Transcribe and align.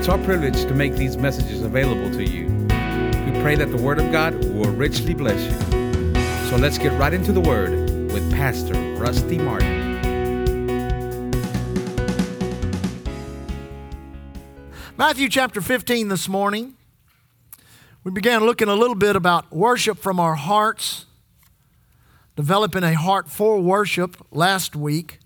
It's 0.00 0.08
our 0.08 0.16
privilege 0.16 0.62
to 0.62 0.72
make 0.72 0.94
these 0.94 1.18
messages 1.18 1.60
available 1.60 2.10
to 2.12 2.24
you. 2.24 2.46
We 2.46 3.38
pray 3.42 3.54
that 3.56 3.70
the 3.70 3.76
Word 3.76 3.98
of 3.98 4.10
God 4.10 4.32
will 4.44 4.72
richly 4.72 5.12
bless 5.12 5.38
you. 5.44 6.48
So 6.48 6.56
let's 6.56 6.78
get 6.78 6.98
right 6.98 7.12
into 7.12 7.32
the 7.32 7.40
Word 7.42 7.72
with 8.10 8.32
Pastor 8.32 8.72
Rusty 8.94 9.36
Martin. 9.36 10.00
Matthew 14.96 15.28
chapter 15.28 15.60
15 15.60 16.08
this 16.08 16.30
morning. 16.30 16.78
We 18.02 18.10
began 18.10 18.46
looking 18.46 18.68
a 18.68 18.74
little 18.74 18.96
bit 18.96 19.16
about 19.16 19.52
worship 19.52 19.98
from 19.98 20.18
our 20.18 20.36
hearts, 20.36 21.04
developing 22.36 22.84
a 22.84 22.94
heart 22.94 23.30
for 23.30 23.60
worship 23.60 24.16
last 24.30 24.74
week. 24.74 25.18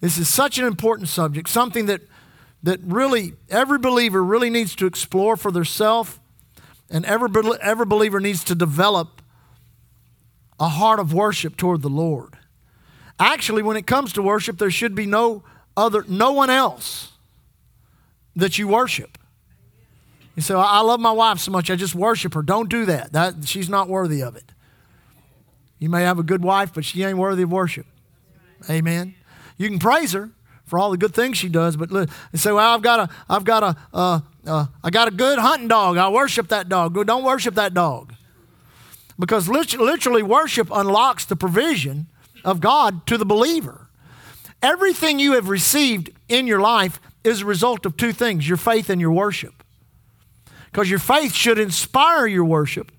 This 0.00 0.18
is 0.18 0.28
such 0.28 0.58
an 0.58 0.64
important 0.64 1.08
subject, 1.08 1.48
something 1.48 1.86
that, 1.86 2.00
that 2.62 2.80
really 2.82 3.34
every 3.48 3.78
believer 3.78 4.22
really 4.22 4.50
needs 4.50 4.74
to 4.76 4.86
explore 4.86 5.36
for 5.36 5.50
themselves, 5.50 6.18
and 6.90 7.04
every, 7.06 7.28
every 7.62 7.86
believer 7.86 8.20
needs 8.20 8.44
to 8.44 8.54
develop 8.54 9.22
a 10.58 10.68
heart 10.68 11.00
of 11.00 11.14
worship 11.14 11.56
toward 11.56 11.82
the 11.82 11.88
Lord. 11.88 12.36
Actually, 13.18 13.62
when 13.62 13.76
it 13.76 13.86
comes 13.86 14.12
to 14.14 14.22
worship, 14.22 14.58
there 14.58 14.70
should 14.70 14.94
be 14.94 15.06
no 15.06 15.42
other, 15.76 16.04
no 16.08 16.32
one 16.32 16.50
else 16.50 17.12
that 18.36 18.58
you 18.58 18.68
worship. 18.68 19.18
You 20.36 20.42
say, 20.42 20.54
I 20.54 20.80
love 20.80 21.00
my 21.00 21.12
wife 21.12 21.38
so 21.38 21.50
much, 21.50 21.70
I 21.70 21.76
just 21.76 21.94
worship 21.94 22.34
her. 22.34 22.42
Don't 22.42 22.68
do 22.68 22.86
that. 22.86 23.12
that. 23.12 23.46
She's 23.46 23.68
not 23.68 23.88
worthy 23.88 24.22
of 24.22 24.36
it. 24.36 24.52
You 25.78 25.88
may 25.88 26.02
have 26.02 26.18
a 26.18 26.22
good 26.22 26.42
wife, 26.42 26.72
but 26.74 26.84
she 26.84 27.02
ain't 27.02 27.18
worthy 27.18 27.42
of 27.42 27.52
worship. 27.52 27.86
Amen. 28.68 29.14
You 29.56 29.68
can 29.68 29.78
praise 29.78 30.12
her 30.12 30.30
for 30.70 30.78
all 30.78 30.90
the 30.90 30.96
good 30.96 31.14
things 31.14 31.36
she 31.36 31.48
does, 31.48 31.76
but 31.76 31.90
you 31.90 32.06
say, 32.34 32.52
"Well, 32.52 32.74
I've 32.74 32.82
got 32.82 33.00
a, 33.00 33.14
I've 33.28 33.44
got 33.44 33.62
a, 33.62 33.76
uh, 33.92 34.20
uh, 34.46 34.66
I 34.82 34.90
got 34.90 35.08
a 35.08 35.10
good 35.10 35.38
hunting 35.38 35.68
dog. 35.68 35.98
I 35.98 36.08
worship 36.08 36.48
that 36.48 36.68
dog." 36.68 36.94
Don't 37.06 37.24
worship 37.24 37.56
that 37.56 37.74
dog, 37.74 38.14
because 39.18 39.48
literally 39.48 40.22
worship 40.22 40.68
unlocks 40.72 41.24
the 41.26 41.36
provision 41.36 42.06
of 42.44 42.60
God 42.60 43.06
to 43.06 43.18
the 43.18 43.26
believer. 43.26 43.88
Everything 44.62 45.18
you 45.18 45.32
have 45.32 45.48
received 45.48 46.10
in 46.28 46.46
your 46.46 46.60
life 46.60 47.00
is 47.24 47.42
a 47.42 47.44
result 47.44 47.84
of 47.84 47.96
two 47.96 48.12
things: 48.12 48.48
your 48.48 48.56
faith 48.56 48.88
and 48.88 49.00
your 49.00 49.12
worship 49.12 49.60
because 50.70 50.88
your 50.88 50.98
faith 50.98 51.34
should 51.34 51.58
inspire 51.58 52.26
your 52.26 52.44
worship. 52.44 52.92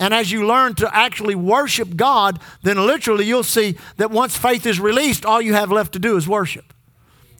And 0.00 0.14
as 0.14 0.30
you 0.30 0.46
learn 0.46 0.74
to 0.76 0.96
actually 0.96 1.34
worship 1.34 1.96
God, 1.96 2.38
then 2.62 2.76
literally 2.86 3.24
you'll 3.24 3.42
see 3.42 3.76
that 3.96 4.10
once 4.10 4.36
faith 4.36 4.64
is 4.64 4.78
released, 4.78 5.26
all 5.26 5.42
you 5.42 5.54
have 5.54 5.72
left 5.72 5.92
to 5.94 5.98
do 5.98 6.16
is 6.16 6.28
worship. 6.28 6.72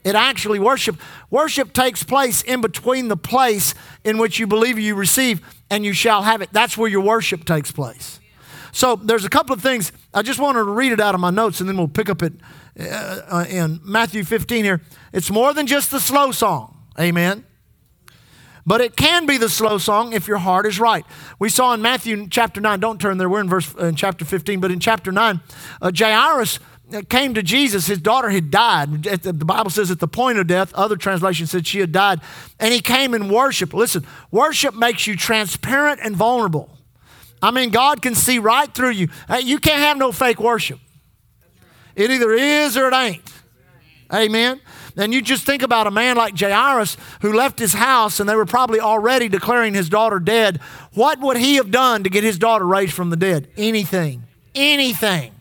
It 0.05 0.15
actually 0.15 0.59
worship 0.59 0.97
worship 1.31 1.73
takes 1.73 2.03
place 2.03 2.43
in 2.43 2.61
between 2.61 3.09
the 3.09 3.17
place 3.17 3.75
in 4.05 4.19
which 4.19 4.39
you 4.39 4.47
believe 4.47 4.79
you 4.79 4.95
receive 4.95 5.41
and 5.71 5.85
you 5.85 5.93
shall 5.93 6.23
have 6.23 6.41
it. 6.41 6.51
That's 6.53 6.79
where 6.79 6.89
your 6.89 7.03
worship 7.03 7.45
takes 7.45 7.71
place. 7.73 8.21
So 8.73 8.97
there's 8.97 9.25
a 9.25 9.31
couple 9.31 9.55
of 9.55 9.63
things. 9.63 9.93
I 10.15 10.23
just 10.23 10.39
wanted 10.39 10.61
to 10.61 10.71
read 10.71 10.93
it 10.93 11.01
out 11.01 11.15
of 11.15 11.21
my 11.21 11.31
notes 11.31 11.61
and 11.61 11.69
then 11.69 11.77
we'll 11.77 11.89
pick 11.89 12.09
up 12.09 12.23
it 12.23 12.33
uh, 12.79 13.21
uh 13.29 13.45
in 13.49 13.81
Matthew 13.83 14.25
15 14.25 14.65
here. 14.65 14.81
It's 15.13 15.31
more 15.31 15.53
than 15.53 15.67
just 15.67 15.91
the 15.91 16.01
slow 16.01 16.33
song. 16.33 16.77
Amen. 16.99 17.45
But 18.69 18.83
it 18.83 18.97
can 18.97 19.25
be 19.25 19.39
the 19.39 19.49
slow 19.49 19.79
song 19.79 20.13
if 20.13 20.29
your 20.29 20.37
heart 20.37 20.67
is 20.67 20.79
right. 20.79 21.07
We 21.39 21.49
saw 21.49 21.73
in 21.73 21.81
Matthew 21.81 22.29
chapter 22.29 22.61
9, 22.61 22.79
don't 22.81 23.01
turn 23.01 23.17
there, 23.17 23.27
we're 23.27 23.41
in 23.41 23.49
verse 23.49 23.75
in 23.77 23.95
chapter 23.95 24.27
15, 24.27 24.61
but 24.61 24.71
in 24.71 24.79
chapter 24.79 25.11
9, 25.11 25.41
uh, 25.81 25.91
Jairus 25.91 26.59
came 27.09 27.35
to 27.35 27.43
Jesus. 27.43 27.87
His 27.87 27.99
daughter 27.99 28.31
had 28.31 28.51
died. 28.51 29.03
The 29.03 29.33
Bible 29.33 29.71
says 29.71 29.91
at 29.91 30.01
the 30.01 30.09
point 30.09 30.39
of 30.39 30.47
death, 30.47 30.73
other 30.75 30.97
translations 30.97 31.51
said 31.51 31.67
she 31.67 31.81
had 31.81 31.93
died. 31.93 32.21
And 32.59 32.73
he 32.73 32.81
came 32.81 33.15
and 33.15 33.31
worshiped. 33.31 33.75
Listen, 33.75 34.07
worship 34.31 34.75
makes 34.75 35.07
you 35.07 35.17
transparent 35.17 36.01
and 36.03 36.17
vulnerable. 36.17 36.71
I 37.41 37.51
mean, 37.51 37.71
God 37.71 38.03
can 38.03 38.15
see 38.15 38.39
right 38.39 38.73
through 38.73 38.91
you. 38.91 39.09
You 39.43 39.59
can't 39.59 39.81
have 39.81 39.97
no 39.97 40.13
fake 40.13 40.41
worship. 40.41 40.81
It 41.95 42.11
either 42.11 42.33
is 42.33 42.77
or 42.77 42.89
it 42.89 42.95
ain't. 42.95 43.33
Amen. 44.13 44.61
And 44.97 45.13
you 45.13 45.23
just 45.23 45.45
think 45.45 45.63
about 45.63 45.87
a 45.87 45.91
man 45.91 46.17
like 46.17 46.37
Jairus 46.39 46.97
who 47.21 47.33
left 47.33 47.59
his 47.59 47.75
house 47.75 48.19
and 48.19 48.29
they 48.29 48.35
were 48.35 48.47
probably 48.47 48.81
already 48.81 49.29
declaring 49.29 49.75
his 49.75 49.89
daughter 49.89 50.19
dead. 50.19 50.59
What 50.95 51.21
would 51.21 51.37
he 51.37 51.57
have 51.57 51.71
done 51.71 52.03
to 52.05 52.11
get 52.11 52.25
his 52.25 52.39
daughter 52.39 52.67
raised 52.67 52.95
from 52.95 53.11
the 53.11 53.17
dead? 53.17 53.49
Anything. 53.57 54.25
Anything. 54.55 55.33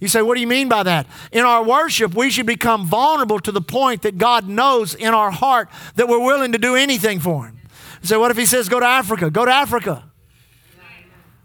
You 0.00 0.06
say, 0.06 0.22
what 0.22 0.36
do 0.36 0.40
you 0.40 0.46
mean 0.46 0.68
by 0.68 0.84
that? 0.84 1.06
In 1.32 1.44
our 1.44 1.64
worship, 1.64 2.14
we 2.14 2.30
should 2.30 2.46
become 2.46 2.86
vulnerable 2.86 3.40
to 3.40 3.50
the 3.50 3.60
point 3.60 4.02
that 4.02 4.16
God 4.16 4.46
knows 4.46 4.94
in 4.94 5.12
our 5.12 5.30
heart 5.30 5.68
that 5.96 6.08
we're 6.08 6.22
willing 6.22 6.52
to 6.52 6.58
do 6.58 6.76
anything 6.76 7.18
for 7.18 7.46
Him. 7.46 7.58
You 8.02 8.08
say, 8.08 8.16
what 8.16 8.30
if 8.30 8.36
He 8.36 8.46
says, 8.46 8.68
go 8.68 8.78
to 8.78 8.86
Africa? 8.86 9.28
Go 9.30 9.44
to 9.44 9.52
Africa. 9.52 10.04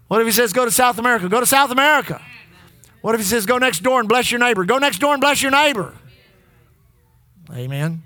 What 0.06 0.20
if 0.20 0.26
He 0.26 0.32
says, 0.32 0.52
go 0.52 0.64
to 0.64 0.70
South 0.70 0.98
America? 0.98 1.28
Go 1.28 1.40
to 1.40 1.46
South 1.46 1.72
America. 1.72 2.22
What 3.00 3.16
if 3.16 3.20
He 3.20 3.26
says, 3.26 3.44
go 3.44 3.58
next 3.58 3.82
door 3.82 3.98
and 3.98 4.08
bless 4.08 4.30
your 4.30 4.38
neighbor? 4.38 4.64
Go 4.64 4.78
next 4.78 4.98
door 4.98 5.12
and 5.12 5.20
bless 5.20 5.42
your 5.42 5.50
neighbor. 5.50 5.92
Amen. 7.52 8.02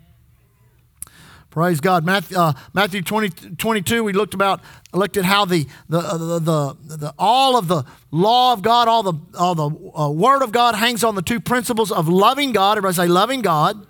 Praise 1.50 1.81
God. 1.81 2.04
Matthew, 2.04 2.36
uh, 2.36 2.53
Matthew 2.75 3.00
20, 3.00 3.56
22, 3.56 4.04
we 4.04 4.12
looked 4.12 4.34
about, 4.34 4.60
looked 4.92 5.16
at 5.16 5.25
how 5.25 5.47
the, 5.47 5.66
the, 5.88 5.98
uh, 5.98 6.16
the, 6.19 6.38
the, 6.38 6.97
the, 6.97 7.14
all 7.19 7.56
of 7.56 7.69
the 7.69 7.84
law 8.10 8.53
of 8.53 8.60
God, 8.60 8.86
all 8.86 9.03
the, 9.03 9.14
all 9.38 9.54
the 9.54 9.98
uh, 9.98 10.10
word 10.10 10.42
of 10.42 10.53
God 10.53 10.75
hangs 10.75 11.03
on 11.03 11.14
the 11.14 11.22
two 11.22 11.41
principles 11.41 11.91
of 11.91 12.06
loving 12.06 12.53
God. 12.53 12.76
Everybody 12.76 12.94
say 12.94 13.06
loving 13.09 13.41
God. 13.41 13.86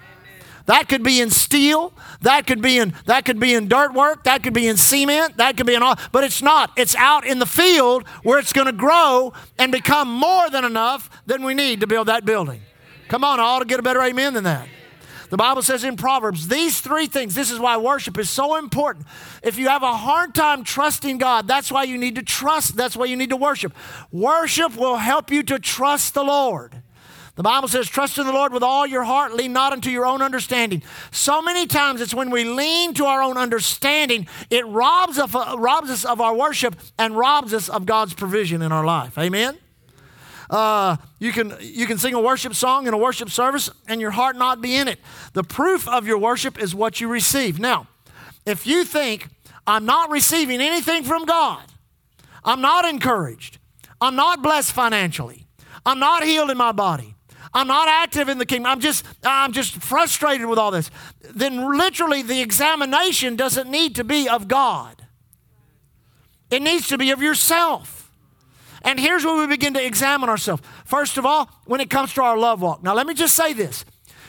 That 0.66 0.88
could 0.88 1.04
be 1.04 1.20
in 1.20 1.30
steel. 1.30 1.92
That 2.22 2.48
could 2.48 2.62
be 2.62 2.78
in 2.78 2.94
that 3.06 3.26
could 3.26 3.42
be 3.42 3.54
in 3.54 3.68
dirt 3.68 3.94
work. 3.94 4.24
That 4.24 4.44
could 4.44 4.54
be 4.54 4.70
in 4.70 4.78
cement. 4.78 5.36
That 5.36 5.58
could 5.58 5.66
be 5.66 5.76
in 5.76 5.84
all. 5.84 6.00
But 6.14 6.24
it's 6.24 6.42
not. 6.42 6.72
It's 6.78 6.96
out 6.96 7.28
in 7.28 7.40
the 7.40 7.46
field 7.46 8.08
where 8.24 8.40
it's 8.40 8.54
going 8.54 8.68
to 8.68 8.72
grow 8.72 9.34
and 9.60 9.74
become 9.74 10.10
more 10.10 10.50
than 10.50 10.64
enough 10.64 11.10
than 11.26 11.44
we 11.44 11.54
need 11.54 11.82
to 11.82 11.88
build 11.88 12.08
that 12.08 12.24
building. 12.24 12.62
Come 13.08 13.24
on, 13.24 13.40
I 13.40 13.44
ought 13.44 13.60
to 13.60 13.66
get 13.66 13.80
a 13.80 13.84
better 13.84 14.02
amen 14.02 14.34
than 14.34 14.44
that. 14.44 14.68
The 15.30 15.38
Bible 15.38 15.62
says 15.62 15.84
in 15.84 15.98
Proverbs, 15.98 16.48
these 16.48 16.80
three 16.80 17.08
things, 17.08 17.36
this 17.36 17.52
is 17.52 17.60
why 17.60 17.76
worship 17.78 18.18
is 18.18 18.30
so 18.30 18.58
important. 18.58 19.06
If 19.44 19.58
you 19.58 19.68
have 19.68 19.84
a 19.84 19.94
hard 19.94 20.34
time 20.34 20.64
trusting 20.64 21.18
God, 21.18 21.48
that's 21.48 21.70
why 21.70 21.84
you 21.84 21.98
need 21.98 22.16
to 22.16 22.24
trust, 22.24 22.78
that's 22.78 22.96
why 22.96 23.06
you 23.06 23.18
need 23.18 23.32
to 23.32 23.36
worship. 23.36 23.74
Worship 24.12 24.78
will 24.78 24.96
help 24.96 25.30
you 25.30 25.44
to 25.44 25.60
trust 25.60 26.14
the 26.14 26.24
Lord. 26.24 26.82
The 27.36 27.44
Bible 27.44 27.68
says, 27.68 27.88
trust 27.88 28.18
in 28.18 28.26
the 28.26 28.32
Lord 28.32 28.52
with 28.52 28.64
all 28.64 28.88
your 28.88 29.04
heart, 29.04 29.34
lean 29.34 29.54
not 29.54 29.72
unto 29.72 29.92
your 29.92 30.08
own 30.08 30.24
understanding. 30.24 30.82
So 31.12 31.42
many 31.42 31.68
times 31.68 32.02
it's 32.02 32.14
when 32.14 32.32
we 32.32 32.46
lean 32.46 32.96
to 32.96 33.06
our 33.06 33.22
own 33.22 33.38
understanding, 33.38 34.28
it 34.50 34.66
robs, 34.66 35.20
of, 35.20 35.36
uh, 35.36 35.56
robs 35.60 35.92
us 35.92 36.04
of 36.04 36.20
our 36.20 36.36
worship 36.36 36.76
and 36.98 37.16
robs 37.16 37.54
us 37.54 37.70
of 37.70 37.86
God's 37.86 38.16
provision 38.16 38.64
in 38.64 38.72
our 38.72 38.86
life. 38.86 39.18
Amen? 39.20 39.58
Uh, 40.50 40.98
you, 41.20 41.32
can, 41.32 41.54
you 41.60 41.86
can 41.86 41.98
sing 41.98 42.14
a 42.14 42.22
worship 42.22 42.54
song 42.56 42.88
in 42.88 42.94
a 42.94 42.98
worship 42.98 43.30
service 43.30 43.70
and 43.88 44.00
your 44.00 44.12
heart 44.12 44.36
not 44.36 44.62
be 44.62 44.76
in 44.76 44.88
it. 44.88 45.00
The 45.34 45.44
proof 45.44 45.88
of 45.88 46.08
your 46.08 46.18
worship 46.18 46.58
is 46.58 46.74
what 46.74 47.02
you 47.02 47.08
receive. 47.08 47.60
Now, 47.60 47.88
if 48.46 48.66
you 48.66 48.86
think, 48.86 49.28
I'm 49.66 49.86
not 49.86 50.10
receiving 50.10 50.62
anything 50.62 51.04
from 51.04 51.26
God, 51.26 51.64
I'm 52.44 52.62
not 52.62 52.86
encouraged, 52.86 53.58
I'm 54.00 54.16
not 54.16 54.42
blessed 54.42 54.72
financially, 54.72 55.46
I'm 55.86 56.00
not 56.00 56.24
healed 56.24 56.50
in 56.50 56.58
my 56.58 56.72
body, 56.72 57.16
I'm 57.54 57.68
not 57.68 57.88
active 57.88 58.30
in 58.30 58.38
the 58.38 58.46
kingdom. 58.46 58.72
I'm 58.72 58.80
just 58.80 59.04
I'm 59.24 59.52
just 59.52 59.74
frustrated 59.82 60.46
with 60.46 60.60
all 60.60 60.70
this. 60.70 60.92
Then 61.34 61.76
literally 61.76 62.22
the 62.22 62.40
examination 62.40 63.36
doesn't 63.36 63.68
need 63.70 63.96
to 63.96 64.04
be 64.04 64.30
of 64.30 64.48
God. 64.48 65.08
It 66.52 66.62
needs 66.62 66.88
to 66.90 67.00
be 67.00 67.10
of 67.10 67.22
yourself. 67.22 67.97
And 68.88 68.98
here's 68.98 69.26
where 69.26 69.36
we 69.38 69.48
begin 69.48 69.74
to 69.74 69.86
examine 69.86 70.30
ourselves. 70.30 70.64
First 70.86 71.18
of 71.18 71.26
all, 71.26 71.50
when 71.66 71.82
it 71.82 71.90
comes 71.90 72.14
to 72.14 72.24
our 72.24 72.38
love 72.38 72.62
walk. 72.62 72.82
Now 72.82 72.94
let 72.94 73.06
me 73.06 73.14
just 73.14 73.36
say 73.36 73.52
this. 73.52 73.84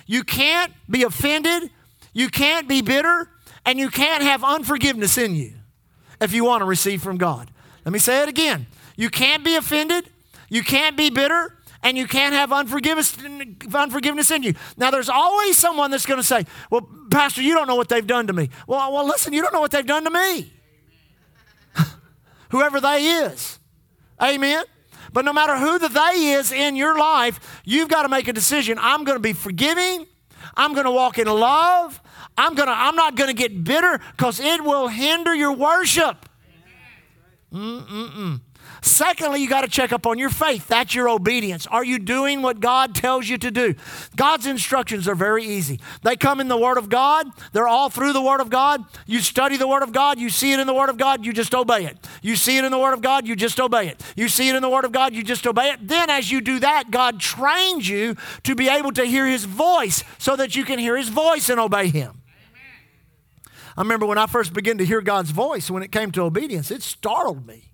You 0.05 0.25
can't 0.25 0.73
be 0.91 1.05
offended, 1.05 1.71
you 2.13 2.29
can't 2.29 2.67
be 2.67 2.83
bitter, 2.83 3.31
and 3.65 3.79
you 3.79 3.89
can't 3.89 4.25
have 4.25 4.43
unforgiveness 4.43 5.17
in 5.17 5.37
you 5.37 5.53
if 6.21 6.33
you 6.33 6.45
want 6.45 6.63
to 6.63 6.65
receive 6.65 7.03
from 7.03 7.19
God. 7.19 7.53
Let 7.85 7.93
me 7.93 8.01
say 8.01 8.21
it 8.25 8.29
again. 8.29 8.67
You 8.97 9.11
can't 9.11 9.45
be 9.45 9.55
offended, 9.55 10.11
you 10.49 10.65
can't 10.65 10.97
be 10.97 11.09
bitter, 11.09 11.57
and 11.85 11.97
you 11.97 12.09
can't 12.09 12.35
have 12.35 12.53
unforgiveness, 12.53 13.17
unforgiveness 13.73 14.33
in 14.33 14.43
you. 14.43 14.55
Now, 14.77 14.91
there's 14.91 15.09
always 15.09 15.57
someone 15.57 15.93
that's 15.93 16.05
going 16.05 16.19
to 16.19 16.27
say, 16.27 16.47
Well, 16.69 16.89
Pastor, 17.13 17.43
you 17.43 17.55
don't 17.55 17.69
know 17.69 17.77
what 17.77 17.89
they've 17.89 18.05
done 18.05 18.27
to 18.27 18.33
me. 18.33 18.51
Well, 18.67 18.93
well 18.93 19.07
listen, 19.07 19.33
you 19.33 19.41
don't 19.41 19.55
know 19.55 19.61
what 19.61 19.71
they've 19.71 19.87
done 19.87 20.03
to 20.03 20.11
me. 20.11 20.53
Whoever 22.49 22.81
they 22.81 23.05
is. 23.05 23.58
Amen. 24.23 24.65
But 25.13 25.25
no 25.25 25.33
matter 25.33 25.57
who 25.57 25.79
the 25.79 25.89
they 25.89 26.33
is 26.33 26.53
in 26.53 26.77
your 26.77 26.99
life, 26.99 27.63
you've 27.65 27.89
got 27.89 28.03
to 28.03 28.09
make 28.09 28.29
a 28.29 28.33
decision. 28.33 28.79
I'm 28.81 29.05
going 29.05 29.17
to 29.17 29.23
be 29.23 29.33
forgiving. 29.33 30.07
I'm 30.55 30.75
going 30.75 30.85
to 30.85 30.91
walk 30.91 31.19
in 31.19 31.27
love. 31.27 32.01
I'm 32.37 32.55
going 32.55 32.69
to 32.69 32.75
I'm 32.75 32.95
not 32.95 33.17
going 33.17 33.29
to 33.29 33.35
get 33.35 33.65
bitter 33.65 34.01
cuz 34.17 34.39
it 34.39 34.63
will 34.63 34.89
hinder 34.89 35.35
your 35.35 35.53
worship. 35.53 36.29
Mm-mm-mm. 37.53 38.41
Secondly, 38.83 39.41
you 39.41 39.49
got 39.49 39.63
to 39.63 39.69
check 39.69 39.93
up 39.93 40.07
on 40.07 40.19
your 40.19 40.31
faith. 40.31 40.69
That's 40.69 40.95
your 40.95 41.09
obedience. 41.09 41.67
Are 41.67 41.85
you 41.85 41.99
doing 41.99 42.43
what 42.43 42.61
God 42.61 42.95
tells 42.95 43.29
you 43.29 43.39
to 43.39 43.51
do? 43.51 43.75
God's 44.17 44.47
instructions 44.47 45.09
are 45.09 45.15
very 45.15 45.45
easy. 45.45 45.81
They 46.03 46.17
come 46.17 46.41
in 46.41 46.49
the 46.49 46.57
Word 46.57 46.79
of 46.79 46.89
God, 46.89 47.27
they're 47.53 47.69
all 47.69 47.91
through 47.91 48.13
the 48.13 48.23
Word 48.23 48.41
of 48.41 48.51
God. 48.51 48.85
You 49.07 49.21
study 49.21 49.57
the 49.57 49.69
Word 49.69 49.83
of 49.83 49.93
God, 49.93 50.19
you 50.19 50.31
see 50.31 50.53
it 50.53 50.61
in 50.61 50.67
the 50.67 50.75
Word 50.75 50.91
of 50.91 50.97
God, 50.97 51.25
you 51.25 51.33
just 51.33 51.55
obey 51.55 51.87
it. 51.87 51.99
You 52.23 52.37
see 52.37 52.59
it 52.59 52.65
in 52.65 52.71
the 52.71 52.79
Word 52.79 52.95
of 52.95 53.03
God, 53.03 53.27
you 53.27 53.37
just 53.37 53.61
obey 53.61 53.89
it. 53.89 54.03
You 54.17 54.29
see 54.29 54.49
it 54.49 54.55
in 54.55 54.63
the 54.63 54.71
Word 54.71 54.85
of 54.85 54.93
God, 54.93 55.15
you 55.15 55.23
just 55.23 55.47
obey 55.47 55.71
it. 55.71 55.87
Then, 55.87 56.11
as 56.11 56.31
you 56.31 56.41
do 56.41 56.59
that, 56.61 56.91
God 56.91 57.21
trains 57.21 57.89
you 57.89 58.17
to 58.45 58.55
be 58.55 58.69
able 58.69 58.93
to 58.93 59.05
hear 59.05 59.27
His 59.27 59.45
voice 59.45 60.05
so 60.19 60.37
that 60.37 60.57
you 60.57 60.65
can 60.65 60.79
hear 60.79 60.97
His 60.97 61.09
voice 61.09 61.49
and 61.49 61.61
obey 61.61 61.89
Him. 61.89 62.23
I 63.77 63.83
remember 63.83 64.07
when 64.07 64.19
I 64.19 64.27
first 64.27 64.53
began 64.53 64.79
to 64.79 64.85
hear 64.85 65.01
God's 65.01 65.31
voice 65.31 65.71
when 65.71 65.85
it 65.85 65.93
came 65.93 66.11
to 66.13 66.23
obedience, 66.23 66.73
it 66.73 66.83
startled 66.83 67.47
me. 67.47 67.68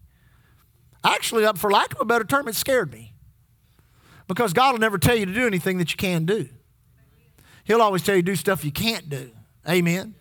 Actually, 1.05 1.45
uh, 1.45 1.53
for 1.53 1.71
lack 1.71 1.95
of 1.95 2.01
a 2.01 2.05
better 2.05 2.25
term, 2.25 2.49
it 2.49 2.55
scared 2.55 2.93
me. 2.93 3.13
Because 4.27 4.55
God 4.55 4.73
will 4.73 4.81
never 4.81 4.99
tell 4.99 5.15
you 5.15 5.27
to 5.27 5.35
do 5.35 5.47
anything 5.47 5.79
that 5.79 5.91
you 5.91 5.99
can 5.99 6.25
do. 6.25 6.49
He'll 7.65 7.83
always 7.83 8.03
tell 8.03 8.17
you 8.17 8.23
to 8.23 8.27
do 8.27 8.37
stuff 8.37 8.65
you 8.65 8.73
can't 8.73 9.09
do. 9.09 9.31
Amen. 9.69 10.15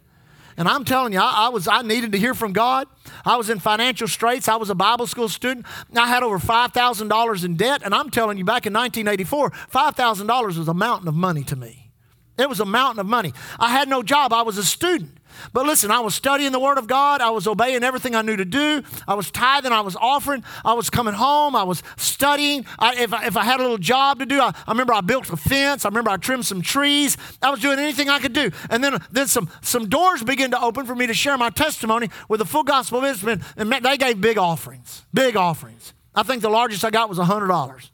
And 0.55 0.67
I'm 0.67 0.85
telling 0.85 1.13
you, 1.13 1.19
I, 1.19 1.45
I, 1.47 1.49
was 1.49 1.67
I 1.67 1.81
needed 1.81 2.11
to 2.11 2.17
hear 2.19 2.33
from 2.33 2.53
God. 2.53 2.87
I 3.25 3.37
was 3.37 3.49
in 3.49 3.59
financial 3.59 4.07
straits. 4.07 4.47
I 4.47 4.55
was 4.55 4.69
a 4.69 4.75
Bible 4.75 5.07
school 5.07 5.27
student. 5.27 5.65
I 5.95 6.07
had 6.07 6.21
over 6.21 6.37
five 6.37 6.73
thousand 6.73 7.07
dollars 7.07 7.43
in 7.43 7.55
debt, 7.55 7.81
and 7.83 7.93
I'm 7.93 8.09
telling 8.09 8.37
you, 8.37 8.45
back 8.45 8.65
in 8.65 8.73
1984, 8.73 9.51
five 9.69 9.95
thousand 9.95 10.27
dollars 10.27 10.57
was 10.59 10.67
a 10.67 10.73
mountain 10.73 11.07
of 11.07 11.15
money 11.15 11.43
to 11.45 11.55
me. 11.55 11.91
It 12.37 12.49
was 12.49 12.59
a 12.59 12.65
mountain 12.65 12.99
of 12.99 13.05
money. 13.05 13.33
I 13.59 13.69
had 13.69 13.87
no 13.87 14.03
job. 14.03 14.33
I 14.33 14.41
was 14.41 14.57
a 14.57 14.63
student. 14.63 15.17
But 15.51 15.65
listen, 15.65 15.91
I 15.91 15.99
was 15.99 16.15
studying 16.15 16.51
the 16.51 16.59
Word 16.59 16.77
of 16.77 16.87
God. 16.87 17.21
I 17.21 17.29
was 17.29 17.47
obeying 17.47 17.83
everything 17.83 18.15
I 18.15 18.21
knew 18.21 18.35
to 18.35 18.45
do. 18.45 18.83
I 19.07 19.13
was 19.13 19.31
tithing. 19.31 19.71
I 19.71 19.81
was 19.81 19.95
offering. 19.95 20.43
I 20.63 20.73
was 20.73 20.89
coming 20.89 21.13
home. 21.13 21.55
I 21.55 21.63
was 21.63 21.83
studying. 21.97 22.65
I, 22.79 22.95
if, 23.01 23.13
I, 23.13 23.25
if 23.25 23.37
I 23.37 23.43
had 23.43 23.59
a 23.59 23.63
little 23.63 23.77
job 23.77 24.19
to 24.19 24.25
do, 24.25 24.39
I, 24.39 24.53
I 24.67 24.71
remember 24.71 24.93
I 24.93 25.01
built 25.01 25.29
a 25.29 25.37
fence. 25.37 25.85
I 25.85 25.89
remember 25.89 26.09
I 26.09 26.17
trimmed 26.17 26.45
some 26.45 26.61
trees. 26.61 27.17
I 27.41 27.49
was 27.49 27.59
doing 27.59 27.79
anything 27.79 28.09
I 28.09 28.19
could 28.19 28.33
do. 28.33 28.51
And 28.69 28.83
then, 28.83 28.99
then 29.11 29.27
some, 29.27 29.49
some 29.61 29.89
doors 29.89 30.23
began 30.23 30.51
to 30.51 30.61
open 30.61 30.85
for 30.85 30.95
me 30.95 31.07
to 31.07 31.13
share 31.13 31.37
my 31.37 31.49
testimony 31.49 32.09
with 32.29 32.39
the 32.39 32.45
full 32.45 32.63
gospel 32.63 33.01
ministry. 33.01 33.37
And 33.57 33.71
they 33.71 33.97
gave 33.97 34.21
big 34.21 34.37
offerings, 34.37 35.05
big 35.13 35.35
offerings. 35.35 35.93
I 36.15 36.23
think 36.23 36.41
the 36.41 36.49
largest 36.49 36.85
I 36.85 36.89
got 36.91 37.09
was 37.09 37.17
$100. 37.17 37.89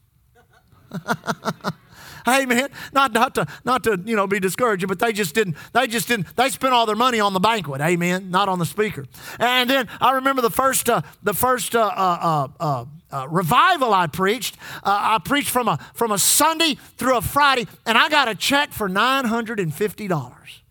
Amen. 2.27 2.69
Not, 2.93 3.13
not 3.13 3.35
to 3.35 3.47
not 3.63 3.83
to 3.83 3.99
you 4.05 4.15
know 4.15 4.27
be 4.27 4.39
discouraging, 4.39 4.87
but 4.87 4.99
they 4.99 5.13
just 5.13 5.35
didn't. 5.35 5.55
They 5.73 5.87
just 5.87 6.07
didn't. 6.07 6.35
They 6.35 6.49
spent 6.49 6.73
all 6.73 6.85
their 6.85 6.95
money 6.95 7.19
on 7.19 7.33
the 7.33 7.39
banquet. 7.39 7.81
Amen. 7.81 8.31
Not 8.31 8.49
on 8.49 8.59
the 8.59 8.65
speaker. 8.65 9.05
And 9.39 9.69
then 9.69 9.87
I 10.01 10.13
remember 10.13 10.41
the 10.41 10.49
first 10.49 10.89
uh, 10.89 11.01
the 11.23 11.33
first 11.33 11.75
uh, 11.75 11.79
uh, 11.79 12.47
uh, 12.59 12.85
uh 13.11 13.27
revival 13.29 13.93
I 13.93 14.07
preached. 14.07 14.57
Uh, 14.83 15.17
I 15.17 15.19
preached 15.23 15.49
from 15.49 15.67
a 15.67 15.77
from 15.93 16.11
a 16.11 16.17
Sunday 16.17 16.75
through 16.97 17.17
a 17.17 17.21
Friday, 17.21 17.67
and 17.85 17.97
I 17.97 18.09
got 18.09 18.27
a 18.27 18.35
check 18.35 18.71
for 18.71 18.89
nine 18.89 19.25
hundred 19.25 19.59
and 19.59 19.73
fifty 19.73 20.07
dollars. 20.07 20.61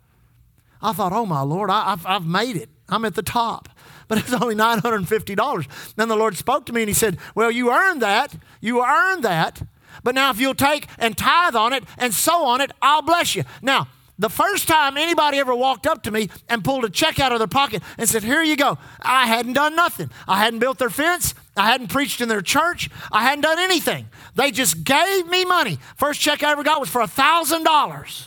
I 0.80 0.92
thought, 0.92 1.12
oh 1.12 1.26
my 1.26 1.40
Lord, 1.40 1.70
I, 1.70 1.92
I've, 1.92 2.06
I've 2.06 2.26
made 2.26 2.56
it. 2.56 2.68
I'm 2.88 3.04
at 3.04 3.14
the 3.14 3.22
top 3.22 3.68
but 4.08 4.16
it's 4.16 4.32
only 4.32 4.54
$950. 4.54 5.94
Then 5.96 6.08
the 6.08 6.16
Lord 6.16 6.36
spoke 6.36 6.66
to 6.66 6.72
me 6.72 6.82
and 6.82 6.88
He 6.88 6.94
said, 6.94 7.18
Well, 7.34 7.50
you 7.50 7.70
earned 7.70 8.02
that. 8.02 8.34
You 8.60 8.82
earned 8.82 9.22
that. 9.22 9.62
But 10.08 10.14
now, 10.14 10.30
if 10.30 10.40
you'll 10.40 10.54
take 10.54 10.86
and 10.98 11.14
tithe 11.14 11.54
on 11.54 11.74
it 11.74 11.84
and 11.98 12.14
sow 12.14 12.46
on 12.46 12.62
it, 12.62 12.72
I'll 12.80 13.02
bless 13.02 13.36
you. 13.36 13.44
Now, 13.60 13.88
the 14.18 14.30
first 14.30 14.66
time 14.66 14.96
anybody 14.96 15.36
ever 15.36 15.54
walked 15.54 15.86
up 15.86 16.02
to 16.04 16.10
me 16.10 16.30
and 16.48 16.64
pulled 16.64 16.86
a 16.86 16.88
check 16.88 17.20
out 17.20 17.30
of 17.32 17.40
their 17.40 17.46
pocket 17.46 17.82
and 17.98 18.08
said, 18.08 18.22
Here 18.24 18.42
you 18.42 18.56
go, 18.56 18.78
I 19.02 19.26
hadn't 19.26 19.52
done 19.52 19.76
nothing. 19.76 20.10
I 20.26 20.38
hadn't 20.38 20.60
built 20.60 20.78
their 20.78 20.88
fence. 20.88 21.34
I 21.58 21.66
hadn't 21.66 21.88
preached 21.88 22.22
in 22.22 22.28
their 22.30 22.40
church. 22.40 22.88
I 23.12 23.22
hadn't 23.22 23.42
done 23.42 23.58
anything. 23.58 24.08
They 24.34 24.50
just 24.50 24.82
gave 24.82 25.26
me 25.26 25.44
money. 25.44 25.78
First 25.98 26.22
check 26.22 26.42
I 26.42 26.52
ever 26.52 26.62
got 26.62 26.80
was 26.80 26.88
for 26.88 27.02
a 27.02 27.06
$1,000. 27.06 28.26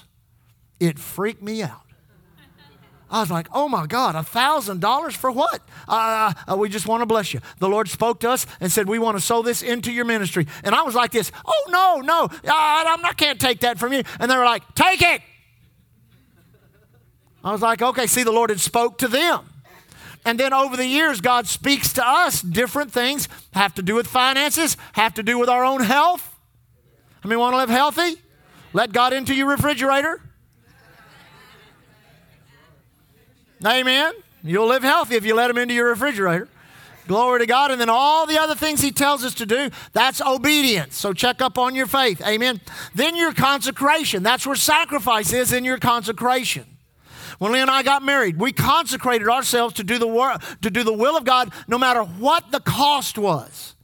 It 0.79 0.99
freaked 0.99 1.41
me 1.41 1.63
out. 1.63 1.80
I 3.11 3.19
was 3.19 3.29
like, 3.29 3.47
oh 3.53 3.67
my 3.67 3.87
God, 3.87 4.15
a 4.15 4.19
$1,000 4.19 5.11
for 5.13 5.31
what? 5.31 5.61
Uh, 5.85 6.33
we 6.57 6.69
just 6.69 6.87
want 6.87 7.01
to 7.01 7.05
bless 7.05 7.33
you. 7.33 7.41
The 7.59 7.67
Lord 7.67 7.89
spoke 7.89 8.21
to 8.21 8.29
us 8.29 8.45
and 8.61 8.71
said, 8.71 8.87
we 8.87 8.99
want 8.99 9.17
to 9.17 9.21
sow 9.21 9.41
this 9.41 9.61
into 9.61 9.91
your 9.91 10.05
ministry. 10.05 10.47
And 10.63 10.73
I 10.73 10.83
was 10.83 10.95
like 10.95 11.11
this, 11.11 11.29
oh 11.45 11.65
no, 11.69 11.99
no, 11.99 12.29
I, 12.45 12.97
I 13.03 13.13
can't 13.13 13.39
take 13.39 13.59
that 13.59 13.77
from 13.77 13.91
you. 13.91 14.03
And 14.19 14.31
they 14.31 14.37
were 14.37 14.45
like, 14.45 14.63
take 14.75 15.01
it. 15.01 15.21
I 17.43 17.51
was 17.51 17.61
like, 17.61 17.81
okay, 17.81 18.07
see, 18.07 18.23
the 18.23 18.31
Lord 18.31 18.49
had 18.49 18.61
spoke 18.61 18.99
to 18.99 19.09
them. 19.09 19.41
And 20.23 20.39
then 20.39 20.53
over 20.53 20.77
the 20.77 20.85
years, 20.85 21.19
God 21.19 21.47
speaks 21.47 21.93
to 21.93 22.07
us 22.07 22.41
different 22.41 22.93
things, 22.93 23.27
have 23.53 23.73
to 23.75 23.81
do 23.81 23.95
with 23.95 24.07
finances, 24.07 24.77
have 24.93 25.15
to 25.15 25.23
do 25.23 25.37
with 25.37 25.49
our 25.49 25.65
own 25.65 25.81
health. 25.81 26.33
I 27.23 27.27
mean, 27.27 27.39
want 27.39 27.53
to 27.53 27.57
live 27.57 27.69
healthy? 27.69 28.21
Let 28.71 28.93
God 28.93 29.11
into 29.11 29.33
your 29.35 29.49
refrigerator. 29.49 30.21
Amen. 33.65 34.13
You'll 34.43 34.67
live 34.67 34.83
healthy 34.83 35.15
if 35.15 35.25
you 35.25 35.35
let 35.35 35.49
him 35.49 35.57
into 35.57 35.73
your 35.73 35.89
refrigerator. 35.89 36.47
Glory 37.07 37.39
to 37.39 37.45
God. 37.45 37.71
And 37.71 37.81
then 37.81 37.89
all 37.89 38.25
the 38.25 38.39
other 38.39 38.55
things 38.55 38.81
he 38.81 38.91
tells 38.91 39.23
us 39.23 39.33
to 39.35 39.45
do, 39.45 39.69
that's 39.93 40.21
obedience. 40.21 40.97
So 40.97 41.13
check 41.13 41.41
up 41.41 41.57
on 41.57 41.75
your 41.75 41.87
faith. 41.87 42.21
Amen. 42.25 42.61
Then 42.95 43.15
your 43.15 43.33
consecration. 43.33 44.23
That's 44.23 44.45
where 44.45 44.55
sacrifice 44.55 45.33
is 45.33 45.51
in 45.53 45.65
your 45.65 45.77
consecration. 45.77 46.65
When 47.39 47.51
Leah 47.51 47.63
and 47.63 47.71
I 47.71 47.81
got 47.81 48.03
married, 48.03 48.39
we 48.39 48.51
consecrated 48.51 49.27
ourselves 49.27 49.73
to 49.75 49.83
do 49.83 49.97
the 49.97 50.07
work, 50.07 50.41
to 50.61 50.69
do 50.69 50.83
the 50.83 50.93
will 50.93 51.17
of 51.17 51.23
God, 51.23 51.51
no 51.67 51.77
matter 51.77 52.03
what 52.03 52.51
the 52.51 52.59
cost 52.59 53.17
was. 53.17 53.75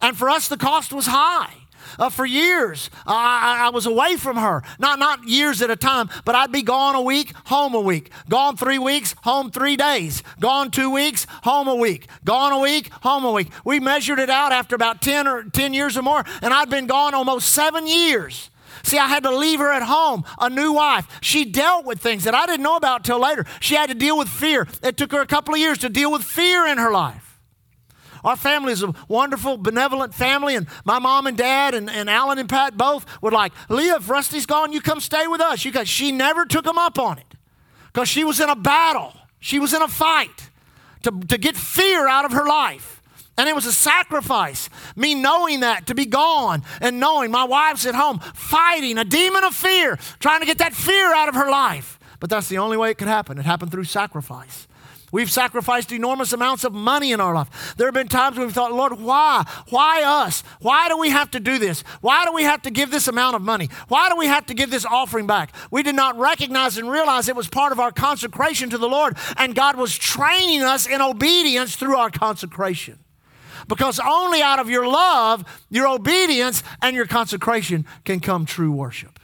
And 0.00 0.16
for 0.16 0.30
us, 0.30 0.48
the 0.48 0.56
cost 0.56 0.92
was 0.92 1.06
high. 1.06 1.52
Uh, 1.98 2.08
for 2.08 2.26
years, 2.26 2.90
I, 3.06 3.66
I, 3.66 3.70
was 3.70 3.86
away 3.86 4.16
from 4.16 4.36
her. 4.36 4.62
Not, 4.78 4.98
not 4.98 5.26
years 5.28 5.62
at 5.62 5.70
a 5.70 5.76
time, 5.76 6.08
but 6.24 6.34
I'd 6.34 6.52
be 6.52 6.62
gone 6.62 6.94
a 6.94 7.02
week, 7.02 7.32
home 7.46 7.74
a 7.74 7.80
week. 7.80 8.10
Gone 8.28 8.56
three 8.56 8.78
weeks, 8.78 9.14
home 9.22 9.50
three 9.50 9.76
days. 9.76 10.22
Gone 10.40 10.70
two 10.70 10.90
weeks, 10.90 11.26
home 11.42 11.68
a 11.68 11.74
week. 11.74 12.08
Gone 12.24 12.52
a 12.52 12.58
week, 12.58 12.90
home 13.02 13.24
a 13.24 13.32
week. 13.32 13.50
We 13.64 13.80
measured 13.80 14.18
it 14.18 14.30
out 14.30 14.52
after 14.52 14.74
about 14.74 15.02
10 15.02 15.26
or 15.26 15.44
10 15.44 15.74
years 15.74 15.96
or 15.96 16.02
more, 16.02 16.24
and 16.42 16.52
I'd 16.52 16.70
been 16.70 16.86
gone 16.86 17.14
almost 17.14 17.52
seven 17.52 17.86
years. 17.86 18.50
See, 18.82 18.98
I 18.98 19.08
had 19.08 19.24
to 19.24 19.34
leave 19.34 19.58
her 19.58 19.70
at 19.70 19.82
home, 19.82 20.24
a 20.38 20.48
new 20.48 20.72
wife. 20.72 21.06
She 21.20 21.44
dealt 21.44 21.84
with 21.84 22.00
things 22.00 22.24
that 22.24 22.34
I 22.34 22.46
didn't 22.46 22.62
know 22.62 22.76
about 22.76 23.04
till 23.04 23.20
later. 23.20 23.44
She 23.60 23.74
had 23.74 23.88
to 23.88 23.94
deal 23.94 24.16
with 24.16 24.28
fear. 24.28 24.66
It 24.82 24.96
took 24.96 25.12
her 25.12 25.20
a 25.20 25.26
couple 25.26 25.54
of 25.54 25.60
years 25.60 25.78
to 25.78 25.88
deal 25.88 26.10
with 26.10 26.22
fear 26.22 26.66
in 26.66 26.78
her 26.78 26.90
life. 26.90 27.29
Our 28.24 28.36
family 28.36 28.72
is 28.72 28.82
a 28.82 28.94
wonderful, 29.08 29.56
benevolent 29.56 30.14
family, 30.14 30.54
and 30.54 30.66
my 30.84 30.98
mom 30.98 31.26
and 31.26 31.36
dad 31.36 31.74
and, 31.74 31.88
and 31.88 32.10
Alan 32.10 32.38
and 32.38 32.48
Pat 32.48 32.76
both 32.76 33.06
were 33.22 33.30
like, 33.30 33.52
Leah, 33.68 33.96
if 33.96 34.08
Rusty's 34.08 34.46
gone, 34.46 34.72
you 34.72 34.80
come 34.80 35.00
stay 35.00 35.26
with 35.26 35.40
us. 35.40 35.64
You 35.64 35.84
she 35.84 36.12
never 36.12 36.44
took 36.44 36.64
them 36.64 36.78
up 36.78 36.98
on 36.98 37.18
it 37.18 37.34
because 37.92 38.08
she 38.08 38.24
was 38.24 38.40
in 38.40 38.48
a 38.48 38.56
battle. 38.56 39.14
She 39.40 39.58
was 39.58 39.72
in 39.72 39.82
a 39.82 39.88
fight 39.88 40.50
to, 41.02 41.10
to 41.28 41.38
get 41.38 41.56
fear 41.56 42.06
out 42.06 42.24
of 42.24 42.32
her 42.32 42.46
life. 42.46 43.02
And 43.38 43.48
it 43.48 43.54
was 43.54 43.64
a 43.64 43.72
sacrifice. 43.72 44.68
Me 44.96 45.14
knowing 45.14 45.60
that, 45.60 45.86
to 45.86 45.94
be 45.94 46.04
gone 46.04 46.62
and 46.80 47.00
knowing 47.00 47.30
my 47.30 47.44
wife's 47.44 47.86
at 47.86 47.94
home 47.94 48.18
fighting 48.34 48.98
a 48.98 49.04
demon 49.04 49.44
of 49.44 49.54
fear, 49.54 49.98
trying 50.18 50.40
to 50.40 50.46
get 50.46 50.58
that 50.58 50.74
fear 50.74 51.14
out 51.14 51.28
of 51.28 51.34
her 51.34 51.50
life. 51.50 51.98
But 52.18 52.28
that's 52.28 52.48
the 52.48 52.58
only 52.58 52.76
way 52.76 52.90
it 52.90 52.98
could 52.98 53.08
happen. 53.08 53.38
It 53.38 53.46
happened 53.46 53.72
through 53.72 53.84
sacrifice. 53.84 54.68
We've 55.12 55.30
sacrificed 55.30 55.92
enormous 55.92 56.32
amounts 56.32 56.64
of 56.64 56.72
money 56.72 57.12
in 57.12 57.20
our 57.20 57.34
life. 57.34 57.74
There 57.76 57.86
have 57.86 57.94
been 57.94 58.08
times 58.08 58.36
when 58.36 58.46
we've 58.46 58.54
thought, 58.54 58.72
Lord, 58.72 59.00
why? 59.00 59.44
Why 59.68 60.02
us? 60.02 60.42
Why 60.60 60.88
do 60.88 60.98
we 60.98 61.10
have 61.10 61.30
to 61.32 61.40
do 61.40 61.58
this? 61.58 61.82
Why 62.00 62.24
do 62.24 62.32
we 62.32 62.44
have 62.44 62.62
to 62.62 62.70
give 62.70 62.90
this 62.90 63.08
amount 63.08 63.36
of 63.36 63.42
money? 63.42 63.68
Why 63.88 64.08
do 64.08 64.16
we 64.16 64.26
have 64.26 64.46
to 64.46 64.54
give 64.54 64.70
this 64.70 64.84
offering 64.84 65.26
back? 65.26 65.52
We 65.70 65.82
did 65.82 65.94
not 65.94 66.18
recognize 66.18 66.78
and 66.78 66.90
realize 66.90 67.28
it 67.28 67.36
was 67.36 67.48
part 67.48 67.72
of 67.72 67.80
our 67.80 67.92
consecration 67.92 68.70
to 68.70 68.78
the 68.78 68.88
Lord, 68.88 69.16
and 69.36 69.54
God 69.54 69.76
was 69.76 69.96
training 69.96 70.62
us 70.62 70.86
in 70.86 71.00
obedience 71.00 71.76
through 71.76 71.96
our 71.96 72.10
consecration. 72.10 72.98
Because 73.68 74.00
only 74.04 74.42
out 74.42 74.58
of 74.58 74.68
your 74.68 74.86
love, 74.86 75.44
your 75.70 75.86
obedience, 75.86 76.62
and 76.82 76.96
your 76.96 77.06
consecration 77.06 77.86
can 78.04 78.18
come 78.18 78.44
true 78.44 78.72
worship. 78.72 79.19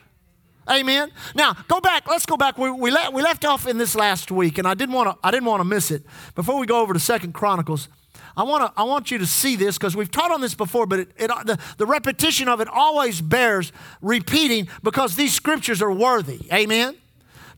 Amen. 0.70 1.10
Now 1.34 1.54
go 1.68 1.80
back. 1.80 2.08
Let's 2.08 2.26
go 2.26 2.36
back. 2.36 2.58
We, 2.58 2.70
we, 2.70 2.90
we 3.12 3.22
left 3.22 3.44
off 3.44 3.66
in 3.66 3.78
this 3.78 3.94
last 3.94 4.30
week, 4.30 4.58
and 4.58 4.66
I 4.66 4.74
didn't 4.74 4.94
want 4.94 5.10
to. 5.10 5.26
I 5.26 5.30
didn't 5.30 5.46
want 5.46 5.60
to 5.60 5.64
miss 5.64 5.90
it. 5.90 6.04
Before 6.34 6.58
we 6.58 6.66
go 6.66 6.80
over 6.80 6.92
to 6.92 7.00
Second 7.00 7.32
Chronicles, 7.34 7.88
I 8.36 8.42
want 8.42 8.64
to. 8.64 8.80
I 8.80 8.84
want 8.84 9.10
you 9.10 9.18
to 9.18 9.26
see 9.26 9.56
this 9.56 9.78
because 9.78 9.96
we've 9.96 10.10
taught 10.10 10.30
on 10.30 10.40
this 10.40 10.54
before, 10.54 10.86
but 10.86 11.00
it, 11.00 11.12
it, 11.16 11.28
the, 11.28 11.58
the 11.76 11.86
repetition 11.86 12.48
of 12.48 12.60
it 12.60 12.68
always 12.68 13.20
bears 13.20 13.72
repeating 14.02 14.68
because 14.82 15.16
these 15.16 15.34
scriptures 15.34 15.80
are 15.82 15.92
worthy. 15.92 16.40
Amen 16.52 16.96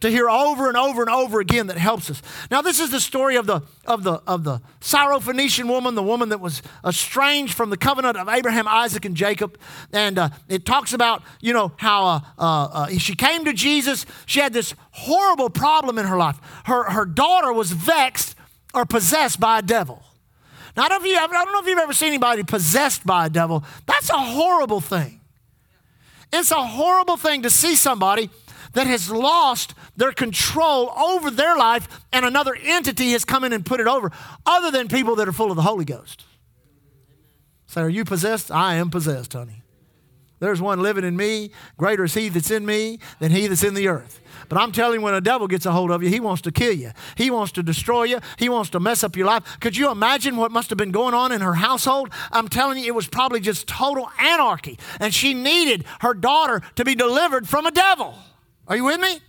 to 0.01 0.11
hear 0.11 0.29
over 0.29 0.69
and 0.69 0.77
over 0.77 1.03
and 1.03 1.11
over 1.11 1.41
again 1.41 1.67
that 1.67 1.79
helps 1.79 2.11
us. 2.11 2.23
Now, 2.51 2.63
this 2.63 2.81
is 2.81 2.91
the 2.91 3.01
story 3.01 3.37
of 3.37 3.47
the 3.47 3.63
of 3.87 4.05
the 4.05 4.23
of 4.27 4.45
the 4.45 4.61
Syrophoenician 4.81 5.69
woman, 5.69 5.95
the 5.95 6.03
woman 6.03 6.29
that 6.29 6.41
was 6.41 6.63
estranged 6.85 7.55
from 7.55 7.71
the 7.71 7.77
covenant 7.77 8.17
of 8.17 8.29
Abraham, 8.29 8.69
Isaac, 8.69 9.05
and 9.05 9.17
Jacob. 9.17 9.59
And 9.93 10.19
uh, 10.19 10.31
it 10.49 10.65
talks 10.65 10.93
about 10.93 11.23
you 11.41 11.53
know 11.53 11.73
how 11.77 12.07
uh, 12.07 12.21
uh, 12.39 12.65
uh 12.73 12.89
she 12.99 13.15
came 13.15 13.45
to 13.45 13.53
Jesus. 13.53 14.07
She 14.27 14.41
had 14.41 14.53
this 14.53 14.75
horrible 14.93 15.51
problem 15.51 15.99
in 15.99 16.07
her 16.07 16.17
life. 16.17 16.39
Her 16.65 16.91
her 16.91 17.05
daughter 17.05 17.53
was 17.53 17.73
vexed 17.73 18.37
or 18.75 18.85
possessed 18.85 19.41
by 19.41 19.59
a 19.59 19.63
devil. 19.63 20.03
Now, 20.77 20.85
I 20.85 20.89
don't, 20.91 21.05
you, 21.05 21.17
I 21.17 21.27
don't 21.27 21.53
know 21.53 21.59
if 21.59 21.67
you've 21.67 21.79
ever 21.79 21.93
seen 21.93 22.09
anybody 22.09 22.45
possessed 22.45 23.05
by 23.05 23.27
a 23.27 23.31
devil. 23.31 23.65
That's 23.87 24.11
a 24.11 24.19
horrible 24.19 24.81
thing. 24.81 25.21
It's 26.33 26.53
a 26.53 26.65
horrible 26.65 27.17
thing 27.17 27.43
to 27.43 27.51
see 27.51 27.75
somebody 27.75 28.31
that 28.73 28.87
has 28.87 29.11
lost 29.11 29.75
their 29.97 30.13
control 30.13 30.91
over 30.91 31.31
their 31.31 31.57
life 31.57 31.89
and 32.13 32.25
another 32.25 32.57
entity 32.63 33.13
has 33.13 33.25
come 33.25 33.45
in 33.45 33.53
and 33.53 33.65
put 33.65 33.81
it 33.81 33.87
over, 33.87 34.13
other 34.47 34.71
than 34.71 34.89
people 34.89 35.17
that 35.17 35.29
are 35.29 35.33
full 35.33 35.51
of 35.51 35.57
the 35.57 35.63
Holy 35.63 35.85
Ghost. 35.85 36.25
Say, 37.67 37.83
are 37.83 37.89
you 37.89 38.05
possessed? 38.05 38.51
I 38.51 38.77
am 38.77 38.91
possessed, 38.91 39.35
honey. 39.35 39.63
There's 40.41 40.63
one 40.63 40.81
living 40.81 41.05
in 41.05 41.17
me. 41.17 41.51
Greater 41.77 42.05
is 42.05 42.15
he 42.15 42.29
that's 42.29 42.51
in 42.51 42.65
me 42.65 43.01
than 43.19 43.33
he 43.33 43.47
that's 43.49 43.65
in 43.65 43.75
the 43.75 43.89
earth. 43.89 44.21
But 44.49 44.59
I'm 44.59 44.71
telling 44.71 45.01
you, 45.01 45.05
when 45.05 45.15
a 45.15 45.21
devil 45.21 45.49
gets 45.49 45.67
a 45.67 45.73
hold 45.73 45.91
of 45.91 46.03
you, 46.03 46.09
he 46.09 46.21
wants 46.21 46.43
to 46.43 46.53
kill 46.53 46.73
you. 46.73 46.93
He 47.17 47.29
wants 47.29 47.53
to 47.53 47.63
destroy 47.63 48.05
you. 48.05 48.21
He 48.39 48.49
wants 48.49 48.71
to 48.71 48.81
mess 48.81 49.03
up 49.03 49.17
your 49.17 49.27
life. 49.27 49.59
Could 49.61 49.77
you 49.77 49.91
imagine 49.91 50.37
what 50.37 50.53
must 50.53 50.71
have 50.71 50.79
been 50.79 50.93
going 50.93 51.13
on 51.13 51.33
in 51.33 51.41
her 51.41 51.55
household? 51.55 52.11
I'm 52.31 52.49
telling 52.49 52.79
you, 52.79 52.87
it 52.87 52.95
was 52.95 53.09
probably 53.09 53.41
just 53.41 53.67
total 53.67 54.09
anarchy. 54.21 54.79
And 55.01 55.13
she 55.13 55.35
needed 55.35 55.85
her 56.01 56.15
daughter 56.15 56.63
to 56.77 56.85
be 56.85 56.95
delivered 56.95 57.49
from 57.49 57.67
a 57.67 57.73
devil. 57.73 58.15
Are 58.69 58.77
you 58.77 58.85
with 58.85 59.01
me? 59.01 59.21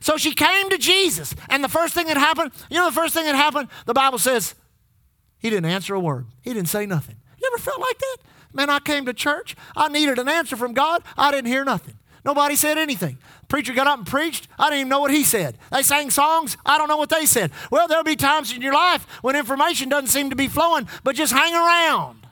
So 0.00 0.16
she 0.16 0.34
came 0.34 0.68
to 0.70 0.78
Jesus, 0.78 1.34
and 1.48 1.62
the 1.62 1.68
first 1.68 1.94
thing 1.94 2.06
that 2.08 2.16
happened, 2.16 2.52
you 2.70 2.76
know, 2.76 2.86
the 2.86 2.94
first 2.94 3.14
thing 3.14 3.24
that 3.24 3.34
happened, 3.34 3.68
the 3.86 3.94
Bible 3.94 4.18
says, 4.18 4.54
he 5.38 5.50
didn't 5.50 5.66
answer 5.66 5.94
a 5.94 6.00
word. 6.00 6.26
He 6.40 6.52
didn't 6.52 6.68
say 6.68 6.86
nothing. 6.86 7.16
You 7.40 7.50
ever 7.52 7.62
felt 7.62 7.80
like 7.80 7.98
that? 7.98 8.16
Man, 8.52 8.70
I 8.70 8.78
came 8.78 9.06
to 9.06 9.14
church. 9.14 9.56
I 9.76 9.88
needed 9.88 10.18
an 10.18 10.28
answer 10.28 10.56
from 10.56 10.72
God. 10.72 11.02
I 11.16 11.30
didn't 11.30 11.48
hear 11.48 11.64
nothing. 11.64 11.94
Nobody 12.24 12.54
said 12.54 12.78
anything. 12.78 13.18
preacher 13.48 13.72
got 13.72 13.88
up 13.88 13.98
and 13.98 14.06
preached. 14.06 14.46
I 14.58 14.66
didn't 14.66 14.80
even 14.80 14.88
know 14.90 15.00
what 15.00 15.10
he 15.10 15.24
said. 15.24 15.58
They 15.72 15.82
sang 15.82 16.10
songs. 16.10 16.56
I 16.64 16.78
don't 16.78 16.88
know 16.88 16.96
what 16.96 17.08
they 17.08 17.26
said. 17.26 17.50
Well, 17.70 17.88
there'll 17.88 18.04
be 18.04 18.14
times 18.14 18.52
in 18.52 18.62
your 18.62 18.74
life 18.74 19.06
when 19.22 19.34
information 19.34 19.88
doesn't 19.88 20.08
seem 20.08 20.30
to 20.30 20.36
be 20.36 20.46
flowing, 20.46 20.88
but 21.02 21.16
just 21.16 21.32
hang 21.32 21.54
around. 21.54 22.26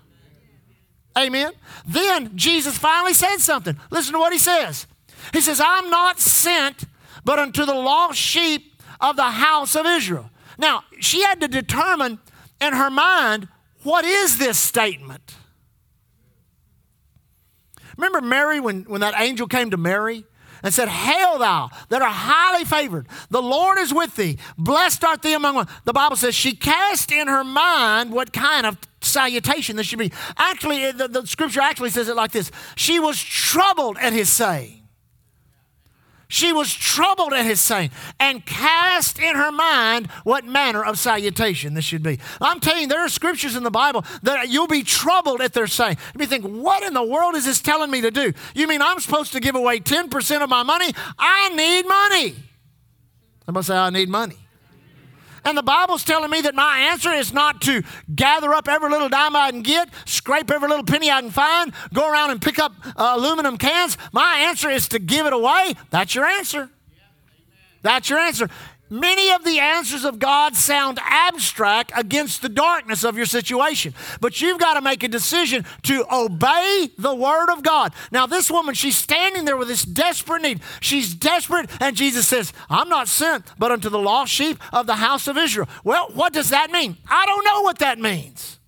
Amen. 1.19 1.53
Then 1.87 2.37
Jesus 2.37 2.79
finally 2.79 3.15
said 3.15 3.39
something. 3.39 3.77
Listen 3.91 4.13
to 4.13 4.21
what 4.21 4.33
he 4.33 4.39
says. 4.39 4.87
He 5.33 5.41
says, 5.41 5.61
I'm 5.65 5.91
not 5.91 6.21
sent 6.21 6.85
but 7.25 7.39
unto 7.39 7.65
the 7.65 7.75
lost 7.75 8.19
sheep 8.19 8.75
of 9.01 9.17
the 9.17 9.23
house 9.31 9.77
of 9.77 9.87
Israel. 9.87 10.31
Now, 10.59 10.85
she 10.99 11.23
had 11.23 11.41
to 11.41 11.49
determine 11.49 12.19
in 12.61 12.73
her 12.73 12.91
mind 12.91 13.49
what 13.83 14.05
is 14.05 14.39
this 14.39 14.59
statement? 14.59 15.37
Remember 17.97 18.21
Mary 18.21 18.61
when, 18.61 18.83
when 18.85 19.01
that 19.01 19.15
angel 19.17 19.47
came 19.47 19.71
to 19.71 19.77
Mary 19.77 20.25
and 20.63 20.73
said, 20.73 20.89
Hail 20.89 21.39
thou 21.39 21.71
that 21.89 22.03
are 22.03 22.11
highly 22.11 22.65
favored, 22.65 23.07
the 23.31 23.41
Lord 23.41 23.79
is 23.79 23.93
with 23.93 24.17
thee, 24.17 24.39
blessed 24.59 25.03
art 25.05 25.23
thee 25.23 25.33
among 25.33 25.55
women. 25.55 25.73
The 25.85 25.95
Bible 25.95 26.17
says 26.17 26.35
she 26.35 26.55
cast 26.55 27.11
in 27.11 27.29
her 27.29 27.45
mind 27.45 28.13
what 28.13 28.33
kind 28.33 28.67
of 28.67 28.77
salutation 29.01 29.77
this 29.77 29.87
should 29.87 29.99
be. 29.99 30.13
Actually, 30.37 30.93
the, 30.93 31.09
the 31.09 31.27
scripture 31.27 31.63
actually 31.63 31.91
says 31.91 32.09
it 32.09 32.17
like 32.17 32.33
this 32.33 32.51
She 32.77 33.01
was 33.01 33.23
troubled 33.23 33.97
at 33.99 34.13
his 34.13 34.29
saying. 34.29 34.80
She 36.31 36.53
was 36.53 36.73
troubled 36.73 37.33
at 37.33 37.45
his 37.45 37.61
saying 37.61 37.91
and 38.21 38.47
cast 38.47 39.19
in 39.19 39.35
her 39.35 39.51
mind 39.51 40.07
what 40.23 40.45
manner 40.45 40.83
of 40.83 40.97
salutation 40.97 41.75
this 41.75 41.85
should 41.85 42.05
be. 42.05 42.21
I'm 42.41 42.61
telling 42.61 42.83
you, 42.83 42.89
there 42.89 43.05
are 43.05 43.09
scriptures 43.09 43.57
in 43.57 43.65
the 43.65 43.71
Bible 43.71 44.05
that 44.23 44.49
you'll 44.49 44.69
be 44.69 44.85
troubled 44.85 45.41
at 45.41 45.55
their 45.55 45.67
saying. 45.67 45.97
You 46.17 46.27
think, 46.27 46.45
what 46.45 46.85
in 46.85 46.95
the 46.95 47.03
world 47.03 47.35
is 47.35 47.47
this 47.47 47.61
telling 47.61 47.91
me 47.91 48.01
to 48.03 48.13
do? 48.13 48.33
You 48.55 48.69
mean 48.69 48.81
I'm 48.81 49.01
supposed 49.01 49.33
to 49.33 49.41
give 49.41 49.57
away 49.57 49.81
10% 49.81 50.41
of 50.41 50.49
my 50.49 50.63
money? 50.63 50.95
I 51.19 51.49
need 51.49 51.89
money. 51.89 52.37
Somebody 53.45 53.65
say, 53.65 53.77
I 53.77 53.91
need 53.91 54.09
money. 54.09 54.37
And 55.45 55.57
the 55.57 55.63
Bible's 55.63 56.05
telling 56.05 56.31
me 56.31 56.41
that 56.43 56.55
my 56.55 56.79
answer 56.79 57.11
is 57.11 57.33
not 57.33 57.61
to 57.63 57.83
gather 58.15 58.53
up 58.55 58.69
every 58.69 58.91
little 58.91 59.09
dime 59.09 59.35
I 59.35 59.51
can 59.51 59.63
get, 59.63 59.89
scrape 60.05 60.51
every 60.51 60.69
little 60.69 60.85
penny 60.85 61.11
I 61.11 61.21
can 61.21 61.31
find, 61.31 61.73
go 61.93 62.11
around 62.11 62.31
and 62.31 62.43
pick 62.43 62.59
up 62.59 62.73
uh, 62.85 63.15
aluminum 63.17 63.57
cans. 63.57 63.97
My 64.13 64.39
answer 64.41 64.69
is 64.69 64.89
to 64.89 64.99
give 64.99 65.27
it 65.27 65.33
away. 65.33 65.75
That's 65.91 66.15
your 66.15 66.27
answer. 66.27 66.71
That's 67.83 68.11
your 68.11 68.19
answer. 68.19 68.49
Many 68.93 69.31
of 69.31 69.45
the 69.45 69.61
answers 69.61 70.05
of 70.05 70.19
God 70.19 70.57
sound 70.57 70.99
abstract 71.01 71.93
against 71.95 72.43
the 72.43 72.49
darkness 72.49 73.05
of 73.05 73.17
your 73.17 73.27
situation, 73.27 73.95
but 74.21 74.41
you've 74.41 74.59
got 74.59 74.75
to 74.75 74.81
make 74.81 75.05
a 75.05 75.09
decision 75.09 75.65
to 75.85 76.05
obey 76.13 76.91
the 76.99 77.15
word 77.15 77.51
of 77.51 77.63
God. 77.63 77.93
Now, 78.11 78.27
this 78.27 78.51
woman, 78.51 78.75
she's 78.75 78.97
standing 78.97 79.45
there 79.45 79.57
with 79.57 79.69
this 79.69 79.85
desperate 79.85 80.43
need. 80.43 80.61
She's 80.81 81.15
desperate, 81.15 81.71
and 81.81 81.97
Jesus 81.97 82.27
says, 82.27 82.53
I'm 82.69 82.89
not 82.89 83.07
sent 83.07 83.45
but 83.59 83.71
unto 83.71 83.89
the 83.89 83.99
lost 83.99 84.33
sheep 84.33 84.59
of 84.73 84.87
the 84.87 84.97
house 84.97 85.29
of 85.29 85.39
Israel. 85.39 85.69
Well, 85.85 86.09
what 86.13 86.33
does 86.33 86.51
that 86.51 86.73
mean? 86.73 86.97
I 87.09 87.27
don't 87.27 87.45
know 87.45 87.63
what 87.63 87.79
that 87.79 88.01
means. 88.01 88.59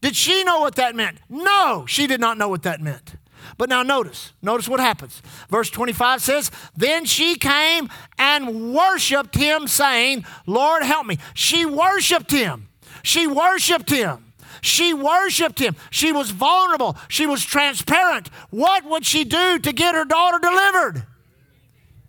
Did 0.00 0.16
she 0.16 0.42
know 0.42 0.60
what 0.60 0.76
that 0.76 0.96
meant? 0.96 1.18
No, 1.28 1.84
she 1.86 2.06
did 2.06 2.20
not 2.20 2.38
know 2.38 2.48
what 2.48 2.62
that 2.62 2.80
meant. 2.80 3.16
But 3.60 3.68
now 3.68 3.82
notice, 3.82 4.32
notice 4.40 4.66
what 4.70 4.80
happens. 4.80 5.20
Verse 5.50 5.68
25 5.68 6.22
says, 6.22 6.50
Then 6.74 7.04
she 7.04 7.34
came 7.34 7.90
and 8.18 8.72
worshiped 8.72 9.34
him, 9.34 9.68
saying, 9.68 10.24
Lord, 10.46 10.82
help 10.82 11.04
me. 11.04 11.18
She 11.34 11.66
worshiped 11.66 12.30
him. 12.30 12.70
She 13.02 13.26
worshiped 13.26 13.90
him. 13.90 14.32
She 14.62 14.94
worshiped 14.94 15.58
him. 15.58 15.76
She 15.90 16.10
was 16.10 16.30
vulnerable. 16.30 16.96
She 17.08 17.26
was 17.26 17.44
transparent. 17.44 18.28
What 18.48 18.86
would 18.86 19.04
she 19.04 19.24
do 19.24 19.58
to 19.58 19.72
get 19.74 19.94
her 19.94 20.06
daughter 20.06 20.38
delivered? 20.38 21.04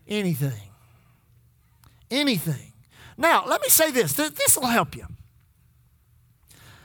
Anything. 0.07 0.69
Anything. 2.09 2.71
Now, 3.17 3.43
let 3.45 3.61
me 3.61 3.67
say 3.67 3.91
this 3.91 4.13
this 4.13 4.57
will 4.57 4.67
help 4.67 4.95
you. 4.95 5.05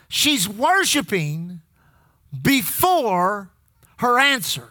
She's 0.09 0.49
worshiping 0.49 1.61
before 2.43 3.53
her 3.99 4.19
answer. 4.19 4.71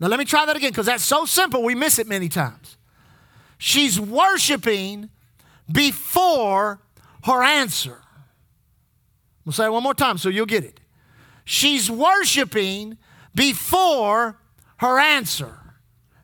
Now, 0.00 0.08
let 0.08 0.18
me 0.18 0.24
try 0.24 0.46
that 0.46 0.56
again 0.56 0.70
because 0.70 0.86
that's 0.86 1.04
so 1.04 1.24
simple, 1.24 1.62
we 1.62 1.74
miss 1.74 1.98
it 1.98 2.08
many 2.08 2.28
times. 2.28 2.76
She's 3.58 4.00
worshiping 4.00 5.10
before 5.70 6.80
her 7.24 7.42
answer. 7.42 8.02
We'll 9.44 9.52
say 9.52 9.66
it 9.66 9.72
one 9.72 9.82
more 9.82 9.94
time 9.94 10.18
so 10.18 10.28
you'll 10.28 10.46
get 10.46 10.64
it. 10.64 10.80
She's 11.44 11.90
worshiping 11.90 12.98
before 13.34 14.38
her 14.78 14.98
answer. 14.98 15.58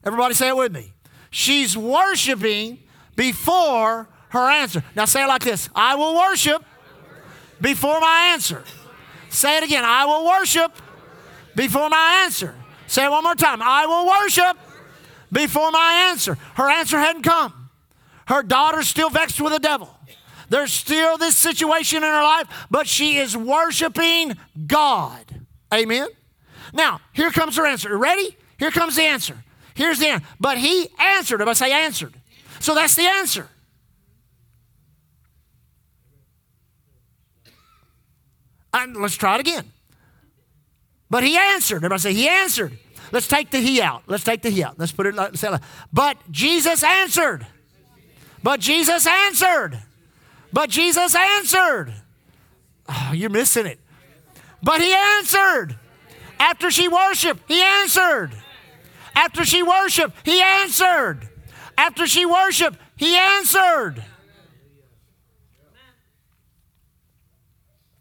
Everybody 0.04 0.34
say 0.34 0.48
it 0.48 0.56
with 0.56 0.72
me. 0.72 0.92
She's 1.30 1.76
worshiping 1.76 2.80
before 3.16 4.08
her 4.30 4.50
answer. 4.50 4.82
Now 4.94 5.04
say 5.04 5.24
it 5.24 5.28
like 5.28 5.42
this 5.42 5.68
I 5.74 5.94
will 5.94 6.16
worship 6.16 6.64
before 7.60 8.00
my 8.00 8.30
answer. 8.32 8.64
Say 9.28 9.58
it 9.58 9.64
again. 9.64 9.84
I 9.84 10.04
will 10.06 10.26
worship 10.26 10.72
before 11.58 11.88
my 11.88 12.22
answer. 12.22 12.54
Say 12.86 13.04
it 13.04 13.10
one 13.10 13.24
more 13.24 13.34
time. 13.34 13.60
I 13.60 13.84
will 13.84 14.06
worship 14.06 14.56
before 15.32 15.72
my 15.72 16.08
answer. 16.08 16.38
Her 16.54 16.70
answer 16.70 16.96
hadn't 17.00 17.24
come. 17.24 17.70
Her 18.28 18.44
daughter's 18.44 18.86
still 18.86 19.10
vexed 19.10 19.40
with 19.40 19.52
the 19.52 19.58
devil. 19.58 19.92
There's 20.48 20.72
still 20.72 21.18
this 21.18 21.36
situation 21.36 21.98
in 21.98 22.08
her 22.08 22.22
life, 22.22 22.46
but 22.70 22.86
she 22.86 23.18
is 23.18 23.36
worshiping 23.36 24.36
God. 24.68 25.24
Amen. 25.74 26.06
Now, 26.72 27.00
here 27.12 27.30
comes 27.30 27.56
her 27.56 27.66
answer. 27.66 27.98
Ready? 27.98 28.36
Here 28.56 28.70
comes 28.70 28.94
the 28.94 29.02
answer. 29.02 29.42
Here's 29.74 29.98
the 29.98 30.06
answer. 30.06 30.26
But 30.38 30.58
he 30.58 30.88
answered. 30.96 31.40
If 31.40 31.48
I 31.48 31.54
say 31.54 31.72
answered. 31.72 32.14
So 32.60 32.76
that's 32.76 32.94
the 32.94 33.06
answer. 33.06 33.48
And 38.72 38.96
let's 38.96 39.16
try 39.16 39.34
it 39.34 39.40
again. 39.40 39.72
But 41.10 41.24
he 41.24 41.36
answered. 41.36 41.76
Everybody 41.76 42.00
say, 42.00 42.12
He 42.12 42.28
answered. 42.28 42.78
Let's 43.10 43.26
take 43.26 43.50
the 43.50 43.58
he 43.58 43.80
out. 43.80 44.02
Let's 44.06 44.24
take 44.24 44.42
the 44.42 44.50
he 44.50 44.62
out. 44.62 44.78
Let's 44.78 44.92
put 44.92 45.06
it 45.06 45.14
like, 45.14 45.32
But 45.92 46.18
Jesus 46.30 46.82
answered. 46.82 47.46
But 48.42 48.60
Jesus 48.60 49.06
answered. 49.06 49.78
But 50.52 50.70
Jesus 50.70 51.14
answered. 51.14 51.94
Oh, 52.88 53.12
you're 53.14 53.30
missing 53.30 53.66
it. 53.66 53.78
But 54.62 54.80
he 54.80 54.92
answered. 54.92 55.76
After 56.38 56.70
she 56.70 56.88
worshiped, 56.88 57.42
he 57.48 57.60
answered. 57.60 58.30
After 59.14 59.44
she 59.44 59.62
worshiped, 59.62 60.14
he 60.24 60.40
answered. 60.40 61.28
After 61.76 62.06
she 62.06 62.24
worshiped, 62.24 62.78
he 62.96 63.16
answered. 63.16 64.04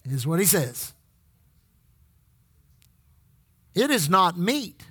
Is 0.05 0.25
what 0.25 0.39
he 0.39 0.45
says. 0.45 0.93
It 3.77 3.91
is 3.91 4.09
not 4.09 4.39
meet 4.39 4.85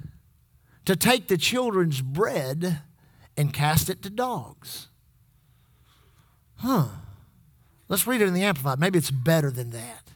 to 0.84 0.94
take 0.94 1.26
the 1.26 1.36
children's 1.36 2.00
bread 2.00 2.82
and 3.36 3.52
cast 3.52 3.90
it 3.90 4.00
to 4.02 4.10
dogs. 4.10 4.86
Huh. 6.58 6.86
Let's 7.88 8.06
read 8.06 8.22
it 8.22 8.28
in 8.28 8.34
the 8.34 8.44
Amplified. 8.44 8.78
Maybe 8.78 8.98
it's 8.98 9.10
better 9.10 9.50
than 9.50 9.70
that. 9.70 10.12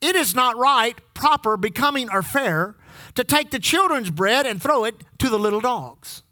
It 0.00 0.14
is 0.14 0.36
not 0.36 0.56
right, 0.56 0.96
proper, 1.14 1.56
becoming, 1.56 2.08
or 2.10 2.22
fair 2.22 2.76
to 3.16 3.24
take 3.24 3.50
the 3.50 3.58
children's 3.58 4.10
bread 4.10 4.46
and 4.46 4.62
throw 4.62 4.84
it 4.84 5.02
to 5.18 5.28
the 5.28 5.38
little 5.38 5.60
dogs. 5.60 6.22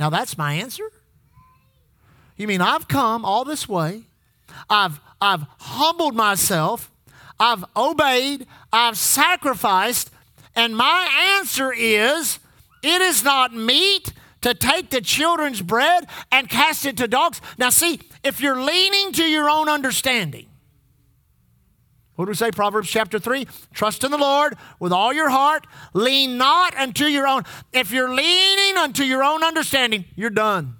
Now 0.00 0.10
that's 0.10 0.36
my 0.36 0.54
answer. 0.54 0.90
You 2.36 2.48
mean 2.48 2.60
I've 2.60 2.88
come 2.88 3.24
all 3.24 3.44
this 3.44 3.68
way, 3.68 4.02
I've, 4.68 4.98
I've 5.20 5.46
humbled 5.60 6.16
myself, 6.16 6.90
I've 7.38 7.64
obeyed, 7.76 8.46
I've 8.72 8.96
sacrificed, 8.96 10.10
and 10.54 10.76
my 10.76 11.36
answer 11.38 11.72
is 11.72 12.38
it 12.82 13.00
is 13.00 13.24
not 13.24 13.54
meet 13.54 14.12
to 14.42 14.54
take 14.54 14.90
the 14.90 15.00
children's 15.00 15.62
bread 15.62 16.06
and 16.30 16.48
cast 16.48 16.84
it 16.86 16.98
to 16.98 17.08
dogs. 17.08 17.40
Now, 17.58 17.70
see, 17.70 18.00
if 18.22 18.40
you're 18.40 18.60
leaning 18.60 19.12
to 19.12 19.24
your 19.24 19.48
own 19.48 19.68
understanding, 19.68 20.46
what 22.16 22.26
do 22.26 22.28
we 22.28 22.34
say? 22.34 22.50
Proverbs 22.52 22.88
chapter 22.88 23.18
3 23.18 23.46
Trust 23.72 24.04
in 24.04 24.10
the 24.10 24.18
Lord 24.18 24.56
with 24.78 24.92
all 24.92 25.12
your 25.12 25.30
heart. 25.30 25.66
Lean 25.94 26.38
not 26.38 26.76
unto 26.76 27.06
your 27.06 27.26
own. 27.26 27.42
If 27.72 27.90
you're 27.90 28.14
leaning 28.14 28.76
unto 28.76 29.02
your 29.02 29.24
own 29.24 29.42
understanding, 29.42 30.04
you're 30.14 30.30
done. 30.30 30.76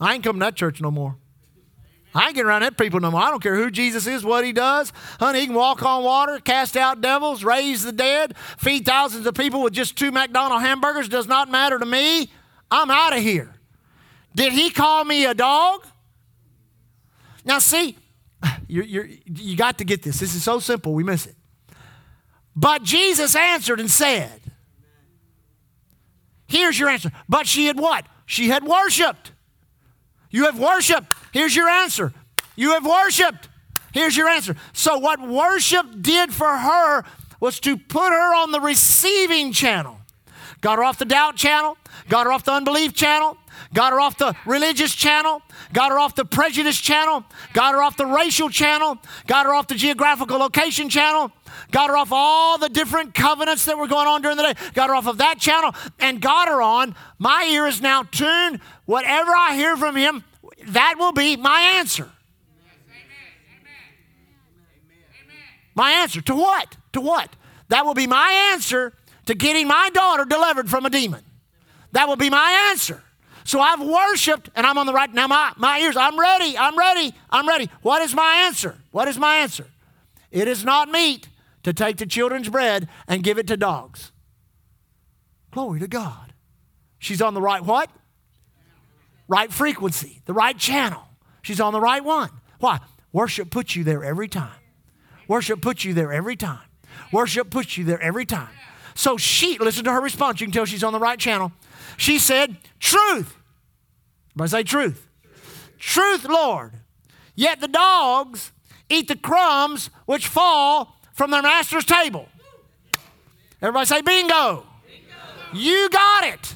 I 0.00 0.14
ain't 0.14 0.24
coming 0.24 0.40
to 0.40 0.46
that 0.46 0.54
church 0.54 0.80
no 0.80 0.90
more. 0.90 1.16
I 2.14 2.26
ain't 2.26 2.34
getting 2.34 2.48
around 2.48 2.62
that 2.62 2.78
people 2.78 3.00
no 3.00 3.10
more. 3.10 3.20
I 3.20 3.30
don't 3.30 3.42
care 3.42 3.54
who 3.54 3.70
Jesus 3.70 4.06
is, 4.06 4.24
what 4.24 4.44
he 4.44 4.52
does. 4.52 4.92
Honey, 5.20 5.40
he 5.40 5.46
can 5.46 5.54
walk 5.54 5.82
on 5.82 6.02
water, 6.02 6.38
cast 6.38 6.76
out 6.76 7.00
devils, 7.00 7.44
raise 7.44 7.84
the 7.84 7.92
dead, 7.92 8.34
feed 8.56 8.86
thousands 8.86 9.26
of 9.26 9.34
people 9.34 9.62
with 9.62 9.74
just 9.74 9.96
two 9.96 10.10
McDonald 10.10 10.62
hamburgers. 10.62 11.08
Does 11.08 11.26
not 11.26 11.50
matter 11.50 11.78
to 11.78 11.86
me. 11.86 12.30
I'm 12.70 12.90
out 12.90 13.16
of 13.16 13.22
here. 13.22 13.54
Did 14.34 14.52
he 14.52 14.70
call 14.70 15.04
me 15.04 15.26
a 15.26 15.34
dog? 15.34 15.86
Now, 17.44 17.58
see, 17.58 17.96
you're, 18.68 18.84
you're, 18.84 19.08
you 19.26 19.56
got 19.56 19.78
to 19.78 19.84
get 19.84 20.02
this. 20.02 20.18
This 20.18 20.34
is 20.34 20.42
so 20.42 20.58
simple, 20.60 20.94
we 20.94 21.04
miss 21.04 21.26
it. 21.26 21.34
But 22.56 22.82
Jesus 22.82 23.36
answered 23.36 23.80
and 23.80 23.90
said, 23.90 24.40
Here's 26.48 26.78
your 26.78 26.88
answer. 26.88 27.12
But 27.28 27.46
she 27.46 27.66
had 27.66 27.78
what? 27.78 28.06
She 28.24 28.48
had 28.48 28.64
worshiped. 28.64 29.32
You 30.30 30.46
have 30.46 30.58
worshiped. 30.58 31.14
Here's 31.32 31.54
your 31.54 31.68
answer. 31.68 32.12
You 32.56 32.72
have 32.72 32.84
worshiped. 32.84 33.48
Here's 33.92 34.16
your 34.16 34.28
answer. 34.28 34.56
So, 34.72 34.98
what 34.98 35.20
worship 35.20 35.86
did 36.00 36.32
for 36.32 36.56
her 36.56 37.04
was 37.40 37.60
to 37.60 37.76
put 37.76 38.10
her 38.10 38.34
on 38.34 38.52
the 38.52 38.60
receiving 38.60 39.52
channel. 39.52 39.98
Got 40.60 40.78
her 40.78 40.84
off 40.84 40.98
the 40.98 41.04
doubt 41.04 41.36
channel, 41.36 41.76
got 42.08 42.26
her 42.26 42.32
off 42.32 42.44
the 42.44 42.52
unbelief 42.52 42.92
channel, 42.92 43.36
got 43.72 43.92
her 43.92 44.00
off 44.00 44.18
the 44.18 44.34
religious 44.44 44.92
channel, 44.92 45.40
got 45.72 45.92
her 45.92 45.98
off 45.98 46.16
the 46.16 46.24
prejudice 46.24 46.78
channel, 46.78 47.24
got 47.52 47.74
her 47.74 47.82
off 47.82 47.96
the 47.96 48.06
racial 48.06 48.48
channel, 48.48 48.98
got 49.26 49.46
her 49.46 49.54
off 49.54 49.68
the 49.68 49.76
geographical 49.76 50.38
location 50.38 50.88
channel, 50.88 51.30
got 51.70 51.90
her 51.90 51.96
off 51.96 52.08
all 52.10 52.58
the 52.58 52.68
different 52.68 53.14
covenants 53.14 53.66
that 53.66 53.78
were 53.78 53.86
going 53.86 54.08
on 54.08 54.20
during 54.20 54.36
the 54.36 54.42
day, 54.42 54.54
got 54.74 54.88
her 54.88 54.96
off 54.96 55.06
of 55.06 55.18
that 55.18 55.38
channel, 55.38 55.72
and 56.00 56.20
got 56.20 56.48
her 56.48 56.60
on. 56.60 56.96
My 57.18 57.48
ear 57.52 57.66
is 57.66 57.80
now 57.80 58.02
tuned. 58.02 58.60
Whatever 58.84 59.30
I 59.30 59.54
hear 59.54 59.76
from 59.76 59.94
him, 59.94 60.24
that 60.72 60.94
will 60.98 61.12
be 61.12 61.36
my 61.36 61.60
answer. 61.78 62.10
My 65.74 65.92
answer 65.92 66.20
to 66.22 66.34
what? 66.34 66.76
To 66.92 67.00
what? 67.00 67.36
That 67.68 67.86
will 67.86 67.94
be 67.94 68.06
my 68.06 68.50
answer 68.52 68.92
to 69.26 69.34
getting 69.34 69.68
my 69.68 69.90
daughter 69.92 70.24
delivered 70.24 70.68
from 70.68 70.86
a 70.86 70.90
demon. 70.90 71.22
That 71.92 72.08
will 72.08 72.16
be 72.16 72.30
my 72.30 72.68
answer. 72.70 73.02
So 73.44 73.60
I've 73.60 73.80
worshiped 73.80 74.50
and 74.56 74.66
I'm 74.66 74.76
on 74.76 74.86
the 74.86 74.92
right. 74.92 75.12
Now 75.12 75.26
my, 75.26 75.52
my 75.56 75.78
ears, 75.78 75.96
I'm 75.96 76.18
ready, 76.18 76.58
I'm 76.58 76.76
ready, 76.76 77.14
I'm 77.30 77.48
ready. 77.48 77.70
What 77.82 78.02
is 78.02 78.14
my 78.14 78.44
answer? 78.46 78.76
What 78.90 79.08
is 79.08 79.18
my 79.18 79.36
answer? 79.36 79.66
It 80.30 80.48
is 80.48 80.64
not 80.64 80.90
meet 80.90 81.28
to 81.62 81.72
take 81.72 81.96
the 81.96 82.06
children's 82.06 82.48
bread 82.48 82.88
and 83.06 83.22
give 83.22 83.38
it 83.38 83.46
to 83.46 83.56
dogs. 83.56 84.12
Glory 85.50 85.80
to 85.80 85.88
God. 85.88 86.34
She's 86.98 87.22
on 87.22 87.34
the 87.34 87.40
right 87.40 87.64
what? 87.64 87.90
Right 89.28 89.52
frequency, 89.52 90.22
the 90.24 90.32
right 90.32 90.56
channel. 90.56 91.02
She's 91.42 91.60
on 91.60 91.72
the 91.72 91.80
right 91.80 92.02
one. 92.02 92.30
Why? 92.58 92.80
Worship 93.12 93.50
puts 93.50 93.76
you 93.76 93.84
there 93.84 94.02
every 94.02 94.28
time. 94.28 94.58
Worship 95.28 95.60
puts 95.60 95.84
you 95.84 95.94
there 95.94 96.12
every 96.12 96.34
time. 96.34 96.60
Worship 97.12 97.50
puts 97.50 97.76
you 97.76 97.84
there 97.84 98.00
every 98.00 98.24
time. 98.24 98.48
So 98.94 99.16
she, 99.16 99.58
listen 99.58 99.84
to 99.84 99.92
her 99.92 100.00
response. 100.00 100.40
You 100.40 100.46
can 100.46 100.52
tell 100.52 100.64
she's 100.64 100.82
on 100.82 100.92
the 100.92 100.98
right 100.98 101.18
channel. 101.18 101.52
She 101.96 102.18
said, 102.18 102.56
Truth. 102.80 103.36
Everybody 104.30 104.50
say 104.50 104.62
truth. 104.62 105.08
Truth, 105.78 106.24
Lord. 106.24 106.72
Yet 107.34 107.60
the 107.60 107.68
dogs 107.68 108.52
eat 108.88 109.08
the 109.08 109.16
crumbs 109.16 109.90
which 110.06 110.26
fall 110.26 110.96
from 111.12 111.30
their 111.30 111.42
master's 111.42 111.84
table. 111.84 112.28
Everybody 113.60 113.86
say 113.86 114.00
bingo. 114.02 114.64
bingo. 114.86 115.52
You 115.52 115.88
got 115.90 116.24
it. 116.24 116.54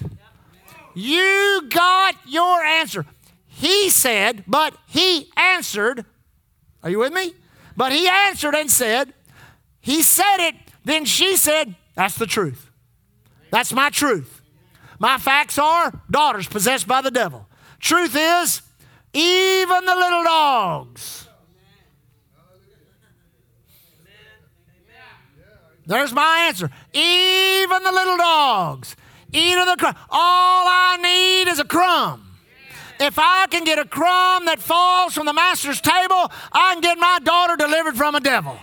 You 0.94 1.68
got 1.68 2.16
your 2.26 2.62
answer. 2.62 3.06
He 3.46 3.90
said, 3.90 4.44
but 4.46 4.74
he 4.86 5.30
answered. 5.36 6.04
Are 6.82 6.90
you 6.90 6.98
with 6.98 7.12
me? 7.12 7.34
But 7.76 7.92
he 7.92 8.08
answered 8.08 8.54
and 8.54 8.70
said, 8.70 9.14
He 9.80 10.02
said 10.02 10.38
it, 10.38 10.54
then 10.84 11.04
she 11.04 11.36
said, 11.36 11.74
That's 11.94 12.16
the 12.16 12.26
truth. 12.26 12.70
That's 13.50 13.72
my 13.72 13.90
truth. 13.90 14.42
My 14.98 15.18
facts 15.18 15.58
are 15.58 15.92
daughters 16.10 16.46
possessed 16.46 16.86
by 16.86 17.00
the 17.00 17.10
devil. 17.10 17.48
Truth 17.80 18.16
is, 18.16 18.62
even 19.12 19.84
the 19.84 19.94
little 19.94 20.24
dogs. 20.24 21.28
There's 25.84 26.12
my 26.12 26.44
answer. 26.46 26.70
Even 26.92 27.82
the 27.82 27.92
little 27.92 28.16
dogs 28.16 28.96
eat 29.32 29.58
of 29.58 29.66
the 29.66 29.76
crumb. 29.78 29.96
All 30.10 30.64
I 30.68 30.98
need 31.00 31.50
is 31.50 31.58
a 31.58 31.64
crumb. 31.64 32.28
If 33.00 33.18
I 33.18 33.46
can 33.50 33.64
get 33.64 33.78
a 33.78 33.84
crumb 33.84 34.44
that 34.44 34.60
falls 34.60 35.14
from 35.14 35.26
the 35.26 35.32
master's 35.32 35.80
table, 35.80 36.30
I 36.52 36.74
can 36.74 36.80
get 36.80 36.98
my 36.98 37.18
daughter 37.22 37.56
delivered 37.56 37.96
from 37.96 38.14
a 38.14 38.20
devil. 38.20 38.56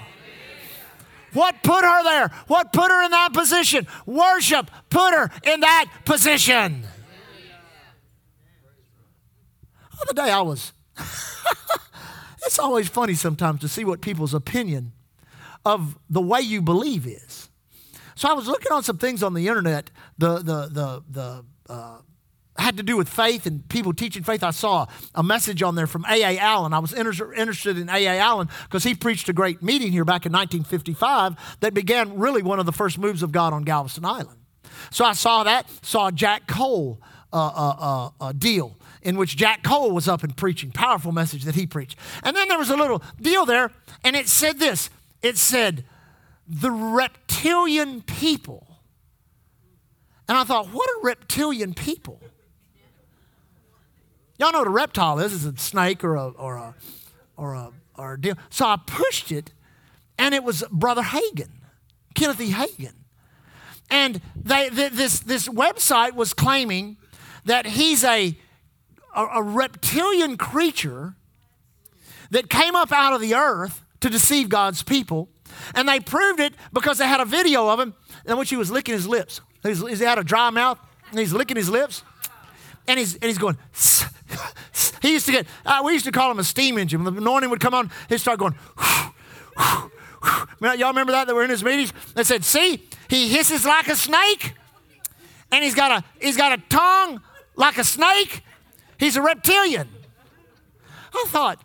What 1.34 1.62
put 1.62 1.84
her 1.84 2.04
there? 2.04 2.30
What 2.48 2.74
put 2.74 2.90
her 2.90 3.04
in 3.04 3.12
that 3.12 3.34
position? 3.34 3.88
Worship 4.06 4.72
put 4.90 5.14
her 5.14 5.30
in 5.44 5.60
that 5.60 5.86
position. 6.06 6.86
The 9.92 10.04
other 10.04 10.14
day 10.14 10.32
I 10.32 10.42
was, 10.42 10.72
it's 12.46 12.58
always 12.58 12.88
funny 12.88 13.16
sometimes 13.16 13.60
to 13.62 13.68
see 13.68 13.84
what 13.84 14.02
people's 14.02 14.34
opinion 14.34 14.94
of 15.66 15.98
the 16.10 16.22
way 16.22 16.40
you 16.40 16.62
believe 16.62 17.06
is. 17.06 17.49
So 18.20 18.28
I 18.28 18.34
was 18.34 18.48
looking 18.48 18.74
on 18.74 18.84
some 18.84 18.98
things 18.98 19.24
on 19.24 19.34
the 19.34 19.48
internet, 19.48 19.92
the, 20.18 20.40
the, 20.40 20.68
the, 20.70 21.04
the, 21.10 21.46
uh, 21.70 22.00
had 22.58 22.76
to 22.76 22.84
do 22.84 22.98
with 22.98 23.08
faith 23.08 23.46
and 23.46 23.66
people 23.70 23.94
teaching 23.94 24.24
faith. 24.24 24.44
I 24.44 24.52
saw 24.52 24.88
a 25.16 25.24
message 25.24 25.64
on 25.64 25.76
there 25.76 25.88
from 25.88 26.04
A.A. 26.04 26.38
Allen. 26.38 26.74
I 26.74 26.80
was 26.80 26.92
inter- 26.92 27.32
interested 27.32 27.78
in 27.78 27.88
A.A. 27.88 28.20
Allen 28.20 28.50
because 28.64 28.84
he 28.84 28.94
preached 28.94 29.30
a 29.30 29.34
great 29.34 29.64
meeting 29.64 29.94
here 29.94 30.04
back 30.04 30.26
in 30.26 30.34
1955 30.34 31.38
that 31.62 31.74
began 31.74 32.20
really 32.20 32.42
one 32.42 32.60
of 32.60 32.66
the 32.66 32.74
first 32.74 32.98
moves 32.98 33.24
of 33.24 33.32
God 33.32 33.54
on 33.54 33.64
Galveston 33.64 34.04
Island. 34.04 34.38
So 34.92 35.06
I 35.06 35.14
saw 35.14 35.46
that, 35.46 35.70
saw 35.82 36.12
Jack 36.12 36.46
Coe 36.46 37.00
uh, 37.32 37.38
uh, 37.38 37.76
uh, 37.80 38.10
uh, 38.20 38.32
deal 38.34 38.76
in 39.02 39.16
which 39.16 39.38
Jack 39.38 39.64
Coe 39.64 39.94
was 39.94 40.10
up 40.10 40.24
and 40.24 40.36
preaching, 40.36 40.72
powerful 40.72 41.14
message 41.14 41.46
that 41.46 41.56
he 41.56 41.66
preached. 41.66 41.98
And 42.24 42.36
then 42.36 42.50
there 42.50 42.60
was 42.60 42.70
a 42.70 42.76
little 42.76 43.02
deal 43.22 43.46
there, 43.46 43.72
and 44.04 44.18
it 44.18 44.28
said 44.28 44.60
this 44.60 44.90
it 45.22 45.38
said, 45.38 45.86
the 46.50 46.72
reptilian 46.72 48.02
people. 48.02 48.68
And 50.28 50.38
I 50.38 50.44
thought, 50.44 50.68
what 50.68 50.90
are 50.90 51.02
reptilian 51.04 51.76
people? 51.76 52.20
Y'all 54.40 54.52
know 54.52 54.60
what 54.60 54.68
a 54.68 54.72
reptile 54.72 55.20
is. 55.20 55.46
It's 55.46 55.60
a 55.60 55.62
snake 55.62 56.04
or 56.04 56.16
a, 56.16 56.30
or 56.30 56.56
a, 56.56 56.76
or 57.38 57.54
a, 57.54 57.72
or 57.96 58.14
a 58.14 58.22
deal. 58.22 58.36
So 58.50 58.66
I 58.66 58.78
pushed 58.86 59.32
it, 59.32 59.52
and 60.18 60.34
it 60.34 60.44
was 60.44 60.64
Brother 60.72 61.04
Hagin, 61.04 61.50
Kenneth 62.16 62.42
E. 62.42 62.52
Hagin. 62.52 62.94
And 63.92 64.22
they, 64.36 64.70
this, 64.70 65.20
this 65.20 65.48
website 65.48 66.14
was 66.14 66.34
claiming 66.34 66.98
that 67.46 67.66
he's 67.66 68.04
a, 68.04 68.38
a, 69.16 69.26
a 69.26 69.44
reptilian 69.44 70.38
creature 70.38 71.16
that 72.32 72.50
came 72.50 72.76
up 72.76 72.92
out 72.92 73.14
of 73.14 73.22
the 73.22 73.36
earth 73.36 73.84
to 74.00 74.10
deceive 74.10 74.50
God's 74.50 74.84
people. 74.84 75.30
And 75.76 75.88
they 75.88 76.00
proved 76.00 76.40
it 76.40 76.54
because 76.74 76.98
they 76.98 77.08
had 77.08 77.20
a 77.20 77.26
video 77.26 77.70
of 77.70 77.80
him 77.80 77.94
in 78.26 78.38
which 78.38 78.50
he 78.50 78.58
was 78.58 78.72
licking 78.72 78.94
his 78.94 79.08
lips. 79.08 79.42
He's, 79.64 79.80
he 79.80 80.04
had 80.04 80.18
a 80.18 80.24
dry 80.24 80.50
mouth, 80.50 80.80
and 81.10 81.20
he's 81.20 81.34
licking 81.34 81.58
his 81.58 81.70
lips. 81.70 82.04
And 82.88 82.98
he's, 82.98 83.16
and 83.16 83.26
he's 83.26 83.38
going, 83.38 83.58
he 85.02 85.14
used 85.14 85.28
to 85.28 85.32
get, 85.32 85.46
uh, 85.66 85.82
we 85.86 85.94
used 85.94 86.06
to 86.06 86.12
call 86.12 86.32
him 86.32 86.40
a 86.40 86.44
steam 86.44 86.78
engine. 86.78 87.04
When 87.04 87.14
the 87.14 87.22
anointing 87.22 87.50
would 87.50 87.60
come 87.60 87.74
on, 87.74 87.92
he'd 88.10 88.20
start 88.20 88.40
going, 88.40 88.56
y'all 90.62 90.90
remember 90.90 91.12
that? 91.12 91.28
That 91.28 91.36
were 91.36 91.44
in 91.44 91.50
his 91.50 91.64
meetings? 91.64 91.94
They 92.16 92.24
said, 92.24 92.44
see, 92.44 92.84
he 93.08 93.30
hisses 93.30 93.66
like 93.66 93.88
a 93.88 93.96
snake, 93.96 94.56
and 95.52 95.64
he's 95.64 95.76
got 95.76 95.92
a, 95.92 96.04
he's 96.20 96.38
got 96.38 96.58
a 96.58 96.62
tongue 96.70 97.22
like 97.56 97.78
a 97.78 97.84
snake. 97.84 98.44
He's 98.98 99.16
a 99.16 99.22
reptilian. 99.22 99.88
I 101.14 101.26
thought, 101.28 101.64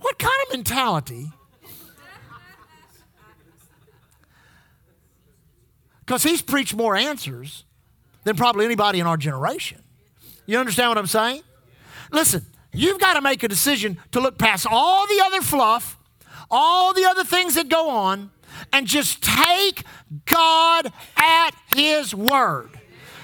what 0.00 0.18
kind 0.18 0.34
of 0.46 0.52
mentality? 0.54 1.30
Because 6.08 6.22
he's 6.22 6.40
preached 6.40 6.74
more 6.74 6.96
answers 6.96 7.64
than 8.24 8.34
probably 8.34 8.64
anybody 8.64 8.98
in 8.98 9.06
our 9.06 9.18
generation. 9.18 9.82
You 10.46 10.56
understand 10.56 10.88
what 10.88 10.96
I'm 10.96 11.06
saying? 11.06 11.42
Listen, 12.10 12.46
you've 12.72 12.98
got 12.98 13.12
to 13.12 13.20
make 13.20 13.42
a 13.42 13.48
decision 13.48 13.98
to 14.12 14.20
look 14.20 14.38
past 14.38 14.66
all 14.70 15.06
the 15.06 15.22
other 15.26 15.42
fluff, 15.42 15.98
all 16.50 16.94
the 16.94 17.04
other 17.04 17.24
things 17.24 17.56
that 17.56 17.68
go 17.68 17.90
on, 17.90 18.30
and 18.72 18.86
just 18.86 19.22
take 19.22 19.82
God 20.24 20.90
at 21.14 21.50
His 21.76 22.14
word. 22.14 22.70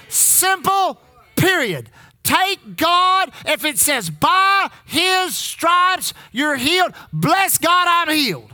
Simple, 0.07 1.01
period. 1.35 1.89
Take 2.21 2.77
God, 2.77 3.31
if 3.47 3.65
it 3.65 3.79
says, 3.79 4.11
by 4.11 4.69
His 4.85 5.35
stripes 5.35 6.13
you're 6.31 6.55
healed, 6.55 6.93
bless 7.11 7.57
God, 7.57 7.87
I'm 7.89 8.15
healed. 8.15 8.51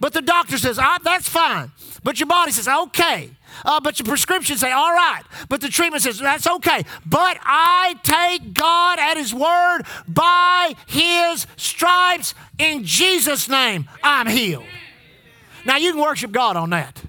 But 0.00 0.12
the 0.12 0.22
doctor 0.22 0.58
says, 0.58 0.76
ah, 0.80 0.98
that's 1.04 1.28
fine. 1.28 1.70
But 2.02 2.18
your 2.18 2.26
body 2.26 2.50
says, 2.50 2.66
okay. 2.66 3.30
Uh, 3.64 3.80
but 3.80 3.98
your 3.98 4.06
prescription 4.06 4.56
say, 4.56 4.72
all 4.72 4.92
right. 4.92 5.22
But 5.48 5.60
the 5.60 5.68
treatment 5.68 6.02
says, 6.02 6.18
that's 6.18 6.46
okay. 6.46 6.84
But 7.06 7.38
I 7.42 7.96
take 8.02 8.54
God 8.54 8.98
at 8.98 9.16
His 9.16 9.34
word 9.34 9.82
by 10.08 10.74
His 10.86 11.46
stripes 11.56 12.34
in 12.58 12.84
Jesus' 12.84 13.48
name. 13.48 13.88
I'm 14.02 14.26
healed. 14.26 14.64
Now 15.64 15.76
you 15.76 15.92
can 15.92 16.00
worship 16.00 16.32
God 16.32 16.56
on 16.56 16.70
that. 16.70 17.02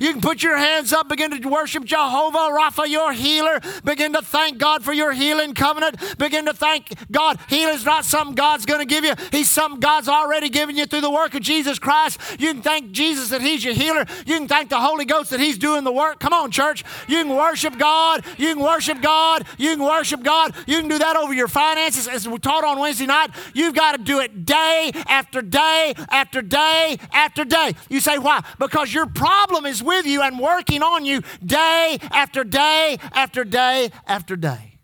You 0.00 0.12
can 0.12 0.20
put 0.20 0.42
your 0.42 0.56
hands 0.56 0.92
up, 0.92 1.08
begin 1.08 1.38
to 1.38 1.48
worship 1.48 1.84
Jehovah 1.84 2.38
Rapha, 2.38 2.88
your 2.88 3.12
healer. 3.12 3.60
Begin 3.84 4.14
to 4.14 4.22
thank 4.22 4.58
God 4.58 4.82
for 4.82 4.92
your 4.92 5.12
healing 5.12 5.54
covenant. 5.54 6.18
Begin 6.18 6.46
to 6.46 6.54
thank 6.54 6.92
God. 7.10 7.38
Healing 7.48 7.74
is 7.74 7.84
not 7.84 8.04
something 8.04 8.34
God's 8.34 8.64
going 8.64 8.80
to 8.80 8.86
give 8.86 9.04
you, 9.04 9.14
He's 9.30 9.50
something 9.50 9.80
God's 9.80 10.08
already 10.08 10.48
given 10.48 10.76
you 10.76 10.86
through 10.86 11.02
the 11.02 11.10
work 11.10 11.34
of 11.34 11.42
Jesus 11.42 11.78
Christ. 11.78 12.18
You 12.38 12.54
can 12.54 12.62
thank 12.62 12.92
Jesus 12.92 13.28
that 13.28 13.42
He's 13.42 13.62
your 13.62 13.74
healer. 13.74 14.06
You 14.26 14.38
can 14.38 14.48
thank 14.48 14.70
the 14.70 14.80
Holy 14.80 15.04
Ghost 15.04 15.30
that 15.30 15.40
He's 15.40 15.58
doing 15.58 15.84
the 15.84 15.92
work. 15.92 16.18
Come 16.18 16.32
on, 16.32 16.50
church. 16.50 16.82
You 17.06 17.22
can 17.22 17.36
worship 17.36 17.78
God. 17.78 18.24
You 18.38 18.54
can 18.54 18.64
worship 18.64 19.02
God. 19.02 19.46
You 19.58 19.76
can 19.76 19.84
worship 19.84 20.22
God. 20.22 20.54
You 20.66 20.80
can 20.80 20.88
do 20.88 20.98
that 20.98 21.16
over 21.16 21.34
your 21.34 21.48
finances. 21.48 22.08
As 22.08 22.26
we 22.26 22.38
taught 22.38 22.64
on 22.64 22.78
Wednesday 22.78 23.06
night, 23.06 23.30
you've 23.52 23.74
got 23.74 23.92
to 23.92 24.02
do 24.02 24.20
it 24.20 24.46
day 24.46 24.92
after 25.08 25.42
day 25.42 25.94
after 26.08 26.40
day 26.40 26.98
after 27.12 27.44
day. 27.44 27.74
You 27.90 28.00
say, 28.00 28.18
why? 28.18 28.42
Because 28.58 28.92
your 28.94 29.06
problem 29.06 29.66
is 29.66 29.82
with 29.90 30.06
you 30.06 30.22
and 30.22 30.38
working 30.38 30.82
on 30.82 31.04
you 31.04 31.20
day 31.44 31.98
after 32.12 32.44
day 32.44 32.96
after 33.12 33.42
day 33.44 33.90
after 34.06 34.36
day. 34.36 34.78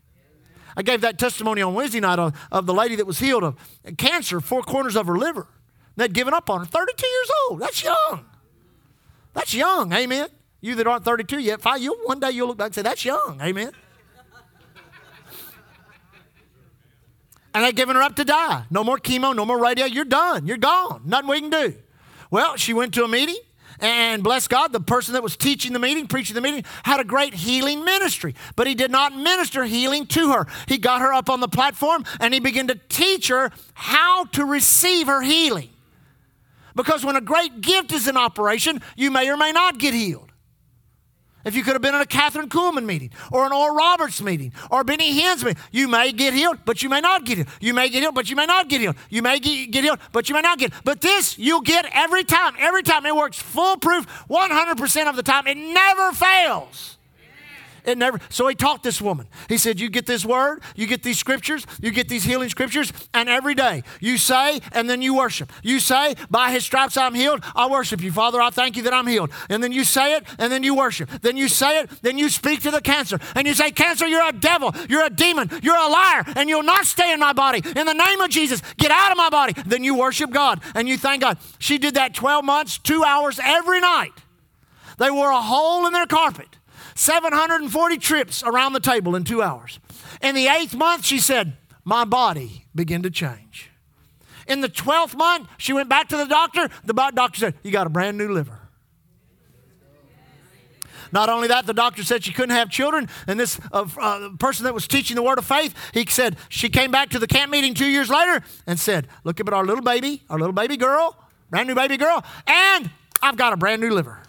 I 0.75 0.83
gave 0.83 1.01
that 1.01 1.17
testimony 1.17 1.61
on 1.61 1.73
Wednesday 1.73 2.01
night 2.01 2.19
of, 2.19 2.37
of 2.51 2.65
the 2.65 2.73
lady 2.73 2.97
that 2.97 3.07
was 3.07 3.19
healed 3.19 3.43
of 3.43 3.55
cancer, 3.97 4.41
four 4.41 4.61
corners 4.61 4.97
of 4.97 5.07
her 5.07 5.17
liver. 5.17 5.47
They'd 5.95 6.13
given 6.13 6.33
up 6.33 6.49
on 6.49 6.59
her. 6.59 6.65
32 6.65 7.07
years 7.07 7.31
old. 7.49 7.61
That's 7.61 7.83
young. 7.83 8.25
That's 9.33 9.53
young. 9.53 9.93
Amen. 9.93 10.27
You 10.59 10.75
that 10.75 10.85
aren't 10.85 11.05
32 11.05 11.39
yet, 11.39 11.61
five, 11.61 11.81
you 11.81 11.95
one 12.05 12.19
day 12.19 12.31
you'll 12.31 12.49
look 12.49 12.57
back 12.57 12.67
and 12.67 12.75
say, 12.75 12.81
That's 12.81 13.05
young. 13.05 13.39
Amen. 13.41 13.71
and 17.53 17.63
they'd 17.63 17.75
given 17.75 17.95
her 17.95 18.01
up 18.03 18.15
to 18.17 18.25
die. 18.25 18.65
No 18.69 18.83
more 18.83 18.97
chemo, 18.97 19.35
no 19.35 19.45
more 19.45 19.59
radio. 19.59 19.85
You're 19.85 20.05
done. 20.05 20.45
You're 20.45 20.57
gone. 20.57 21.03
Nothing 21.05 21.29
we 21.29 21.41
can 21.41 21.49
do. 21.49 21.73
Well, 22.29 22.55
she 22.57 22.73
went 22.73 22.93
to 22.95 23.03
a 23.03 23.07
meeting. 23.07 23.37
And 23.79 24.23
bless 24.23 24.47
God, 24.47 24.73
the 24.73 24.79
person 24.79 25.13
that 25.13 25.21
was 25.21 25.37
teaching 25.37 25.73
the 25.73 25.79
meeting, 25.79 26.07
preaching 26.07 26.33
the 26.33 26.41
meeting, 26.41 26.63
had 26.83 26.99
a 26.99 27.03
great 27.03 27.33
healing 27.33 27.83
ministry. 27.83 28.33
But 28.55 28.67
he 28.67 28.73
did 28.73 28.89
not 28.89 29.15
minister 29.15 29.63
healing 29.65 30.07
to 30.07 30.31
her. 30.31 30.47
He 30.67 30.77
got 30.77 31.01
her 31.01 31.13
up 31.13 31.29
on 31.29 31.39
the 31.39 31.47
platform 31.47 32.03
and 32.19 32.33
he 32.33 32.39
began 32.39 32.67
to 32.67 32.79
teach 32.89 33.27
her 33.27 33.51
how 33.73 34.25
to 34.25 34.45
receive 34.45 35.07
her 35.07 35.21
healing. 35.21 35.69
Because 36.75 37.03
when 37.03 37.15
a 37.15 37.21
great 37.21 37.61
gift 37.61 37.91
is 37.91 38.07
in 38.07 38.17
operation, 38.17 38.81
you 38.95 39.11
may 39.11 39.29
or 39.29 39.37
may 39.37 39.51
not 39.51 39.77
get 39.77 39.93
healed. 39.93 40.26
If 41.47 41.55
you 41.55 41.63
could 41.63 41.73
have 41.73 41.81
been 41.81 41.95
in 41.95 42.01
a 42.01 42.05
Kathryn 42.05 42.49
Kuhlman 42.49 42.83
meeting 42.83 43.09
or 43.31 43.45
an 43.45 43.53
Oral 43.53 43.73
Roberts 43.73 44.21
meeting 44.21 44.51
or 44.69 44.83
Benny 44.83 45.13
Hinn's 45.13 45.45
meeting, 45.45 45.63
you 45.71 45.87
may 45.87 46.11
get 46.11 46.33
healed, 46.33 46.57
but 46.65 46.83
you 46.83 46.89
may 46.89 46.99
not 46.99 47.23
get 47.23 47.37
healed. 47.37 47.47
You 47.61 47.73
may 47.73 47.87
get 47.87 48.01
healed, 48.01 48.15
but 48.15 48.29
you 48.29 48.35
may 48.35 48.45
not 48.45 48.67
get 48.67 48.81
healed. 48.81 48.97
You 49.09 49.21
may 49.21 49.39
get 49.39 49.81
healed, 49.81 49.99
but 50.11 50.27
you 50.27 50.35
may 50.35 50.41
not 50.41 50.59
get. 50.59 50.73
But 50.83 50.99
this 50.99 51.39
you'll 51.39 51.61
get 51.61 51.89
every 51.93 52.25
time. 52.25 52.55
Every 52.59 52.83
time 52.83 53.05
it 53.05 53.15
works 53.15 53.41
foolproof, 53.41 54.05
100% 54.29 55.09
of 55.09 55.15
the 55.15 55.23
time. 55.23 55.47
It 55.47 55.55
never 55.55 56.11
fails. 56.11 56.96
It 57.87 57.97
never. 57.97 58.19
So 58.29 58.47
he 58.47 58.53
taught 58.53 58.83
this 58.83 59.01
woman. 59.01 59.27
He 59.47 59.57
said, 59.57 59.79
"You 59.79 59.89
get 59.89 60.05
this 60.05 60.25
word, 60.25 60.61
you 60.75 60.85
get 60.85 61.01
these 61.01 61.17
scriptures, 61.17 61.65
you 61.81 61.89
get 61.91 62.09
these 62.09 62.25
healing 62.25 62.49
scriptures, 62.49 62.91
and 63.13 63.29
every 63.29 63.55
day 63.55 63.83
you 63.99 64.17
say, 64.17 64.59
and 64.73 64.89
then 64.89 65.01
you 65.01 65.15
worship. 65.15 65.51
You 65.63 65.79
say, 65.79 66.15
by 66.29 66.51
His 66.51 66.65
stripes 66.65 66.97
I'm 66.97 67.15
healed. 67.15 67.43
I 67.55 67.67
worship 67.69 68.01
you, 68.01 68.11
Father. 68.11 68.41
I 68.41 68.49
thank 68.49 68.75
you 68.75 68.83
that 68.83 68.93
I'm 68.93 69.07
healed. 69.07 69.31
And 69.49 69.63
then 69.63 69.71
you 69.71 69.85
say 69.85 70.15
it, 70.15 70.25
and 70.37 70.51
then 70.51 70.63
you 70.63 70.75
worship. 70.75 71.09
Then 71.21 71.37
you 71.37 71.47
say 71.47 71.79
it, 71.79 71.89
then 72.01 72.17
you 72.17 72.29
speak 72.29 72.61
to 72.63 72.71
the 72.71 72.81
cancer, 72.81 73.19
and 73.35 73.47
you 73.47 73.53
say, 73.53 73.71
Cancer, 73.71 74.05
you're 74.05 74.27
a 74.27 74.33
devil, 74.33 74.75
you're 74.89 75.05
a 75.05 75.09
demon, 75.09 75.49
you're 75.63 75.77
a 75.77 75.87
liar, 75.87 76.23
and 76.35 76.49
you'll 76.49 76.63
not 76.63 76.85
stay 76.85 77.13
in 77.13 77.19
my 77.19 77.33
body. 77.33 77.61
In 77.63 77.85
the 77.85 77.93
name 77.93 78.19
of 78.19 78.29
Jesus, 78.29 78.61
get 78.77 78.91
out 78.91 79.11
of 79.11 79.17
my 79.17 79.29
body. 79.29 79.53
Then 79.65 79.83
you 79.83 79.95
worship 79.95 80.29
God, 80.31 80.61
and 80.75 80.87
you 80.89 80.97
thank 80.97 81.21
God. 81.21 81.37
She 81.59 81.77
did 81.77 81.95
that 81.95 82.13
12 82.13 82.43
months, 82.43 82.77
two 82.77 83.03
hours 83.03 83.39
every 83.41 83.79
night. 83.79 84.11
They 84.97 85.11
wore 85.11 85.31
a 85.31 85.41
hole 85.41 85.85
in 85.85 85.93
their 85.93 86.07
carpet. 86.07 86.47
740 86.97 87.97
trips 87.99 88.43
around 88.43 88.73
the 88.73 88.79
table 88.79 89.15
in 89.15 89.23
two 89.23 89.43
hours. 89.43 89.79
In 90.19 90.33
the 90.33 90.47
eighth 90.47 90.73
month, 90.73 91.05
she 91.05 91.19
said, 91.19 91.55
My 91.85 92.05
body 92.05 92.65
began 92.73 93.03
to 93.03 93.11
change. 93.11 93.69
In 94.47 94.61
the 94.61 94.67
12th 94.67 95.15
month, 95.15 95.47
she 95.57 95.73
went 95.73 95.89
back 95.89 96.09
to 96.09 96.17
the 96.17 96.25
doctor. 96.25 96.69
The 96.85 96.93
doctor 96.93 97.39
said, 97.39 97.53
You 97.63 97.71
got 97.71 97.85
a 97.85 97.91
brand 97.91 98.17
new 98.17 98.29
liver. 98.29 98.59
Not 101.11 101.29
only 101.29 101.47
that, 101.49 101.67
the 101.67 101.73
doctor 101.73 102.03
said 102.03 102.23
she 102.23 102.33
couldn't 102.33 102.55
have 102.55 102.69
children. 102.71 103.07
And 103.27 103.39
this 103.39 103.59
uh, 103.71 103.87
uh, 104.01 104.29
person 104.39 104.63
that 104.65 104.73
was 104.73 104.87
teaching 104.87 105.15
the 105.15 105.23
word 105.23 105.37
of 105.37 105.45
faith, 105.45 105.75
he 105.93 106.05
said 106.07 106.35
she 106.49 106.67
came 106.67 106.89
back 106.89 107.09
to 107.09 107.19
the 107.19 107.27
camp 107.27 107.51
meeting 107.51 107.75
two 107.75 107.85
years 107.85 108.09
later 108.09 108.43
and 108.65 108.79
said, 108.79 109.07
Look 109.23 109.39
at 109.39 109.47
our 109.53 109.63
little 109.63 109.83
baby, 109.83 110.23
our 110.31 110.39
little 110.39 110.51
baby 110.51 110.77
girl, 110.77 111.15
brand 111.51 111.67
new 111.67 111.75
baby 111.75 111.95
girl, 111.95 112.25
and 112.47 112.89
I've 113.21 113.37
got 113.37 113.53
a 113.53 113.57
brand 113.57 113.81
new 113.81 113.91
liver. 113.91 114.19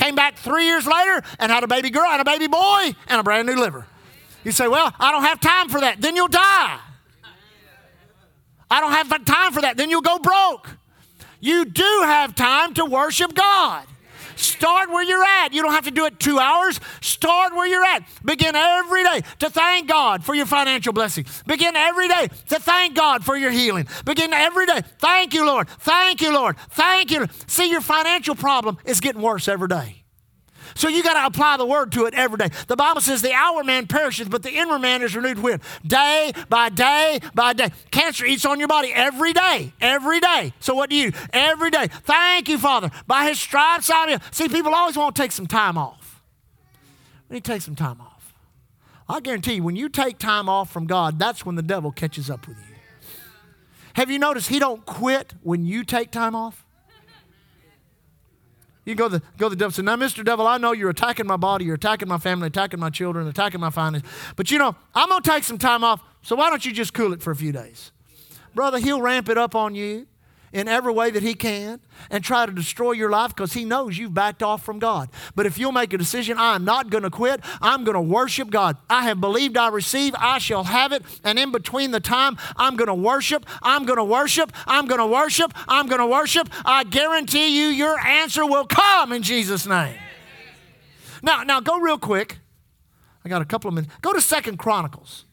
Came 0.00 0.14
back 0.14 0.38
three 0.38 0.64
years 0.64 0.86
later 0.86 1.22
and 1.38 1.52
had 1.52 1.62
a 1.62 1.68
baby 1.68 1.90
girl 1.90 2.10
and 2.10 2.22
a 2.22 2.24
baby 2.24 2.46
boy 2.46 2.94
and 3.06 3.20
a 3.20 3.22
brand 3.22 3.46
new 3.46 3.54
liver. 3.54 3.86
You 4.44 4.50
say, 4.50 4.66
Well, 4.66 4.90
I 4.98 5.12
don't 5.12 5.24
have 5.24 5.40
time 5.40 5.68
for 5.68 5.78
that. 5.80 6.00
Then 6.00 6.16
you'll 6.16 6.28
die. 6.28 6.80
I 8.70 8.80
don't 8.80 8.92
have 8.92 9.24
time 9.26 9.52
for 9.52 9.60
that. 9.60 9.76
Then 9.76 9.90
you'll 9.90 10.00
go 10.00 10.18
broke. 10.18 10.70
You 11.38 11.66
do 11.66 12.02
have 12.04 12.34
time 12.34 12.72
to 12.74 12.86
worship 12.86 13.34
God. 13.34 13.84
Start 14.40 14.90
where 14.90 15.02
you're 15.02 15.24
at. 15.24 15.52
You 15.52 15.62
don't 15.62 15.72
have 15.72 15.84
to 15.84 15.90
do 15.90 16.06
it 16.06 16.18
two 16.18 16.38
hours. 16.38 16.80
Start 17.00 17.54
where 17.54 17.66
you're 17.66 17.84
at. 17.84 18.04
Begin 18.24 18.56
every 18.56 19.04
day 19.04 19.20
to 19.40 19.50
thank 19.50 19.88
God 19.88 20.24
for 20.24 20.34
your 20.34 20.46
financial 20.46 20.92
blessing. 20.92 21.26
Begin 21.46 21.76
every 21.76 22.08
day 22.08 22.28
to 22.48 22.58
thank 22.58 22.96
God 22.96 23.24
for 23.24 23.36
your 23.36 23.50
healing. 23.50 23.86
Begin 24.04 24.32
every 24.32 24.66
day. 24.66 24.80
Thank 24.98 25.34
you, 25.34 25.46
Lord. 25.46 25.68
Thank 25.68 26.20
you, 26.20 26.32
Lord. 26.32 26.56
Thank 26.70 27.10
you. 27.10 27.26
See, 27.46 27.70
your 27.70 27.80
financial 27.80 28.34
problem 28.34 28.78
is 28.84 29.00
getting 29.00 29.22
worse 29.22 29.48
every 29.48 29.68
day. 29.68 29.99
So 30.74 30.88
you 30.88 31.02
got 31.02 31.14
to 31.14 31.26
apply 31.26 31.56
the 31.56 31.66
word 31.66 31.92
to 31.92 32.06
it 32.06 32.14
every 32.14 32.38
day. 32.38 32.48
The 32.66 32.76
Bible 32.76 33.00
says 33.00 33.22
the 33.22 33.32
outward 33.32 33.66
man 33.66 33.86
perishes, 33.86 34.28
but 34.28 34.42
the 34.42 34.50
inward 34.50 34.80
man 34.80 35.02
is 35.02 35.14
renewed 35.14 35.38
when? 35.38 35.60
Day 35.86 36.32
by 36.48 36.68
day 36.68 37.20
by 37.34 37.52
day. 37.52 37.70
Cancer 37.90 38.24
eats 38.24 38.44
on 38.44 38.58
your 38.58 38.68
body 38.68 38.92
every 38.92 39.32
day, 39.32 39.72
every 39.80 40.20
day. 40.20 40.52
So 40.60 40.74
what 40.74 40.90
do 40.90 40.96
you? 40.96 41.12
Every 41.32 41.70
day. 41.70 41.88
Thank 41.88 42.48
you, 42.48 42.58
Father. 42.58 42.90
By 43.06 43.26
his 43.26 43.40
stripes 43.40 43.90
I'm 43.92 44.08
healed. 44.08 44.22
See, 44.30 44.48
people 44.48 44.74
always 44.74 44.96
want 44.96 45.14
to 45.16 45.22
take 45.22 45.32
some 45.32 45.46
time 45.46 45.76
off. 45.76 46.22
We 47.28 47.34
need 47.34 47.44
to 47.44 47.52
take 47.52 47.62
some 47.62 47.76
time 47.76 48.00
off. 48.00 48.34
I 49.08 49.20
guarantee 49.20 49.54
you, 49.54 49.62
when 49.64 49.74
you 49.76 49.88
take 49.88 50.18
time 50.18 50.48
off 50.48 50.70
from 50.70 50.86
God, 50.86 51.18
that's 51.18 51.44
when 51.44 51.56
the 51.56 51.62
devil 51.62 51.90
catches 51.90 52.30
up 52.30 52.46
with 52.46 52.56
you. 52.58 52.76
Have 53.94 54.10
you 54.10 54.18
noticed 54.18 54.48
he 54.48 54.60
don't 54.60 54.86
quit 54.86 55.34
when 55.42 55.64
you 55.64 55.84
take 55.84 56.10
time 56.12 56.36
off? 56.36 56.64
You 58.84 58.94
go 58.94 59.08
to 59.08 59.18
the, 59.18 59.24
go 59.36 59.48
to 59.48 59.50
the 59.50 59.56
devil 59.56 59.66
and 59.66 59.74
say, 59.74 59.82
Now, 59.82 59.96
Mr. 59.96 60.24
Devil, 60.24 60.46
I 60.46 60.58
know 60.58 60.72
you're 60.72 60.90
attacking 60.90 61.26
my 61.26 61.36
body, 61.36 61.64
you're 61.64 61.74
attacking 61.74 62.08
my 62.08 62.18
family, 62.18 62.46
attacking 62.46 62.80
my 62.80 62.90
children, 62.90 63.26
attacking 63.26 63.60
my 63.60 63.70
finances. 63.70 64.08
But 64.36 64.50
you 64.50 64.58
know, 64.58 64.74
I'm 64.94 65.08
going 65.08 65.22
to 65.22 65.30
take 65.30 65.44
some 65.44 65.58
time 65.58 65.84
off, 65.84 66.02
so 66.22 66.36
why 66.36 66.50
don't 66.50 66.64
you 66.64 66.72
just 66.72 66.94
cool 66.94 67.12
it 67.12 67.22
for 67.22 67.30
a 67.30 67.36
few 67.36 67.52
days? 67.52 67.92
Brother, 68.54 68.78
he'll 68.78 69.02
ramp 69.02 69.28
it 69.28 69.38
up 69.38 69.54
on 69.54 69.74
you 69.74 70.06
in 70.52 70.66
every 70.66 70.92
way 70.92 71.10
that 71.10 71.22
he 71.22 71.34
can 71.34 71.80
and 72.10 72.24
try 72.24 72.44
to 72.44 72.52
destroy 72.52 72.92
your 72.92 73.10
life 73.10 73.34
because 73.34 73.52
he 73.52 73.64
knows 73.64 73.96
you've 73.96 74.14
backed 74.14 74.42
off 74.42 74.64
from 74.64 74.78
God. 74.78 75.08
But 75.34 75.46
if 75.46 75.58
you'll 75.58 75.72
make 75.72 75.92
a 75.92 75.98
decision, 75.98 76.36
I'm 76.38 76.64
not 76.64 76.90
going 76.90 77.04
to 77.04 77.10
quit, 77.10 77.40
I'm 77.60 77.84
going 77.84 77.94
to 77.94 78.00
worship 78.00 78.50
God. 78.50 78.76
I 78.88 79.04
have 79.04 79.20
believed 79.20 79.56
I 79.56 79.68
receive, 79.68 80.14
I 80.18 80.38
shall 80.38 80.64
have 80.64 80.92
it. 80.92 81.02
And 81.22 81.38
in 81.38 81.52
between 81.52 81.92
the 81.92 82.00
time, 82.00 82.36
I'm 82.56 82.76
going 82.76 82.88
to 82.88 82.94
worship, 82.94 83.46
I'm 83.62 83.84
going 83.84 83.98
to 83.98 84.04
worship, 84.04 84.52
I'm 84.66 84.86
going 84.86 85.00
to 85.00 85.06
worship, 85.06 85.52
I'm 85.68 85.86
going 85.86 86.00
to 86.00 86.06
worship. 86.06 86.48
I 86.64 86.84
guarantee 86.84 87.60
you, 87.60 87.68
your 87.68 87.98
answer 88.00 88.44
will 88.44 88.66
come 88.66 89.12
in 89.12 89.22
Jesus' 89.22 89.66
name. 89.66 89.94
Now, 91.22 91.42
now 91.42 91.60
go 91.60 91.78
real 91.78 91.98
quick. 91.98 92.38
I 93.24 93.28
got 93.28 93.42
a 93.42 93.44
couple 93.44 93.68
of 93.68 93.74
minutes. 93.74 93.92
Go 94.00 94.12
to 94.12 94.20
Second 94.20 94.58
Chronicles. 94.58 95.26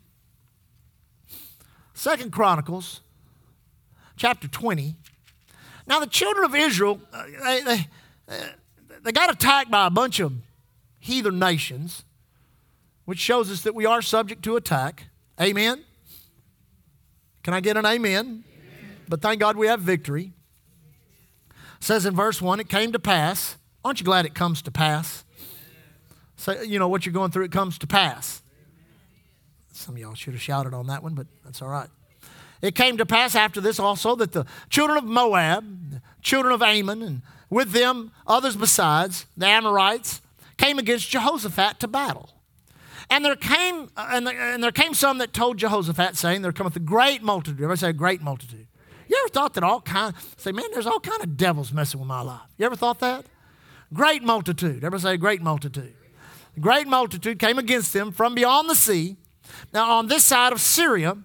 Second 1.93 2.31
Chronicles, 2.31 3.01
chapter 4.17 4.47
20. 4.47 4.95
Now, 5.87 6.01
the 6.01 6.07
children 6.07 6.45
of 6.45 6.53
Israel, 6.53 6.99
uh, 7.13 7.23
they, 7.43 7.61
they, 7.63 7.87
they 9.03 9.11
got 9.11 9.31
attacked 9.31 9.71
by 9.71 9.87
a 9.87 9.89
bunch 9.89 10.19
of 10.19 10.33
heathen 10.99 11.39
nations, 11.39 12.03
which 13.05 13.19
shows 13.19 13.49
us 13.49 13.61
that 13.61 13.73
we 13.73 13.85
are 13.85 14.01
subject 14.01 14.43
to 14.43 14.57
attack. 14.57 15.05
Amen? 15.39 15.83
Can 17.41 17.53
I 17.53 17.61
get 17.61 17.77
an 17.77 17.85
amen? 17.85 18.25
amen. 18.25 18.43
But 19.07 19.21
thank 19.21 19.39
God 19.39 19.55
we 19.55 19.67
have 19.67 19.79
victory. 19.79 20.33
It 21.49 21.83
says 21.83 22.05
in 22.05 22.13
verse 22.13 22.41
1, 22.41 22.59
it 22.59 22.67
came 22.67 22.91
to 22.91 22.99
pass. 22.99 23.55
Aren't 23.85 24.01
you 24.01 24.05
glad 24.05 24.25
it 24.25 24.35
comes 24.35 24.61
to 24.63 24.71
pass? 24.71 25.23
Say, 26.35 26.65
you 26.65 26.79
know, 26.79 26.89
what 26.89 27.05
you're 27.05 27.13
going 27.13 27.31
through, 27.31 27.45
it 27.45 27.51
comes 27.53 27.77
to 27.77 27.87
pass. 27.87 28.41
Some 29.71 29.95
of 29.95 30.01
y'all 30.01 30.15
should 30.15 30.33
have 30.33 30.41
shouted 30.41 30.73
on 30.73 30.87
that 30.87 31.01
one, 31.01 31.13
but 31.13 31.27
that's 31.45 31.61
all 31.61 31.69
right. 31.69 31.89
It 32.61 32.75
came 32.75 32.97
to 32.97 33.05
pass 33.05 33.35
after 33.35 33.61
this 33.61 33.79
also 33.79 34.15
that 34.15 34.31
the 34.31 34.45
children 34.69 34.97
of 34.97 35.03
Moab, 35.03 36.01
children 36.21 36.53
of 36.53 36.61
Ammon, 36.61 37.01
and 37.01 37.21
with 37.49 37.71
them 37.71 38.11
others 38.25 38.55
besides, 38.55 39.25
the 39.35 39.45
Amorites, 39.45 40.21
came 40.57 40.79
against 40.79 41.09
Jehoshaphat 41.09 41.79
to 41.79 41.87
battle. 41.87 42.33
And 43.09 43.23
there 43.23 43.35
came 43.35 43.89
uh, 43.95 44.09
and 44.11 44.27
there, 44.27 44.39
and 44.39 44.63
there 44.63 44.71
came 44.71 44.93
some 44.93 45.19
that 45.19 45.31
told 45.31 45.57
Jehoshaphat, 45.57 46.17
saying, 46.17 46.41
There 46.41 46.51
cometh 46.51 46.75
a 46.75 46.79
great 46.79 47.23
multitude. 47.23 47.59
Everybody 47.59 47.79
say 47.79 47.89
a 47.89 47.93
great 47.93 48.21
multitude. 48.21 48.67
You 49.07 49.17
ever 49.23 49.29
thought 49.29 49.53
that 49.53 49.63
all 49.63 49.81
kind 49.81 50.13
say, 50.35 50.51
man, 50.51 50.65
there's 50.73 50.87
all 50.87 50.99
kind 50.99 51.23
of 51.23 51.37
devils 51.37 51.71
messing 51.71 51.99
with 51.99 52.07
my 52.07 52.21
life. 52.21 52.41
You 52.57 52.65
ever 52.65 52.75
thought 52.75 52.99
that? 52.99 53.25
Great 53.93 54.21
multitude. 54.21 54.77
Everybody 54.77 55.01
say 55.01 55.17
great 55.17 55.41
multitude. 55.41 55.93
great 56.59 56.87
multitude 56.87 57.39
came 57.39 57.57
against 57.57 57.93
them 57.93 58.11
from 58.11 58.35
beyond 58.35 58.69
the 58.69 58.75
sea. 58.75 59.15
Now 59.73 59.91
on 59.91 60.07
this 60.07 60.25
side 60.25 60.51
of 60.51 60.59
Syria, 60.59 61.17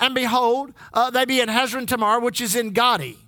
and 0.00 0.14
behold, 0.14 0.72
uh, 0.92 1.10
they 1.10 1.24
be 1.24 1.40
in 1.40 1.48
Hazazon 1.48 1.86
Tamar, 1.86 2.20
which 2.20 2.40
is 2.40 2.54
Engedi. 2.54 3.18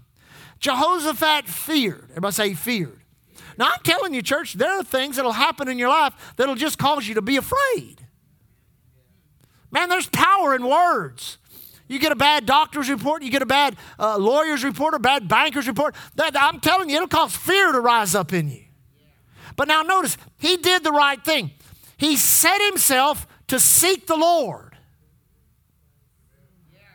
Jehoshaphat 0.60 1.46
feared. 1.46 2.06
Everybody 2.10 2.32
say 2.32 2.54
feared. 2.54 3.00
Now 3.56 3.70
I'm 3.72 3.80
telling 3.82 4.14
you, 4.14 4.22
church, 4.22 4.54
there 4.54 4.78
are 4.78 4.84
things 4.84 5.16
that'll 5.16 5.32
happen 5.32 5.68
in 5.68 5.78
your 5.78 5.88
life 5.88 6.14
that'll 6.36 6.54
just 6.54 6.78
cause 6.78 7.06
you 7.06 7.14
to 7.14 7.22
be 7.22 7.36
afraid. 7.36 8.06
Man, 9.70 9.88
there's 9.88 10.08
power 10.08 10.54
in 10.54 10.66
words. 10.66 11.38
You 11.88 11.98
get 11.98 12.12
a 12.12 12.16
bad 12.16 12.44
doctor's 12.44 12.90
report, 12.90 13.22
you 13.22 13.30
get 13.30 13.42
a 13.42 13.46
bad 13.46 13.76
uh, 13.98 14.18
lawyer's 14.18 14.62
report, 14.62 14.94
a 14.94 14.98
bad 14.98 15.26
banker's 15.26 15.66
report. 15.66 15.94
That, 16.16 16.36
I'm 16.40 16.60
telling 16.60 16.90
you, 16.90 16.96
it'll 16.96 17.08
cause 17.08 17.34
fear 17.34 17.72
to 17.72 17.80
rise 17.80 18.14
up 18.14 18.32
in 18.32 18.50
you. 18.50 18.64
But 19.56 19.68
now 19.68 19.82
notice, 19.82 20.16
he 20.38 20.56
did 20.58 20.84
the 20.84 20.92
right 20.92 21.22
thing. 21.24 21.50
He 21.96 22.16
set 22.16 22.60
himself 22.66 23.26
to 23.48 23.58
seek 23.58 24.06
the 24.06 24.16
Lord. 24.16 24.67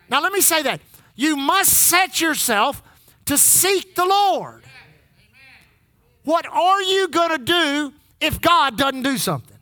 Now, 0.08 0.20
let 0.20 0.32
me 0.32 0.40
say 0.40 0.62
that. 0.62 0.80
You 1.16 1.36
must 1.36 1.70
set 1.70 2.20
yourself 2.20 2.82
to 3.26 3.38
seek 3.38 3.94
the 3.94 4.04
Lord. 4.04 4.64
What 6.24 6.46
are 6.46 6.82
you 6.82 7.08
going 7.08 7.30
to 7.30 7.38
do 7.38 7.92
if 8.20 8.40
God 8.40 8.76
doesn't 8.76 9.02
do 9.02 9.18
something? 9.18 9.58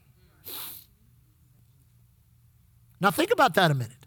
Now, 3.01 3.11
think 3.11 3.33
about 3.33 3.55
that 3.55 3.71
a 3.71 3.75
minute. 3.75 4.07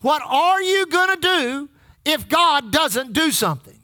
What 0.00 0.22
are 0.22 0.62
you 0.62 0.86
going 0.86 1.14
to 1.14 1.20
do 1.20 1.70
if 2.04 2.28
God 2.28 2.70
doesn't 2.70 3.14
do 3.14 3.30
something? 3.30 3.78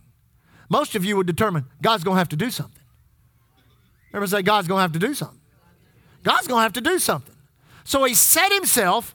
Most 0.69 0.95
of 0.95 1.05
you 1.05 1.17
would 1.17 1.27
determine 1.27 1.65
God's 1.81 2.05
going 2.05 2.17
to 2.17 2.19
have 2.19 2.29
to 2.29 2.37
do 2.37 2.51
something. 2.51 2.83
Everybody 4.11 4.31
say, 4.31 4.43
God's 4.43 4.69
going 4.69 4.79
to 4.79 4.83
have 4.83 4.93
to 4.93 4.99
do 4.99 5.15
something. 5.15 5.41
God's 6.23 6.47
going 6.47 6.59
to 6.59 6.63
have 6.63 6.73
to 6.75 6.81
do 6.81 6.99
something. 6.99 7.35
So 7.85 8.05
he 8.05 8.15
set 8.15 8.53
himself 8.53 9.15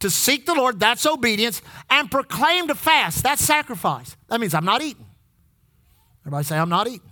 to 0.00 0.10
seek 0.10 0.46
the 0.46 0.54
Lord, 0.54 0.78
that's 0.78 1.06
obedience, 1.06 1.62
and 1.90 2.10
proclaim 2.10 2.68
to 2.68 2.74
fast, 2.74 3.22
that's 3.22 3.42
sacrifice. 3.42 4.16
That 4.28 4.40
means 4.40 4.54
I'm 4.54 4.64
not 4.64 4.82
eating. 4.82 5.06
Everybody 6.22 6.44
say, 6.44 6.58
I'm 6.58 6.68
not 6.68 6.86
eating. 6.86 7.10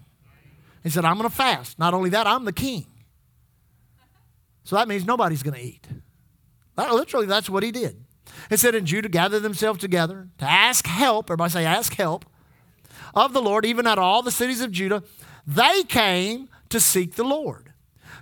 He 0.83 0.91
said, 0.91 1.05
I'm 1.05 1.17
going 1.17 1.29
to 1.29 1.35
fast. 1.35 1.79
Not 1.79 1.95
only 1.95 2.11
that, 2.11 2.27
I'm 2.27 2.45
the 2.45 2.53
king. 2.53 2.87
So 4.65 4.77
that 4.77 4.89
means 4.89 5.07
nobody's 5.07 5.43
going 5.43 5.55
to 5.55 5.63
eat. 5.63 5.87
That, 6.77 6.93
literally, 6.93 7.27
that's 7.27 7.49
what 7.49 7.63
he 7.63 7.71
did. 7.71 8.05
It 8.51 8.59
said, 8.59 8.75
And 8.75 8.87
Judah 8.87 9.09
gathered 9.09 9.41
themselves 9.41 9.79
together 9.79 10.29
to 10.39 10.45
ask 10.45 10.87
help. 10.87 11.27
Everybody 11.27 11.51
say, 11.51 11.65
ask 11.65 11.95
help 11.95 12.25
of 13.15 13.33
the 13.33 13.43
Lord, 13.43 13.65
even 13.65 13.87
out 13.87 13.99
of 13.99 14.05
all 14.05 14.23
the 14.23 14.31
cities 14.31 14.61
of 14.61 14.71
Judah. 14.71 15.03
They 15.47 15.85
came 15.85 16.49
to 16.71 16.81
seek 16.81 17.15
the 17.15 17.25
Lord. 17.25 17.73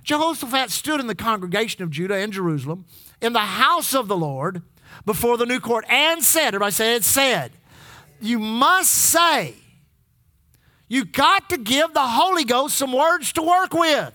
Jehoshaphat 0.03 0.69
stood 0.69 0.99
in 0.99 1.07
the 1.07 1.15
congregation 1.15 1.81
of 1.83 1.89
Judah 1.89 2.15
and 2.15 2.31
Jerusalem 2.31 2.85
in 3.23 3.33
the 3.33 3.39
house 3.39 3.95
of 3.95 4.07
the 4.07 4.17
Lord 4.17 4.61
before 5.05 5.37
the 5.37 5.45
new 5.45 5.59
court 5.59 5.85
and 5.89 6.23
said, 6.23 6.49
everybody 6.49 6.71
say 6.71 6.95
it 6.95 7.03
said, 7.03 7.51
you 8.21 8.37
must 8.37 8.91
say, 8.91 9.55
you 10.87 11.05
got 11.05 11.49
to 11.49 11.57
give 11.57 11.93
the 11.93 12.05
Holy 12.05 12.43
Ghost 12.43 12.77
some 12.77 12.91
words 12.91 13.31
to 13.33 13.41
work 13.41 13.73
with. 13.73 14.13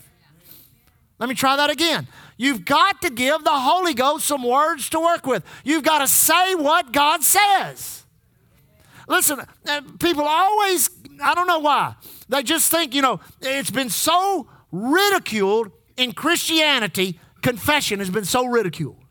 Let 1.19 1.29
me 1.29 1.35
try 1.35 1.57
that 1.57 1.71
again. 1.71 2.07
You've 2.37 2.65
got 2.65 3.03
to 3.03 3.11
give 3.11 3.43
the 3.43 3.51
Holy 3.51 3.95
Ghost 3.95 4.27
some 4.27 4.45
words 4.45 4.89
to 4.91 5.01
work 5.01 5.27
with. 5.27 5.43
You've 5.65 5.83
got 5.83 5.99
to 5.99 6.07
say 6.07 6.55
what 6.55 6.93
God 6.93 7.25
says. 7.25 8.05
Listen, 9.09 9.41
uh, 9.67 9.81
people 9.99 10.25
always, 10.25 10.91
I 11.21 11.35
don't 11.35 11.47
know 11.47 11.59
why, 11.59 11.97
they 12.29 12.43
just 12.43 12.71
think, 12.71 12.95
you 12.95 13.03
know, 13.03 13.21
it's 13.41 13.71
been 13.71 13.91
so 13.91 14.49
ridiculed 14.71 15.73
in 15.97 16.13
Christianity 16.13 17.19
confession 17.43 17.99
has 17.99 18.11
been 18.11 18.25
so 18.25 18.47
ridiculed. 18.47 19.03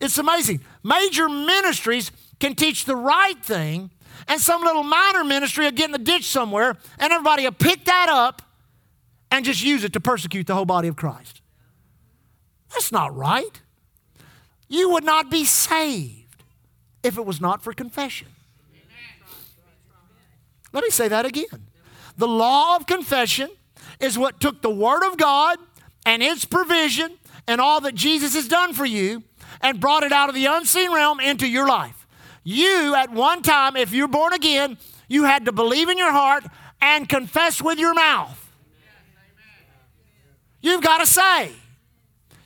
It's 0.00 0.18
amazing. 0.18 0.60
Major 0.82 1.28
ministries 1.28 2.10
can 2.38 2.54
teach 2.54 2.84
the 2.84 2.96
right 2.96 3.42
thing, 3.42 3.90
and 4.28 4.40
some 4.40 4.62
little 4.62 4.82
minor 4.82 5.24
ministry 5.24 5.64
will 5.64 5.72
get 5.72 5.86
in 5.86 5.92
the 5.92 5.98
ditch 5.98 6.24
somewhere, 6.24 6.76
and 6.98 7.12
everybody 7.12 7.44
will 7.44 7.52
pick 7.52 7.84
that 7.86 8.08
up 8.08 8.42
and 9.30 9.44
just 9.44 9.62
use 9.62 9.84
it 9.84 9.92
to 9.94 10.00
persecute 10.00 10.46
the 10.46 10.54
whole 10.54 10.64
body 10.64 10.88
of 10.88 10.96
Christ. 10.96 11.40
That's 12.72 12.92
not 12.92 13.16
right. 13.16 13.60
You 14.68 14.90
would 14.90 15.04
not 15.04 15.30
be 15.30 15.44
saved 15.44 16.42
if 17.02 17.16
it 17.16 17.24
was 17.24 17.40
not 17.40 17.62
for 17.62 17.72
confession. 17.72 18.28
Let 20.72 20.82
me 20.84 20.90
say 20.90 21.08
that 21.08 21.24
again. 21.24 21.68
The 22.18 22.28
law 22.28 22.76
of 22.76 22.86
confession 22.86 23.48
is 24.00 24.18
what 24.18 24.40
took 24.40 24.60
the 24.62 24.70
Word 24.70 25.04
of 25.04 25.16
God 25.16 25.58
and 26.06 26.22
its 26.22 26.46
provision 26.46 27.18
and 27.46 27.60
all 27.60 27.82
that 27.82 27.94
Jesus 27.94 28.34
has 28.34 28.48
done 28.48 28.72
for 28.72 28.86
you 28.86 29.22
and 29.60 29.80
brought 29.80 30.04
it 30.04 30.12
out 30.12 30.28
of 30.28 30.34
the 30.34 30.46
unseen 30.46 30.92
realm 30.94 31.20
into 31.20 31.46
your 31.46 31.66
life. 31.66 32.06
You, 32.44 32.94
at 32.94 33.10
one 33.10 33.42
time, 33.42 33.76
if 33.76 33.92
you're 33.92 34.08
born 34.08 34.32
again, 34.32 34.78
you 35.08 35.24
had 35.24 35.44
to 35.44 35.52
believe 35.52 35.88
in 35.88 35.98
your 35.98 36.12
heart 36.12 36.44
and 36.80 37.08
confess 37.08 37.60
with 37.60 37.78
your 37.78 37.92
mouth. 37.92 38.42
You've 40.62 40.82
got 40.82 40.98
to 40.98 41.06
say. 41.06 41.52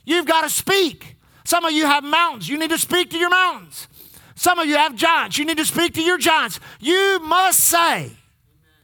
You've 0.05 0.25
got 0.25 0.41
to 0.41 0.49
speak. 0.49 1.15
Some 1.43 1.63
of 1.65 1.71
you 1.71 1.85
have 1.85 2.03
mountains. 2.03 2.49
You 2.49 2.57
need 2.57 2.71
to 2.71 2.77
speak 2.77 3.11
to 3.11 3.17
your 3.17 3.29
mountains. 3.29 3.87
Some 4.35 4.57
of 4.57 4.67
you 4.67 4.75
have 4.75 4.95
giants. 4.95 5.37
You 5.37 5.45
need 5.45 5.57
to 5.57 5.65
speak 5.65 5.93
to 5.93 6.01
your 6.01 6.17
giants. 6.17 6.59
You 6.79 7.19
must 7.23 7.59
say. 7.59 8.11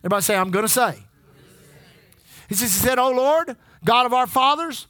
Everybody 0.01 0.21
say, 0.21 0.35
I'm 0.35 0.51
going 0.51 0.65
to 0.65 0.69
say. 0.69 0.99
He 2.47 2.55
says, 2.55 2.73
He 2.73 2.79
said, 2.79 2.99
Oh 2.99 3.11
Lord, 3.11 3.55
God 3.83 4.05
of 4.05 4.13
our 4.13 4.27
fathers, 4.27 4.87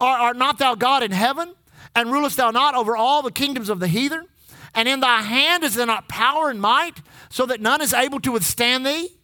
art, 0.00 0.36
not 0.36 0.58
thou 0.58 0.74
God 0.74 1.02
in 1.02 1.10
heaven? 1.10 1.54
And 1.94 2.12
rulest 2.12 2.36
thou 2.36 2.50
not 2.50 2.74
over 2.74 2.94
all 2.96 3.22
the 3.22 3.30
kingdoms 3.30 3.70
of 3.70 3.80
the 3.80 3.88
heathen? 3.88 4.26
And 4.74 4.86
in 4.86 5.00
thy 5.00 5.22
hand 5.22 5.64
is 5.64 5.74
there 5.74 5.86
not 5.86 6.08
power 6.08 6.50
and 6.50 6.60
might, 6.60 7.00
so 7.30 7.46
that 7.46 7.60
none 7.60 7.80
is 7.80 7.94
able 7.94 8.20
to 8.20 8.32
withstand 8.32 8.84
thee? 8.84 9.16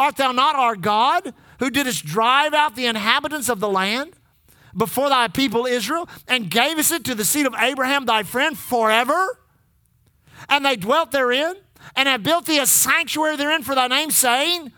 Art 0.00 0.16
thou 0.16 0.32
not 0.32 0.56
our 0.56 0.74
God, 0.74 1.32
who 1.60 1.70
didst 1.70 2.04
drive 2.04 2.54
out 2.54 2.74
the 2.74 2.86
inhabitants 2.86 3.48
of 3.48 3.60
the 3.60 3.68
land 3.68 4.14
before 4.76 5.08
thy 5.08 5.28
people 5.28 5.66
Israel, 5.66 6.08
and 6.26 6.50
gavest 6.50 6.90
it 6.90 7.04
to 7.04 7.14
the 7.14 7.24
seed 7.24 7.46
of 7.46 7.54
Abraham 7.58 8.06
thy 8.06 8.24
friend 8.24 8.58
forever? 8.58 9.38
And 10.48 10.64
they 10.64 10.74
dwelt 10.74 11.12
therein, 11.12 11.54
and 11.94 12.08
have 12.08 12.24
built 12.24 12.46
thee 12.46 12.58
a 12.58 12.66
sanctuary 12.66 13.36
therein 13.36 13.62
for 13.62 13.76
thy 13.76 13.86
name, 13.86 14.10
saying, 14.10 14.72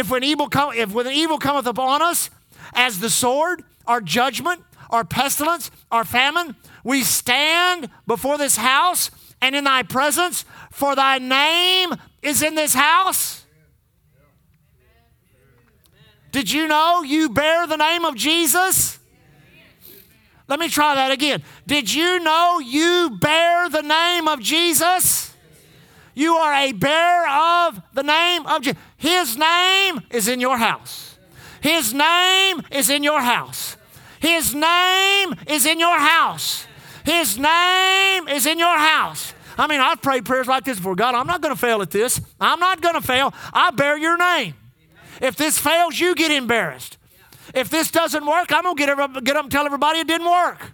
If 0.00 0.10
when 0.10 0.24
evil 0.24 0.48
come, 0.48 0.72
if 0.72 0.92
when 0.92 1.06
evil 1.08 1.36
cometh 1.36 1.66
upon 1.66 2.00
us, 2.00 2.30
as 2.72 3.00
the 3.00 3.10
sword, 3.10 3.62
our 3.86 4.00
judgment, 4.00 4.64
our 4.88 5.04
pestilence, 5.04 5.70
our 5.92 6.06
famine, 6.06 6.56
we 6.82 7.02
stand 7.02 7.90
before 8.06 8.38
this 8.38 8.56
house 8.56 9.10
and 9.42 9.54
in 9.54 9.64
thy 9.64 9.82
presence, 9.82 10.46
for 10.70 10.96
thy 10.96 11.18
name 11.18 11.94
is 12.22 12.42
in 12.42 12.54
this 12.54 12.72
house. 12.72 13.44
Did 16.32 16.50
you 16.50 16.66
know 16.66 17.02
you 17.02 17.28
bear 17.28 17.66
the 17.66 17.76
name 17.76 18.06
of 18.06 18.14
Jesus? 18.14 18.98
Let 20.48 20.58
me 20.60 20.70
try 20.70 20.94
that 20.94 21.10
again. 21.10 21.42
Did 21.66 21.92
you 21.92 22.20
know 22.20 22.58
you 22.58 23.18
bear 23.20 23.68
the 23.68 23.82
name 23.82 24.28
of 24.28 24.40
Jesus? 24.40 25.34
You 26.14 26.36
are 26.36 26.54
a 26.54 26.72
bearer 26.72 27.28
of 27.28 27.82
the 27.92 28.02
name 28.02 28.46
of 28.46 28.62
Jesus. 28.62 28.80
His 29.00 29.36
name 29.36 30.02
is 30.10 30.28
in 30.28 30.40
your 30.40 30.58
house. 30.58 31.16
His 31.62 31.94
name 31.94 32.62
is 32.70 32.90
in 32.90 33.02
your 33.02 33.20
house. 33.20 33.76
His 34.20 34.54
name 34.54 35.34
is 35.46 35.64
in 35.64 35.80
your 35.80 35.98
house. 35.98 36.66
His 37.04 37.38
name 37.38 38.28
is 38.28 38.44
in 38.44 38.58
your 38.58 38.76
house. 38.76 39.32
I 39.56 39.66
mean, 39.66 39.80
I've 39.80 40.02
prayed 40.02 40.26
prayers 40.26 40.46
like 40.46 40.64
this 40.64 40.76
before. 40.76 40.94
God, 40.94 41.14
I'm 41.14 41.26
not 41.26 41.40
going 41.40 41.54
to 41.54 41.60
fail 41.60 41.80
at 41.80 41.90
this. 41.90 42.20
I'm 42.38 42.60
not 42.60 42.82
going 42.82 42.94
to 42.94 43.00
fail. 43.00 43.32
I 43.54 43.70
bear 43.70 43.96
your 43.96 44.18
name. 44.18 44.54
If 45.22 45.34
this 45.34 45.58
fails, 45.58 45.98
you 45.98 46.14
get 46.14 46.30
embarrassed. 46.30 46.98
If 47.54 47.70
this 47.70 47.90
doesn't 47.90 48.26
work, 48.26 48.52
I'm 48.52 48.64
going 48.64 48.76
to 48.76 49.20
get, 49.22 49.36
up, 49.36 49.44
and 49.44 49.50
tell 49.50 49.64
everybody 49.64 50.00
it 50.00 50.06
didn't 50.06 50.30
work. 50.30 50.72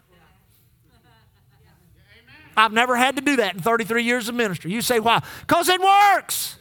I've 2.56 2.72
never 2.72 2.96
had 2.96 3.14
to 3.16 3.22
do 3.22 3.36
that 3.36 3.54
in 3.54 3.60
33 3.60 4.02
years 4.02 4.28
of 4.28 4.34
ministry. 4.34 4.72
You 4.72 4.82
say, 4.82 4.98
why? 4.98 5.22
Because 5.42 5.68
it 5.68 5.80
works. 5.80 6.56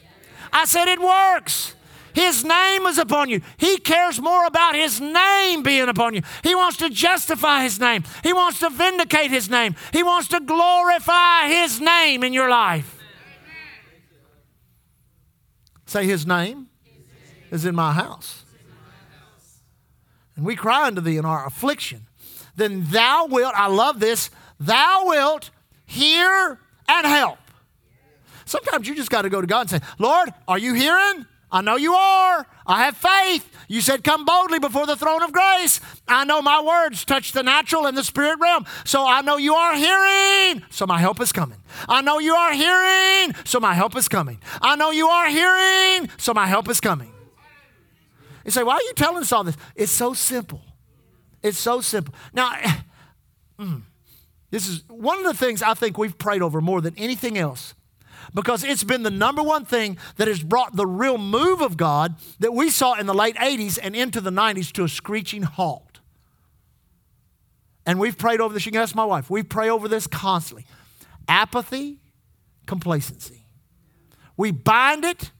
I 0.52 0.64
said 0.64 0.88
it 0.88 1.00
works. 1.00 1.74
His 2.16 2.44
name 2.44 2.86
is 2.86 2.96
upon 2.96 3.28
you. 3.28 3.42
He 3.58 3.76
cares 3.76 4.18
more 4.18 4.46
about 4.46 4.74
His 4.74 5.02
name 5.02 5.62
being 5.62 5.88
upon 5.88 6.14
you. 6.14 6.22
He 6.42 6.54
wants 6.54 6.78
to 6.78 6.88
justify 6.88 7.62
His 7.62 7.78
name, 7.78 8.04
He 8.22 8.32
wants 8.32 8.60
to 8.60 8.70
vindicate 8.70 9.30
His 9.30 9.50
name, 9.50 9.76
He 9.92 10.02
wants 10.02 10.28
to 10.28 10.40
glorify 10.40 11.48
His 11.48 11.78
name 11.78 12.24
in 12.24 12.32
your 12.32 12.48
life. 12.48 12.98
Say, 15.84 16.06
His 16.06 16.26
name 16.26 16.68
is 17.50 17.66
in 17.66 17.74
my 17.74 17.92
house. 17.92 18.44
And 20.36 20.44
we 20.46 20.56
cry 20.56 20.86
unto 20.86 21.02
Thee 21.02 21.18
in 21.18 21.26
our 21.26 21.46
affliction. 21.46 22.06
Then 22.56 22.86
Thou 22.88 23.26
wilt, 23.26 23.52
I 23.54 23.66
love 23.66 24.00
this, 24.00 24.30
Thou 24.58 25.02
wilt 25.04 25.50
hear 25.84 26.58
and 26.88 27.06
help. 27.06 27.38
Sometimes 28.46 28.88
you 28.88 28.94
just 28.94 29.10
got 29.10 29.22
to 29.22 29.28
go 29.28 29.40
to 29.40 29.46
God 29.46 29.62
and 29.62 29.70
say, 29.70 29.80
Lord, 29.98 30.30
are 30.48 30.58
you 30.58 30.72
hearing? 30.72 31.26
I 31.50 31.60
know 31.60 31.76
you 31.76 31.94
are. 31.94 32.46
I 32.66 32.84
have 32.84 32.96
faith. 32.96 33.48
You 33.68 33.80
said, 33.80 34.02
Come 34.02 34.24
boldly 34.24 34.58
before 34.58 34.86
the 34.86 34.96
throne 34.96 35.22
of 35.22 35.32
grace. 35.32 35.80
I 36.08 36.24
know 36.24 36.42
my 36.42 36.60
words 36.60 37.04
touch 37.04 37.32
the 37.32 37.42
natural 37.42 37.86
and 37.86 37.96
the 37.96 38.02
spirit 38.04 38.38
realm. 38.40 38.66
So 38.84 39.06
I 39.06 39.20
know 39.20 39.36
you 39.36 39.54
are 39.54 39.76
hearing. 39.76 40.62
So 40.70 40.86
my 40.86 40.98
help 40.98 41.20
is 41.20 41.32
coming. 41.32 41.58
I 41.88 42.02
know 42.02 42.18
you 42.18 42.34
are 42.34 42.52
hearing. 42.52 43.34
So 43.44 43.60
my 43.60 43.74
help 43.74 43.96
is 43.96 44.08
coming. 44.08 44.38
I 44.60 44.76
know 44.76 44.90
you 44.90 45.06
are 45.06 45.28
hearing. 45.28 46.08
So 46.16 46.34
my 46.34 46.46
help 46.46 46.68
is 46.68 46.80
coming. 46.80 47.12
You 48.44 48.50
say, 48.50 48.62
Why 48.62 48.74
are 48.74 48.82
you 48.82 48.92
telling 48.94 49.22
us 49.22 49.32
all 49.32 49.44
this? 49.44 49.56
It's 49.76 49.92
so 49.92 50.14
simple. 50.14 50.62
It's 51.42 51.58
so 51.58 51.80
simple. 51.80 52.12
Now, 52.32 52.50
mm, 53.58 53.82
this 54.50 54.68
is 54.68 54.82
one 54.88 55.18
of 55.18 55.24
the 55.24 55.34
things 55.34 55.62
I 55.62 55.74
think 55.74 55.96
we've 55.96 56.18
prayed 56.18 56.42
over 56.42 56.60
more 56.60 56.80
than 56.80 56.94
anything 56.96 57.38
else 57.38 57.74
because 58.36 58.62
it's 58.62 58.84
been 58.84 59.02
the 59.02 59.10
number 59.10 59.42
one 59.42 59.64
thing 59.64 59.96
that 60.16 60.28
has 60.28 60.42
brought 60.42 60.76
the 60.76 60.86
real 60.86 61.16
move 61.16 61.62
of 61.62 61.78
God 61.78 62.16
that 62.38 62.52
we 62.52 62.68
saw 62.68 62.92
in 62.92 63.06
the 63.06 63.14
late 63.14 63.34
80s 63.36 63.78
and 63.82 63.96
into 63.96 64.20
the 64.20 64.30
90s 64.30 64.70
to 64.72 64.84
a 64.84 64.88
screeching 64.88 65.42
halt. 65.42 66.00
And 67.86 67.98
we've 67.98 68.18
prayed 68.18 68.42
over 68.42 68.52
this. 68.52 68.66
You 68.66 68.72
can 68.72 68.82
ask 68.82 68.94
my 68.94 69.06
wife. 69.06 69.30
We 69.30 69.42
pray 69.42 69.70
over 69.70 69.88
this 69.88 70.06
constantly. 70.06 70.66
Apathy, 71.26 71.98
complacency. 72.66 73.46
We 74.36 74.50
bind 74.50 75.06
it, 75.06 75.30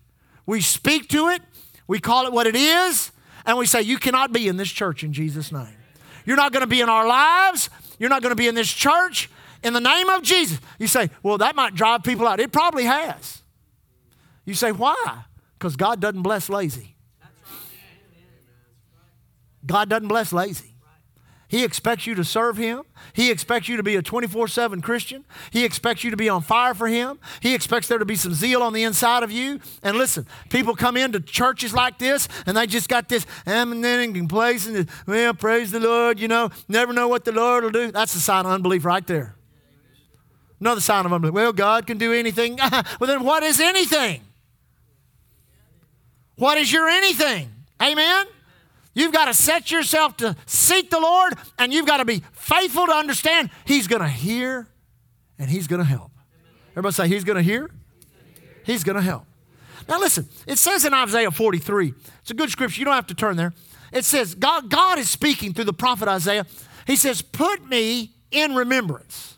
we 0.46 0.62
speak 0.62 1.08
to 1.10 1.28
it, 1.28 1.42
we 1.86 1.98
call 1.98 2.26
it 2.26 2.32
what 2.32 2.46
it 2.46 2.56
is, 2.56 3.12
and 3.44 3.58
we 3.58 3.66
say, 3.66 3.82
You 3.82 3.98
cannot 3.98 4.32
be 4.32 4.48
in 4.48 4.56
this 4.56 4.70
church 4.70 5.04
in 5.04 5.12
Jesus' 5.12 5.52
name. 5.52 5.76
You're 6.24 6.36
not 6.36 6.50
going 6.52 6.62
to 6.62 6.66
be 6.66 6.80
in 6.80 6.88
our 6.88 7.06
lives. 7.06 7.68
You're 7.98 8.10
not 8.10 8.22
going 8.22 8.30
to 8.30 8.36
be 8.36 8.48
in 8.48 8.54
this 8.54 8.72
church 8.72 9.28
in 9.66 9.72
the 9.72 9.80
name 9.80 10.08
of 10.08 10.22
Jesus. 10.22 10.60
You 10.78 10.86
say, 10.86 11.10
well, 11.22 11.38
that 11.38 11.56
might 11.56 11.74
drive 11.74 12.04
people 12.04 12.26
out. 12.28 12.38
It 12.38 12.52
probably 12.52 12.84
has. 12.84 13.42
You 14.44 14.54
say, 14.54 14.70
why? 14.70 15.24
Because 15.58 15.74
God 15.74 16.00
doesn't 16.00 16.22
bless 16.22 16.48
lazy. 16.48 16.96
God 19.66 19.88
doesn't 19.88 20.06
bless 20.06 20.32
lazy. 20.32 20.76
He 21.48 21.62
expects 21.62 22.06
you 22.06 22.14
to 22.16 22.24
serve 22.24 22.56
Him. 22.56 22.82
He 23.12 23.30
expects 23.30 23.68
you 23.68 23.76
to 23.76 23.82
be 23.82 23.94
a 23.94 24.02
24 24.02 24.48
7 24.48 24.80
Christian. 24.80 25.24
He 25.50 25.64
expects 25.64 26.02
you 26.02 26.10
to 26.10 26.16
be 26.16 26.28
on 26.28 26.42
fire 26.42 26.74
for 26.74 26.88
Him. 26.88 27.20
He 27.40 27.54
expects 27.54 27.86
there 27.86 27.98
to 27.98 28.04
be 28.04 28.16
some 28.16 28.34
zeal 28.34 28.62
on 28.62 28.72
the 28.72 28.82
inside 28.82 29.22
of 29.22 29.30
you. 29.30 29.60
And 29.82 29.96
listen, 29.96 30.26
people 30.50 30.74
come 30.74 30.96
into 30.96 31.20
churches 31.20 31.72
like 31.72 31.98
this 31.98 32.28
and 32.46 32.56
they 32.56 32.66
just 32.66 32.88
got 32.88 33.08
this 33.08 33.26
eminent 33.46 34.02
and 34.02 34.14
complacent, 34.14 34.88
well, 35.06 35.34
praise 35.34 35.70
the 35.70 35.80
Lord, 35.80 36.18
you 36.18 36.26
know, 36.26 36.50
never 36.68 36.92
know 36.92 37.06
what 37.06 37.24
the 37.24 37.32
Lord 37.32 37.62
will 37.62 37.70
do. 37.70 37.92
That's 37.92 38.14
a 38.16 38.20
sign 38.20 38.44
of 38.44 38.50
unbelief 38.50 38.84
right 38.84 39.06
there. 39.06 39.35
Another 40.60 40.80
sign 40.80 41.04
of 41.04 41.12
unbelief. 41.12 41.34
Well, 41.34 41.52
God 41.52 41.86
can 41.86 41.98
do 41.98 42.12
anything. 42.12 42.58
Uh-huh. 42.66 42.82
well, 42.98 43.08
then 43.08 43.22
what 43.22 43.42
is 43.42 43.60
anything? 43.60 44.22
What 46.36 46.58
is 46.58 46.72
your 46.72 46.88
anything? 46.88 47.50
Amen? 47.80 48.26
You've 48.94 49.12
got 49.12 49.26
to 49.26 49.34
set 49.34 49.70
yourself 49.70 50.16
to 50.18 50.34
seek 50.46 50.90
the 50.90 50.98
Lord, 50.98 51.34
and 51.58 51.72
you've 51.72 51.86
got 51.86 51.98
to 51.98 52.04
be 52.04 52.22
faithful 52.32 52.86
to 52.86 52.92
understand 52.92 53.50
He's 53.64 53.86
going 53.86 54.02
to 54.02 54.08
hear 54.08 54.66
and 55.38 55.50
He's 55.50 55.66
going 55.66 55.80
to 55.80 55.84
help. 55.84 56.10
Everybody 56.72 56.94
say, 56.94 57.08
He's 57.08 57.24
going 57.24 57.36
to 57.36 57.42
hear, 57.42 57.70
He's 58.64 58.82
going 58.84 58.96
to 58.96 59.02
help. 59.02 59.26
Now, 59.88 60.00
listen, 60.00 60.28
it 60.46 60.58
says 60.58 60.84
in 60.84 60.94
Isaiah 60.94 61.30
43, 61.30 61.94
it's 62.20 62.30
a 62.30 62.34
good 62.34 62.50
scripture, 62.50 62.80
you 62.80 62.84
don't 62.84 62.94
have 62.94 63.06
to 63.08 63.14
turn 63.14 63.36
there. 63.36 63.52
It 63.92 64.04
says, 64.04 64.34
God, 64.34 64.70
God 64.70 64.98
is 64.98 65.08
speaking 65.08 65.52
through 65.52 65.64
the 65.64 65.72
prophet 65.72 66.08
Isaiah. 66.08 66.46
He 66.86 66.96
says, 66.96 67.22
Put 67.22 67.68
me 67.68 68.12
in 68.30 68.54
remembrance 68.54 69.35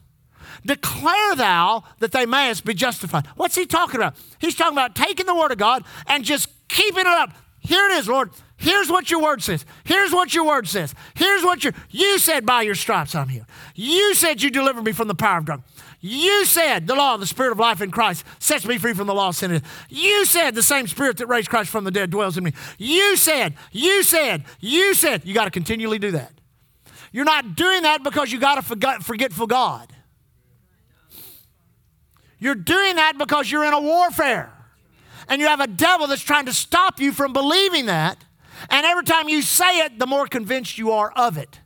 Declare 0.65 1.37
thou 1.37 1.85
that 1.99 2.13
they 2.13 2.27
mayest 2.27 2.65
be 2.65 2.75
justified. 2.75 3.27
What's 3.37 3.55
he 3.55 3.67
talking 3.67 3.97
about? 3.97 4.17
He's 4.39 4.55
talking 4.55 4.77
about 4.77 4.95
taking 4.95 5.27
the 5.27 5.35
word 5.35 5.53
of 5.53 5.59
God 5.59 5.85
and 6.07 6.25
just 6.25 6.49
keeping 6.69 7.01
it 7.01 7.07
up. 7.07 7.31
Here 7.61 7.87
it 7.89 7.93
is, 7.93 8.09
Lord. 8.09 8.31
Here's 8.57 8.91
what 8.91 9.11
your 9.11 9.23
word 9.23 9.43
says. 9.43 9.65
Here's 9.85 10.13
what 10.13 10.35
your 10.35 10.45
word 10.45 10.67
says. 10.67 10.95
Here's 11.15 11.45
what 11.45 11.63
your 11.63 11.73
you 11.91 12.19
said 12.19 12.45
by 12.45 12.63
your 12.63 12.75
stripes 12.75 13.15
I'm 13.15 13.29
healed. 13.29 13.47
You 13.75 14.15
said 14.15 14.43
you 14.43 14.51
delivered 14.51 14.83
me 14.83 14.93
from 14.93 15.07
the 15.07 15.15
power 15.15 15.39
of 15.39 15.45
darkness. 15.45 15.71
You 16.01 16.45
said 16.45 16.87
the 16.87 16.95
law 16.95 17.15
of 17.15 17.21
the 17.21 17.27
Spirit 17.27 17.53
of 17.53 17.59
life 17.59 17.81
in 17.81 17.91
Christ 17.91 18.25
sets 18.39 18.65
me 18.67 18.79
free 18.79 18.95
from 18.95 19.07
the 19.07 19.15
law 19.15 19.29
of 19.29 19.37
sin. 19.37 19.63
You 19.89 20.25
said 20.25 20.55
the 20.55 20.63
same 20.63 20.87
Spirit 20.87 21.19
that 21.19 21.27
raised 21.27 21.49
Christ 21.49 21.71
from 21.71 21.85
the 21.85 21.91
dead 21.91 22.11
dwells 22.11 22.37
in 22.37 22.45
me. 22.45 22.53
You 22.79 23.17
said, 23.17 23.55
you 23.73 24.03
said, 24.03 24.45
you 24.61 24.95
said. 24.95 25.25
You 25.25 25.35
got 25.35 25.45
to 25.45 25.51
continually 25.51 25.99
do 25.99 26.13
that. 26.13 26.33
You're 27.13 27.25
not 27.25 27.57
doing 27.57 27.83
that 27.83 28.03
because 28.03 28.33
you 28.33 28.39
got 28.39 28.59
a 28.59 29.01
forgetful 29.03 29.47
God. 29.47 29.93
You're 32.39 32.55
doing 32.55 32.97
that 32.97 33.19
because 33.19 33.51
you're 33.51 33.65
in 33.65 33.73
a 33.73 33.81
warfare. 33.81 34.53
And 35.29 35.41
you 35.41 35.49
have 35.49 35.61
a 35.61 35.67
devil 35.67 36.07
that's 36.07 36.23
trying 36.23 36.47
to 36.47 36.53
stop 36.53 37.01
you 37.01 37.13
from 37.13 37.33
believing 37.33 37.87
that. 37.87 38.25
And 38.71 38.87
every 38.87 39.05
time 39.05 39.29
you 39.29 39.43
say 39.43 39.81
it, 39.81 39.99
the 39.99 40.07
more 40.07 40.27
convinced 40.27 40.79
you 40.79 40.93
are 40.93 41.11
of 41.13 41.37
it. 41.37 41.61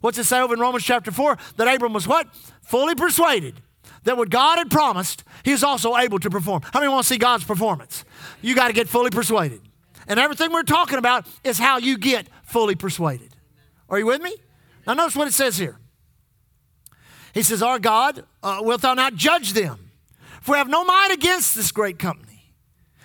What's 0.00 0.18
it 0.18 0.24
say 0.24 0.40
over 0.40 0.54
in 0.54 0.60
Romans 0.60 0.84
chapter 0.84 1.10
4? 1.10 1.38
That 1.56 1.74
Abram 1.74 1.92
was 1.92 2.06
what? 2.06 2.28
Fully 2.62 2.94
persuaded 2.94 3.60
that 4.04 4.16
what 4.16 4.30
God 4.30 4.58
had 4.58 4.70
promised, 4.70 5.24
he 5.44 5.52
is 5.52 5.62
also 5.62 5.96
able 5.96 6.18
to 6.20 6.30
perform. 6.30 6.62
How 6.72 6.80
many 6.80 6.90
want 6.90 7.04
to 7.04 7.08
see 7.08 7.18
God's 7.18 7.44
performance? 7.44 8.04
You 8.40 8.54
got 8.54 8.68
to 8.68 8.72
get 8.72 8.88
fully 8.88 9.10
persuaded. 9.10 9.60
And 10.06 10.18
everything 10.18 10.52
we're 10.52 10.62
talking 10.62 10.98
about 10.98 11.26
is 11.44 11.58
how 11.58 11.78
you 11.78 11.98
get 11.98 12.26
fully 12.42 12.74
persuaded. 12.74 13.36
Are 13.88 13.98
you 13.98 14.06
with 14.06 14.22
me? 14.22 14.34
Now, 14.86 14.94
notice 14.94 15.14
what 15.14 15.28
it 15.28 15.34
says 15.34 15.58
here. 15.58 15.78
He 17.34 17.42
says, 17.42 17.62
Our 17.62 17.78
God, 17.78 18.24
uh, 18.42 18.60
wilt 18.62 18.80
thou 18.80 18.94
not 18.94 19.14
judge 19.14 19.52
them? 19.52 19.87
For 20.48 20.52
we 20.52 20.58
have 20.58 20.70
no 20.70 20.82
mind 20.82 21.12
against 21.12 21.54
this 21.54 21.70
great 21.70 21.98
company 21.98 22.54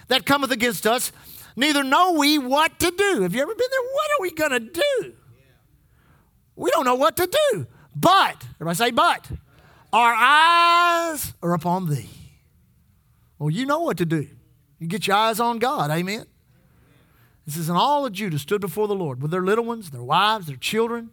that 0.07 0.25
cometh 0.25 0.51
against 0.51 0.87
us, 0.87 1.11
neither 1.57 1.83
know 1.83 2.13
we 2.13 2.37
what 2.37 2.79
to 2.79 2.89
do. 2.89 3.21
Have 3.21 3.35
you 3.35 3.41
ever 3.41 3.53
been 3.53 3.67
there? 3.69 3.81
What 3.81 4.11
are 4.11 4.21
we 4.21 4.31
going 4.31 4.51
to 4.51 4.59
do? 4.61 5.13
We 6.55 6.71
don't 6.71 6.85
know 6.85 6.95
what 6.95 7.17
to 7.17 7.27
do. 7.51 7.67
But, 7.93 8.45
everybody 8.55 8.77
say, 8.77 8.91
but, 8.91 9.29
our 9.91 10.13
eyes 10.17 11.33
are 11.43 11.53
upon 11.53 11.89
thee. 11.89 12.09
Well, 13.37 13.49
you 13.49 13.65
know 13.65 13.81
what 13.81 13.97
to 13.97 14.05
do. 14.05 14.25
You 14.79 14.87
get 14.87 15.05
your 15.05 15.17
eyes 15.17 15.41
on 15.41 15.59
God. 15.59 15.91
Amen. 15.91 16.25
This 17.45 17.57
is, 17.57 17.67
and 17.67 17.77
all 17.77 18.05
of 18.05 18.13
Judah 18.13 18.39
stood 18.39 18.61
before 18.61 18.87
the 18.87 18.95
Lord 18.95 19.21
with 19.21 19.31
their 19.31 19.43
little 19.43 19.65
ones, 19.65 19.89
their 19.89 20.01
wives, 20.01 20.47
their 20.47 20.55
children. 20.55 21.09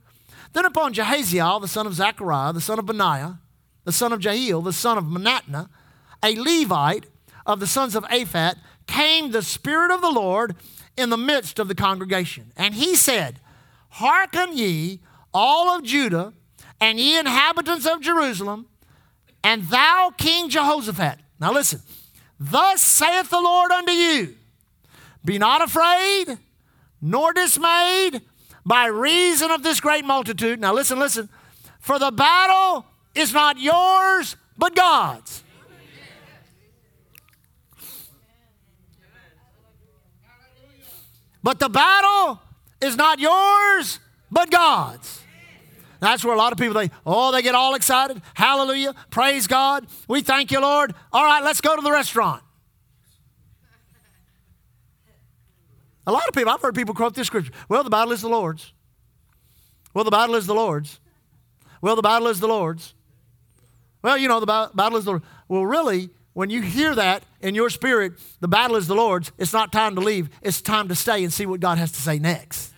Then 0.53 0.64
upon 0.64 0.95
Jahaziel, 0.95 1.61
the 1.61 1.66
son 1.66 1.89
of 1.89 1.95
Zechariah, 1.95 2.53
the 2.53 2.61
son 2.61 2.78
of 2.78 2.87
Benaiah, 2.87 3.41
the 3.83 3.91
son 3.91 4.12
of 4.12 4.20
Jahiel, 4.20 4.62
the 4.62 4.72
son 4.72 4.97
of 4.97 5.07
Mattaniah, 5.07 5.68
a 6.23 6.37
Levite 6.37 7.07
of 7.47 7.61
the 7.61 7.66
sons 7.66 7.95
of 7.95 8.05
Aphat, 8.05 8.57
came 8.87 9.31
the 9.31 9.43
Spirit 9.43 9.91
of 9.91 10.01
the 10.01 10.11
Lord 10.11 10.57
in 10.97 11.11
the 11.11 11.16
midst 11.16 11.59
of 11.59 11.68
the 11.68 11.75
congregation. 11.75 12.53
And 12.57 12.75
he 12.75 12.95
said, 12.95 13.41
Hearken 13.91 14.57
ye, 14.57 15.01
all 15.33 15.77
of 15.77 15.85
Judah, 15.85 16.33
and 16.81 16.99
ye 16.99 17.18
inhabitants 17.18 17.87
of 17.87 18.01
Jerusalem, 18.01 18.66
and 19.43 19.64
thou, 19.64 20.12
King 20.16 20.49
Jehoshaphat. 20.49 21.18
Now 21.39 21.53
listen, 21.53 21.81
thus 22.39 22.83
saith 22.83 23.31
the 23.31 23.41
Lord 23.41 23.71
unto 23.71 23.93
you 23.93 24.37
Be 25.25 25.39
not 25.39 25.62
afraid, 25.62 26.39
nor 27.01 27.33
dismayed 27.33 28.23
by 28.64 28.87
reason 28.87 29.51
of 29.51 29.62
this 29.62 29.81
great 29.81 30.05
multitude. 30.05 30.61
Now 30.61 30.75
listen, 30.75 30.99
listen. 30.99 31.29
For 31.79 31.99
the 31.99 32.11
battle 32.11 32.85
is 33.14 33.33
not 33.33 33.59
yours, 33.59 34.37
but 34.59 34.77
God's. 34.77 35.43
But 41.43 41.59
the 41.59 41.68
battle 41.68 42.41
is 42.80 42.97
not 42.97 43.18
yours, 43.18 43.99
but 44.30 44.51
God's. 44.51 45.22
That's 46.01 46.24
where 46.24 46.34
a 46.34 46.38
lot 46.38 46.53
of 46.53 46.59
people 46.59 46.74
they 46.74 46.91
oh 47.05 47.30
they 47.30 47.43
get 47.43 47.55
all 47.55 47.74
excited. 47.74 48.22
Hallelujah. 48.34 48.95
Praise 49.11 49.47
God. 49.47 49.86
We 50.09 50.22
thank 50.22 50.51
you, 50.51 50.61
Lord. 50.61 50.95
All 51.12 51.24
right, 51.24 51.45
let's 51.45 51.61
go 51.61 51.76
to 51.76 51.82
the 51.82 51.93
restaurant. 51.93 52.43
A 56.07 56.12
lot 56.12 56.26
of 56.26 56.34
people, 56.34 56.51
I've 56.51 56.62
heard 56.62 56.74
people 56.74 56.95
quote 56.95 57.14
this 57.14 57.26
scripture. 57.26 57.53
Well, 57.68 57.84
the 57.84 57.91
battle 57.91 58.12
is 58.12 58.22
the 58.22 58.28
Lord's. 58.28 58.72
Well, 59.93 60.05
the 60.05 60.11
battle 60.11 60.34
is 60.34 60.47
the 60.47 60.55
Lord's. 60.55 60.99
Well, 61.82 61.95
the 61.95 62.03
battle 62.03 62.28
is 62.28 62.41
the 62.41 62.49
Lord's. 62.49 62.95
Well, 64.03 64.16
you 64.16 64.26
know, 64.28 64.41
the 64.41 64.47
battle 64.47 64.97
is 64.97 65.05
the. 65.05 65.20
Well, 65.49 65.66
really, 65.66 66.11
when 66.32 66.49
you 66.49 66.62
hear 66.62 66.95
that 66.95 67.22
in 67.41 67.55
your 67.55 67.70
spirit, 67.70 68.14
the 68.41 68.49
battle 68.49 68.76
is 68.76 68.86
the 68.86 68.95
Lord's, 68.95 69.32
it's 69.38 69.53
not 69.53 69.72
time 69.72 69.95
to 69.95 70.01
leave. 70.01 70.28
It's 70.43 70.61
time 70.61 70.88
to 70.88 70.95
stay 70.95 71.24
and 71.24 71.32
see 71.32 71.47
what 71.47 71.61
God 71.61 71.78
has 71.78 71.93
to 71.93 72.01
say 72.01 72.18
next. 72.18 72.72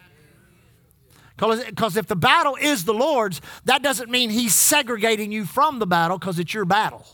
Because 1.37 1.97
if 1.97 2.07
the 2.07 2.15
battle 2.15 2.57
is 2.61 2.85
the 2.85 2.95
Lord's, 2.95 3.41
that 3.65 3.83
doesn't 3.83 4.11
mean 4.11 4.31
He's 4.31 4.55
segregating 4.55 5.33
you 5.33 5.45
from 5.45 5.81
the 5.81 5.87
battle 5.87 6.19
because 6.19 6.39
it's 6.39 6.55
your 6.55 6.65
battle. 6.65 7.05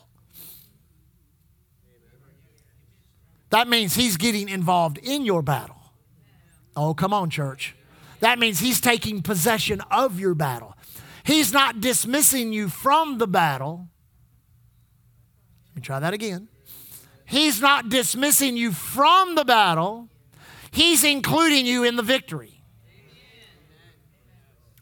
That 3.51 3.69
means 3.69 3.95
He's 3.95 4.19
getting 4.19 4.51
involved 4.51 4.99
in 4.99 5.25
your 5.25 5.41
battle. 5.41 5.77
Oh, 6.77 6.93
come 6.93 7.15
on, 7.15 7.31
church. 7.31 7.75
That 8.21 8.39
means 8.39 8.59
He's 8.61 8.81
taking 8.81 9.23
possession 9.23 9.81
of 9.91 10.21
your 10.21 10.35
battle. 10.35 10.77
He's 11.25 11.53
not 11.53 11.81
dismissing 11.81 12.53
you 12.53 12.69
from 12.69 13.17
the 13.17 13.27
battle. 13.27 13.89
Let 15.71 15.77
me 15.77 15.83
try 15.83 16.01
that 16.01 16.13
again. 16.13 16.49
He's 17.29 17.61
not 17.61 17.91
dismissing 17.91 18.57
you 18.57 18.73
from 18.73 19.35
the 19.35 19.45
battle, 19.45 20.09
He's 20.71 21.05
including 21.05 21.67
you 21.67 21.85
in 21.85 21.97
the 21.97 22.03
victory. 22.03 22.63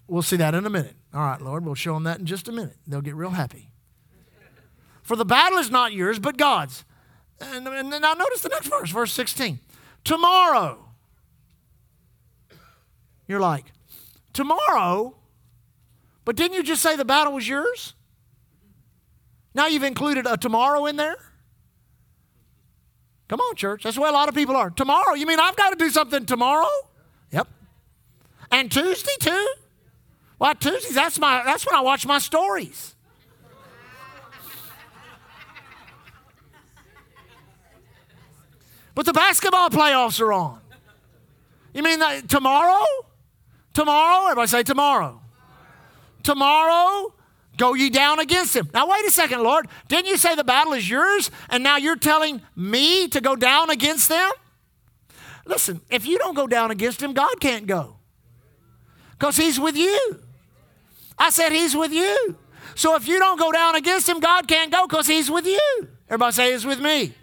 We'll 0.07 0.23
see 0.23 0.37
that 0.37 0.55
in 0.55 0.65
a 0.65 0.71
minute. 0.71 0.95
All 1.13 1.21
right, 1.21 1.41
Lord, 1.41 1.65
we'll 1.65 1.75
show 1.75 1.95
them 1.95 2.05
that 2.05 2.21
in 2.21 2.27
just 2.27 2.49
a 2.49 2.53
minute. 2.53 2.77
They'll 2.87 3.01
get 3.01 3.17
real 3.17 3.31
happy. 3.31 3.71
For 5.03 5.17
the 5.17 5.25
battle 5.25 5.59
is 5.59 5.71
not 5.71 5.93
yours, 5.93 6.19
but 6.19 6.37
God's. 6.37 6.85
And, 7.41 7.67
and 7.67 7.91
now 7.91 8.15
notice 8.15 8.43
the 8.43 8.49
next 8.49 8.69
verse, 8.69 8.91
verse 8.91 9.13
16. 9.13 9.59
Tomorrow. 10.05 10.89
You're 13.27 13.41
like, 13.41 13.73
tomorrow? 14.33 15.17
But 16.25 16.37
didn't 16.37 16.57
you 16.57 16.63
just 16.63 16.83
say 16.83 16.95
the 16.97 17.05
battle 17.05 17.33
was 17.33 17.49
yours? 17.49 17.95
Now 19.55 19.67
you've 19.67 19.83
included 19.83 20.27
a 20.27 20.37
tomorrow 20.37 20.87
in 20.87 20.97
there? 20.97 21.17
Come 23.29 23.41
on, 23.41 23.57
church. 23.57 23.83
That's 23.83 23.99
where 23.99 24.09
a 24.09 24.13
lot 24.13 24.29
of 24.29 24.35
people 24.35 24.57
are. 24.57 24.71
Tomorrow? 24.71 25.15
You 25.15 25.27
mean 25.27 25.41
I've 25.41 25.57
got 25.57 25.71
to 25.71 25.77
do 25.77 25.91
something 25.91 26.27
tomorrow? 26.27 26.69
Yep. 27.33 27.49
And 28.51 28.71
Tuesday 28.71 29.17
too? 29.19 29.55
Why 30.39 30.55
Tuesdays, 30.55 30.95
that's, 30.95 31.19
my, 31.19 31.43
that's 31.45 31.67
when 31.67 31.75
I 31.75 31.81
watch 31.81 32.07
my 32.07 32.19
stories. 32.19 32.95
But 38.95 39.05
the 39.05 39.13
basketball 39.13 39.69
playoffs 39.69 40.21
are 40.21 40.33
on. 40.33 40.61
You 41.75 41.83
mean 41.83 41.99
that 41.99 42.31
tomorrow? 42.31 42.85
Tomorrow? 43.75 44.25
Everybody 44.25 44.49
say 44.49 44.63
tomorrow. 44.63 45.21
Tomorrow, 46.23 47.13
go 47.57 47.75
ye 47.75 47.91
down 47.91 48.19
against 48.21 48.55
him. 48.55 48.69
Now, 48.73 48.89
wait 48.89 49.05
a 49.05 49.11
second, 49.11 49.43
Lord. 49.43 49.69
Didn't 49.89 50.07
you 50.07 50.17
say 50.17 50.35
the 50.35 50.45
battle 50.45 50.73
is 50.73 50.89
yours 50.89 51.31
and 51.49 51.63
now 51.63 51.77
you're 51.77 51.97
telling 51.97 52.43
me 52.55 53.09
to 53.09 53.21
go 53.21 53.37
down 53.37 53.71
against 53.71 54.09
them? 54.09 54.31
Listen, 55.45 55.81
if 55.91 56.07
you 56.07 56.19
don't 56.19 56.35
go 56.35 56.47
down 56.47 56.71
against 56.71 57.03
him, 57.03 57.13
God 57.13 57.41
can't 57.41 57.67
go 57.67 57.97
because 59.13 59.37
he's 59.37 59.59
with 59.61 59.77
you. 59.77 60.21
I 61.19 61.31
said, 61.31 61.53
He's 61.53 61.75
with 61.75 61.93
you. 61.93 62.37
So 62.75 62.95
if 62.95 63.09
you 63.09 63.19
don't 63.19 63.39
go 63.39 63.53
down 63.53 63.75
against 63.75 64.09
him, 64.09 64.21
God 64.21 64.47
can't 64.47 64.71
go 64.71 64.87
because 64.87 65.07
he's 65.07 65.31
with 65.31 65.47
you. 65.47 65.89
Everybody 66.09 66.33
say, 66.33 66.53
He's 66.53 66.67
with 66.67 66.81
me. 66.81 67.15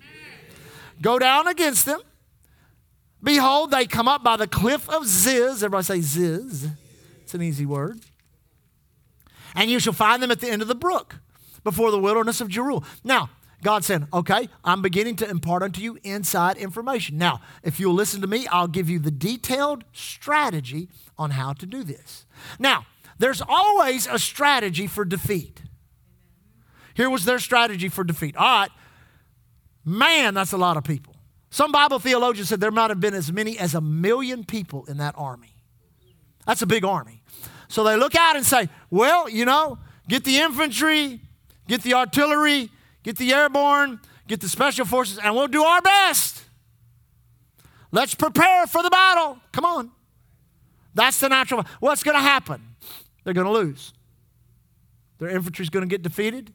Go 1.01 1.19
down 1.19 1.47
against 1.47 1.85
them. 1.85 1.99
Behold, 3.21 3.71
they 3.71 3.85
come 3.85 4.07
up 4.07 4.23
by 4.23 4.35
the 4.35 4.47
cliff 4.47 4.89
of 4.89 5.05
Ziz. 5.05 5.63
Everybody 5.63 5.83
say 5.83 6.01
Ziz. 6.01 6.67
It's 7.21 7.33
an 7.33 7.41
easy 7.41 7.65
word. 7.65 7.99
And 9.55 9.69
you 9.69 9.79
shall 9.79 9.93
find 9.93 10.21
them 10.21 10.31
at 10.31 10.39
the 10.39 10.49
end 10.49 10.61
of 10.61 10.67
the 10.67 10.75
brook 10.75 11.17
before 11.63 11.91
the 11.91 11.99
wilderness 11.99 12.41
of 12.41 12.47
Jeruel. 12.47 12.83
Now, 13.03 13.29
God 13.63 13.83
said, 13.85 14.07
Okay, 14.13 14.49
I'm 14.63 14.81
beginning 14.81 15.15
to 15.17 15.29
impart 15.29 15.63
unto 15.63 15.81
you 15.81 15.97
inside 16.03 16.57
information. 16.57 17.17
Now, 17.17 17.41
if 17.63 17.79
you'll 17.79 17.93
listen 17.93 18.21
to 18.21 18.27
me, 18.27 18.45
I'll 18.47 18.67
give 18.67 18.89
you 18.89 18.99
the 18.99 19.11
detailed 19.11 19.85
strategy 19.93 20.89
on 21.17 21.31
how 21.31 21.53
to 21.53 21.65
do 21.65 21.83
this. 21.83 22.25
Now, 22.59 22.85
there's 23.17 23.41
always 23.41 24.05
a 24.07 24.19
strategy 24.19 24.87
for 24.87 25.05
defeat. 25.05 25.61
Here 26.93 27.09
was 27.09 27.25
their 27.25 27.39
strategy 27.39 27.89
for 27.89 28.03
defeat. 28.03 28.35
All 28.35 28.61
right, 28.61 28.71
man, 29.85 30.33
that's 30.33 30.51
a 30.51 30.57
lot 30.57 30.77
of 30.77 30.83
people. 30.83 31.15
Some 31.49 31.71
Bible 31.71 31.99
theologians 31.99 32.49
said 32.49 32.59
there 32.59 32.71
might 32.71 32.89
have 32.89 32.99
been 32.99 33.13
as 33.13 33.31
many 33.31 33.57
as 33.57 33.75
a 33.75 33.81
million 33.81 34.43
people 34.43 34.85
in 34.85 34.97
that 34.97 35.15
army. 35.17 35.55
That's 36.45 36.61
a 36.61 36.67
big 36.67 36.83
army. 36.83 37.21
So 37.73 37.83
they 37.83 37.95
look 37.95 38.13
out 38.13 38.35
and 38.35 38.45
say, 38.45 38.69
well, 38.91 39.27
you 39.27 39.45
know, 39.45 39.79
get 40.07 40.23
the 40.23 40.37
infantry, 40.37 41.19
get 41.67 41.81
the 41.81 41.95
artillery, 41.95 42.69
get 43.01 43.17
the 43.17 43.33
airborne, 43.33 43.99
get 44.27 44.41
the 44.41 44.47
special 44.47 44.85
forces, 44.85 45.17
and 45.17 45.33
we'll 45.33 45.47
do 45.47 45.63
our 45.63 45.81
best. 45.81 46.43
Let's 47.91 48.13
prepare 48.13 48.67
for 48.67 48.83
the 48.83 48.91
battle. 48.91 49.39
Come 49.51 49.65
on. 49.65 49.91
That's 50.93 51.19
the 51.19 51.29
natural. 51.29 51.65
What's 51.79 52.03
going 52.03 52.15
to 52.15 52.21
happen? 52.21 52.61
they're 53.23 53.33
going 53.33 53.47
to 53.47 53.51
lose. 53.51 53.91
Their 55.17 55.29
infantry's 55.29 55.71
going 55.71 55.81
to 55.81 55.89
get 55.89 56.03
defeated. 56.03 56.53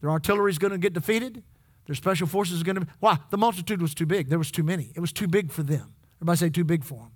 Their 0.00 0.10
artillery's 0.10 0.58
going 0.58 0.72
to 0.72 0.78
get 0.78 0.94
defeated. 0.94 1.44
Their 1.86 1.94
special 1.94 2.26
forces 2.26 2.56
is 2.56 2.62
going 2.64 2.74
to. 2.74 2.80
be. 2.86 2.90
Why? 2.98 3.18
The 3.30 3.38
multitude 3.38 3.80
was 3.80 3.94
too 3.94 4.06
big. 4.06 4.28
There 4.28 4.38
was 4.38 4.50
too 4.50 4.64
many. 4.64 4.90
It 4.96 5.00
was 5.00 5.12
too 5.12 5.28
big 5.28 5.52
for 5.52 5.62
them. 5.62 5.94
Everybody 6.16 6.38
say 6.38 6.50
too 6.50 6.64
big 6.64 6.82
for 6.82 6.98
them. 6.98 7.12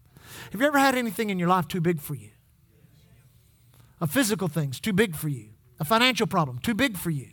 Have 0.53 0.61
you 0.61 0.67
ever 0.69 0.79
had 0.79 0.95
anything 0.95 1.31
in 1.31 1.41
your 1.41 1.49
life 1.49 1.67
too 1.67 1.81
big 1.81 2.01
for 2.01 2.15
you? 2.15 2.31
A 4.01 4.07
physical 4.07 4.49
thing's 4.49 4.81
too 4.81 4.93
big 4.93 5.15
for 5.15 5.29
you. 5.29 5.51
A 5.79 5.85
financial 5.85 6.27
problem 6.27 6.59
too 6.59 6.75
big 6.75 6.97
for 6.97 7.11
you. 7.11 7.29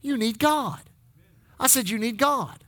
You 0.00 0.16
need 0.16 0.38
God. 0.38 0.80
I 1.58 1.66
said, 1.66 1.88
You 1.88 1.98
need 1.98 2.18
God. 2.18 2.64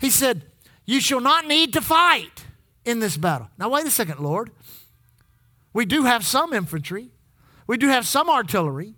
He 0.00 0.10
said, 0.10 0.44
You 0.84 1.00
shall 1.00 1.20
not 1.20 1.46
need 1.46 1.72
to 1.74 1.80
fight 1.80 2.44
in 2.84 3.00
this 3.00 3.16
battle. 3.16 3.48
Now, 3.58 3.68
wait 3.68 3.86
a 3.86 3.90
second, 3.90 4.20
Lord. 4.20 4.50
We 5.72 5.84
do 5.84 6.04
have 6.04 6.24
some 6.24 6.52
infantry. 6.52 7.10
We 7.66 7.76
do 7.76 7.88
have 7.88 8.06
some 8.06 8.28
artillery. 8.28 8.94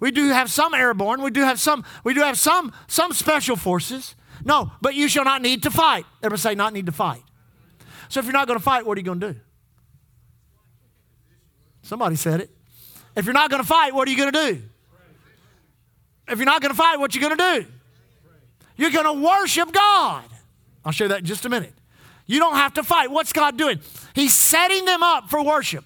We 0.00 0.10
do 0.10 0.28
have 0.28 0.50
some 0.50 0.74
airborne. 0.74 1.22
We 1.22 1.30
do 1.30 1.42
have 1.42 1.60
some, 1.60 1.84
we 2.04 2.14
do 2.14 2.20
have 2.20 2.38
some, 2.38 2.72
some 2.86 3.12
special 3.12 3.56
forces. 3.56 4.14
No, 4.44 4.72
but 4.80 4.94
you 4.94 5.08
shall 5.08 5.24
not 5.24 5.42
need 5.42 5.62
to 5.64 5.70
fight. 5.70 6.06
Everybody 6.22 6.40
say, 6.40 6.54
not 6.54 6.72
need 6.72 6.86
to 6.86 6.92
fight. 6.92 7.22
So 8.08 8.20
if 8.20 8.26
you're 8.26 8.32
not 8.32 8.46
going 8.46 8.58
to 8.58 8.64
fight, 8.64 8.86
what 8.86 8.96
are 8.96 9.00
you 9.00 9.04
going 9.04 9.20
to 9.20 9.32
do? 9.34 9.40
Somebody 11.82 12.16
said 12.16 12.40
it. 12.40 12.50
If 13.16 13.24
you're 13.24 13.34
not 13.34 13.50
going 13.50 13.62
to 13.62 13.68
fight, 13.68 13.94
what 13.94 14.06
are 14.08 14.10
you 14.10 14.16
going 14.16 14.32
to 14.32 14.52
do? 14.52 14.62
If 16.28 16.38
you're 16.38 16.46
not 16.46 16.62
going 16.62 16.70
to 16.70 16.76
fight, 16.76 16.98
what 16.98 17.14
you 17.14 17.20
going 17.20 17.36
to 17.36 17.60
do? 17.60 17.66
You're 18.76 18.90
going 18.90 19.04
to 19.04 19.26
worship 19.26 19.72
God. 19.72 20.24
I'll 20.84 20.92
show 20.92 21.04
you 21.04 21.08
that 21.08 21.20
in 21.20 21.26
just 21.26 21.44
a 21.44 21.48
minute. 21.48 21.74
You 22.26 22.38
don't 22.38 22.54
have 22.54 22.74
to 22.74 22.82
fight. 22.82 23.10
What's 23.10 23.32
God 23.32 23.58
doing? 23.58 23.80
He's 24.14 24.32
setting 24.32 24.84
them 24.84 25.02
up 25.02 25.28
for 25.28 25.44
worship. 25.44 25.84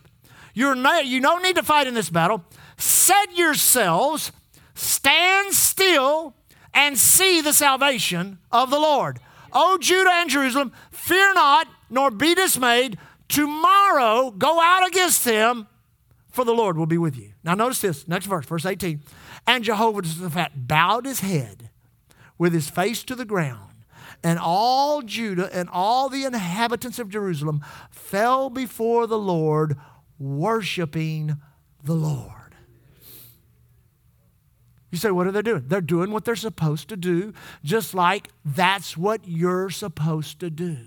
You're 0.52 0.74
not, 0.74 1.06
you 1.06 1.20
don't 1.20 1.42
need 1.42 1.56
to 1.56 1.62
fight 1.62 1.86
in 1.86 1.94
this 1.94 2.10
battle. 2.10 2.44
Set 2.76 3.36
yourselves, 3.36 4.30
stand 4.74 5.54
still, 5.54 6.34
and 6.72 6.98
see 6.98 7.40
the 7.40 7.52
salvation 7.52 8.38
of 8.52 8.70
the 8.70 8.78
Lord. 8.78 9.20
O 9.52 9.78
Judah 9.78 10.10
and 10.12 10.28
Jerusalem, 10.28 10.72
fear 10.90 11.32
not, 11.34 11.66
nor 11.88 12.10
be 12.10 12.34
dismayed. 12.34 12.98
Tomorrow 13.28 14.32
go 14.32 14.60
out 14.60 14.86
against 14.86 15.24
them, 15.24 15.66
for 16.34 16.44
the 16.44 16.52
Lord 16.52 16.76
will 16.76 16.84
be 16.84 16.98
with 16.98 17.16
you. 17.16 17.30
Now, 17.44 17.54
notice 17.54 17.80
this 17.80 18.08
next 18.08 18.26
verse, 18.26 18.44
verse 18.44 18.66
18. 18.66 19.00
And 19.46 19.62
Jehovah 19.62 20.02
Jehoshaphat 20.02 20.66
bowed 20.66 21.06
his 21.06 21.20
head 21.20 21.70
with 22.38 22.52
his 22.52 22.68
face 22.68 23.04
to 23.04 23.14
the 23.14 23.24
ground 23.24 23.70
and 24.24 24.40
all 24.40 25.02
Judah 25.02 25.48
and 25.52 25.68
all 25.68 26.08
the 26.08 26.24
inhabitants 26.24 26.98
of 26.98 27.08
Jerusalem 27.08 27.64
fell 27.88 28.50
before 28.50 29.06
the 29.06 29.18
Lord, 29.18 29.76
worshiping 30.18 31.36
the 31.84 31.94
Lord. 31.94 32.32
You 34.90 34.98
say, 34.98 35.12
what 35.12 35.28
are 35.28 35.32
they 35.32 35.42
doing? 35.42 35.66
They're 35.68 35.80
doing 35.80 36.10
what 36.10 36.24
they're 36.24 36.34
supposed 36.34 36.88
to 36.88 36.96
do, 36.96 37.32
just 37.62 37.94
like 37.94 38.28
that's 38.44 38.96
what 38.96 39.20
you're 39.24 39.70
supposed 39.70 40.40
to 40.40 40.50
do. 40.50 40.78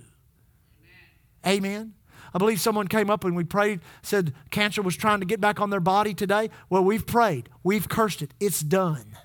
Amen. 1.45 1.63
Amen. 1.63 1.93
I 2.33 2.37
believe 2.37 2.59
someone 2.59 2.87
came 2.87 3.09
up 3.09 3.23
and 3.23 3.35
we 3.35 3.43
prayed, 3.43 3.81
said 4.01 4.33
cancer 4.49 4.81
was 4.81 4.95
trying 4.95 5.19
to 5.19 5.25
get 5.25 5.41
back 5.41 5.59
on 5.59 5.69
their 5.69 5.79
body 5.79 6.13
today. 6.13 6.49
Well, 6.69 6.83
we've 6.83 7.05
prayed, 7.05 7.49
we've 7.63 7.89
cursed 7.89 8.21
it, 8.21 8.33
it's 8.39 8.61
done. 8.61 9.17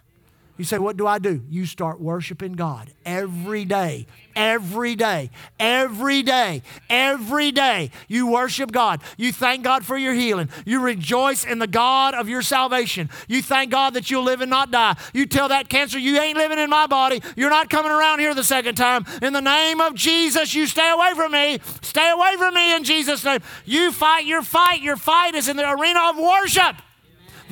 You 0.63 0.67
say, 0.67 0.79
What 0.79 0.97
do 0.97 1.09
I 1.09 1.19
do? 1.19 1.43
You 1.51 1.67
start 1.67 2.01
worshiping 2.01 2.53
God 2.53 2.93
every 3.05 3.65
day, 3.65 4.07
every 4.37 4.95
day, 4.95 5.33
every 5.59 6.23
day, 6.23 6.63
every 6.89 7.51
day. 7.51 7.91
You 8.07 8.29
worship 8.29 8.71
God. 8.71 9.03
You 9.17 9.33
thank 9.33 9.65
God 9.65 9.85
for 9.85 9.99
your 9.99 10.15
healing. 10.15 10.51
You 10.65 10.79
rejoice 10.79 11.45
in 11.45 11.59
the 11.59 11.67
God 11.67 12.15
of 12.15 12.29
your 12.29 12.43
salvation. 12.43 13.11
You 13.27 13.43
thank 13.43 13.73
God 13.73 13.95
that 13.95 14.09
you'll 14.09 14.23
live 14.23 14.41
and 14.41 14.51
not 14.51 14.71
die. 14.71 14.95
You 15.13 15.27
tell 15.27 15.49
that 15.49 15.69
cancer, 15.69 15.99
You 15.99 16.21
ain't 16.21 16.39
living 16.39 16.61
in 16.61 16.71
my 16.71 16.87
body. 16.87 17.21
You're 17.35 17.51
not 17.51 17.69
coming 17.69 17.91
around 17.91 18.21
here 18.21 18.33
the 18.33 18.45
second 18.45 18.77
time. 18.77 19.05
In 19.21 19.33
the 19.33 19.43
name 19.43 19.81
of 19.81 19.97
Jesus, 19.97 20.55
you 20.55 20.69
stay 20.69 20.93
away 20.93 21.11
from 21.17 21.33
me. 21.33 21.59
Stay 21.81 22.09
away 22.09 22.37
from 22.39 22.55
me 22.55 22.77
in 22.77 22.85
Jesus' 22.85 23.25
name. 23.25 23.41
You 23.65 23.91
fight 23.91 24.27
your 24.27 24.43
fight. 24.43 24.81
Your 24.81 24.97
fight 24.97 25.35
is 25.35 25.49
in 25.49 25.57
the 25.57 25.69
arena 25.69 26.11
of 26.11 26.19
worship 26.19 26.77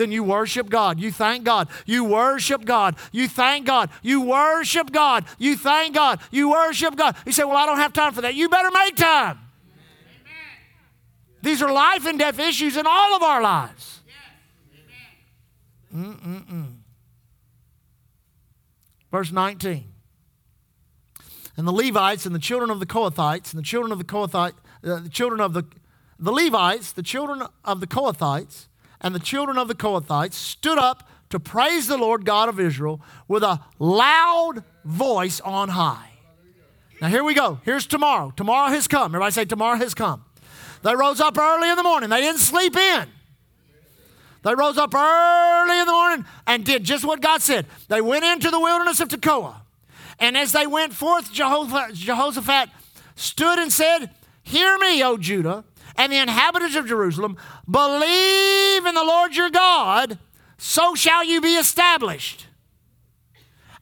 then 0.00 0.10
you 0.10 0.24
worship 0.24 0.70
God. 0.70 0.98
You 0.98 1.12
thank 1.12 1.44
God. 1.44 1.68
You 1.84 2.04
worship 2.04 2.64
God. 2.64 2.96
You 3.12 3.28
thank 3.28 3.66
God. 3.66 3.90
You 4.02 4.22
worship 4.22 4.90
God. 4.90 5.26
You 5.38 5.56
thank 5.56 5.94
God. 5.94 6.20
You 6.30 6.50
worship 6.50 6.96
God. 6.96 7.16
You 7.26 7.32
say, 7.32 7.44
Well, 7.44 7.56
I 7.56 7.66
don't 7.66 7.76
have 7.76 7.92
time 7.92 8.14
for 8.14 8.22
that. 8.22 8.34
You 8.34 8.48
better 8.48 8.70
make 8.72 8.96
time. 8.96 9.38
These 11.42 11.62
are 11.62 11.72
life 11.72 12.06
and 12.06 12.18
death 12.18 12.38
issues 12.38 12.76
in 12.76 12.86
all 12.86 13.14
of 13.14 13.22
our 13.22 13.42
lives. 13.42 14.00
Mm-mm-mm. 15.94 16.76
Verse 19.10 19.32
19. 19.32 19.84
And 21.56 21.66
the 21.68 21.72
Levites 21.72 22.26
and 22.26 22.34
the 22.34 22.38
children 22.38 22.70
of 22.70 22.80
the 22.80 22.86
Kohathites 22.86 23.52
and 23.52 23.58
the 23.58 23.66
children 23.66 23.92
of 23.92 23.98
the 23.98 24.04
Kohathite, 24.04 24.52
uh, 24.84 25.00
the 25.00 25.08
children 25.08 25.40
of 25.40 25.52
the 25.52 25.64
the 26.18 26.32
Levites, 26.32 26.92
the 26.92 27.02
children 27.02 27.42
of 27.64 27.80
the 27.80 27.86
Kohathites, 27.86 28.68
and 29.00 29.14
the 29.14 29.20
children 29.20 29.58
of 29.58 29.68
the 29.68 29.74
Kohathites 29.74 30.34
stood 30.34 30.78
up 30.78 31.08
to 31.30 31.40
praise 31.40 31.86
the 31.86 31.96
Lord 31.96 32.24
God 32.24 32.48
of 32.48 32.58
Israel 32.60 33.00
with 33.28 33.42
a 33.42 33.60
loud 33.78 34.64
voice 34.84 35.40
on 35.40 35.70
high. 35.70 36.10
Now, 37.00 37.08
here 37.08 37.24
we 37.24 37.34
go. 37.34 37.60
Here's 37.64 37.86
tomorrow. 37.86 38.32
Tomorrow 38.36 38.70
has 38.70 38.86
come. 38.86 39.14
Everybody 39.14 39.32
say, 39.32 39.44
Tomorrow 39.46 39.76
has 39.76 39.94
come. 39.94 40.24
They 40.82 40.94
rose 40.94 41.20
up 41.20 41.38
early 41.38 41.70
in 41.70 41.76
the 41.76 41.82
morning. 41.82 42.10
They 42.10 42.20
didn't 42.20 42.40
sleep 42.40 42.76
in. 42.76 43.08
They 44.42 44.54
rose 44.54 44.78
up 44.78 44.94
early 44.94 45.78
in 45.78 45.86
the 45.86 45.92
morning 45.92 46.24
and 46.46 46.64
did 46.64 46.84
just 46.84 47.04
what 47.04 47.20
God 47.20 47.42
said. 47.42 47.66
They 47.88 48.00
went 48.00 48.24
into 48.24 48.50
the 48.50 48.60
wilderness 48.60 49.00
of 49.00 49.08
Tekoa. 49.08 49.56
And 50.18 50.36
as 50.36 50.52
they 50.52 50.66
went 50.66 50.94
forth, 50.94 51.32
Jehoshaphat 51.32 52.70
stood 53.16 53.58
and 53.58 53.72
said, 53.72 54.10
Hear 54.42 54.78
me, 54.78 55.02
O 55.04 55.16
Judah, 55.16 55.64
and 56.00 56.10
the 56.10 56.16
inhabitants 56.16 56.76
of 56.76 56.86
Jerusalem, 56.86 57.36
believe 57.70 58.86
in 58.86 58.94
the 58.94 59.04
Lord 59.04 59.36
your 59.36 59.50
God, 59.50 60.18
so 60.56 60.94
shall 60.94 61.22
you 61.22 61.42
be 61.42 61.56
established. 61.56 62.46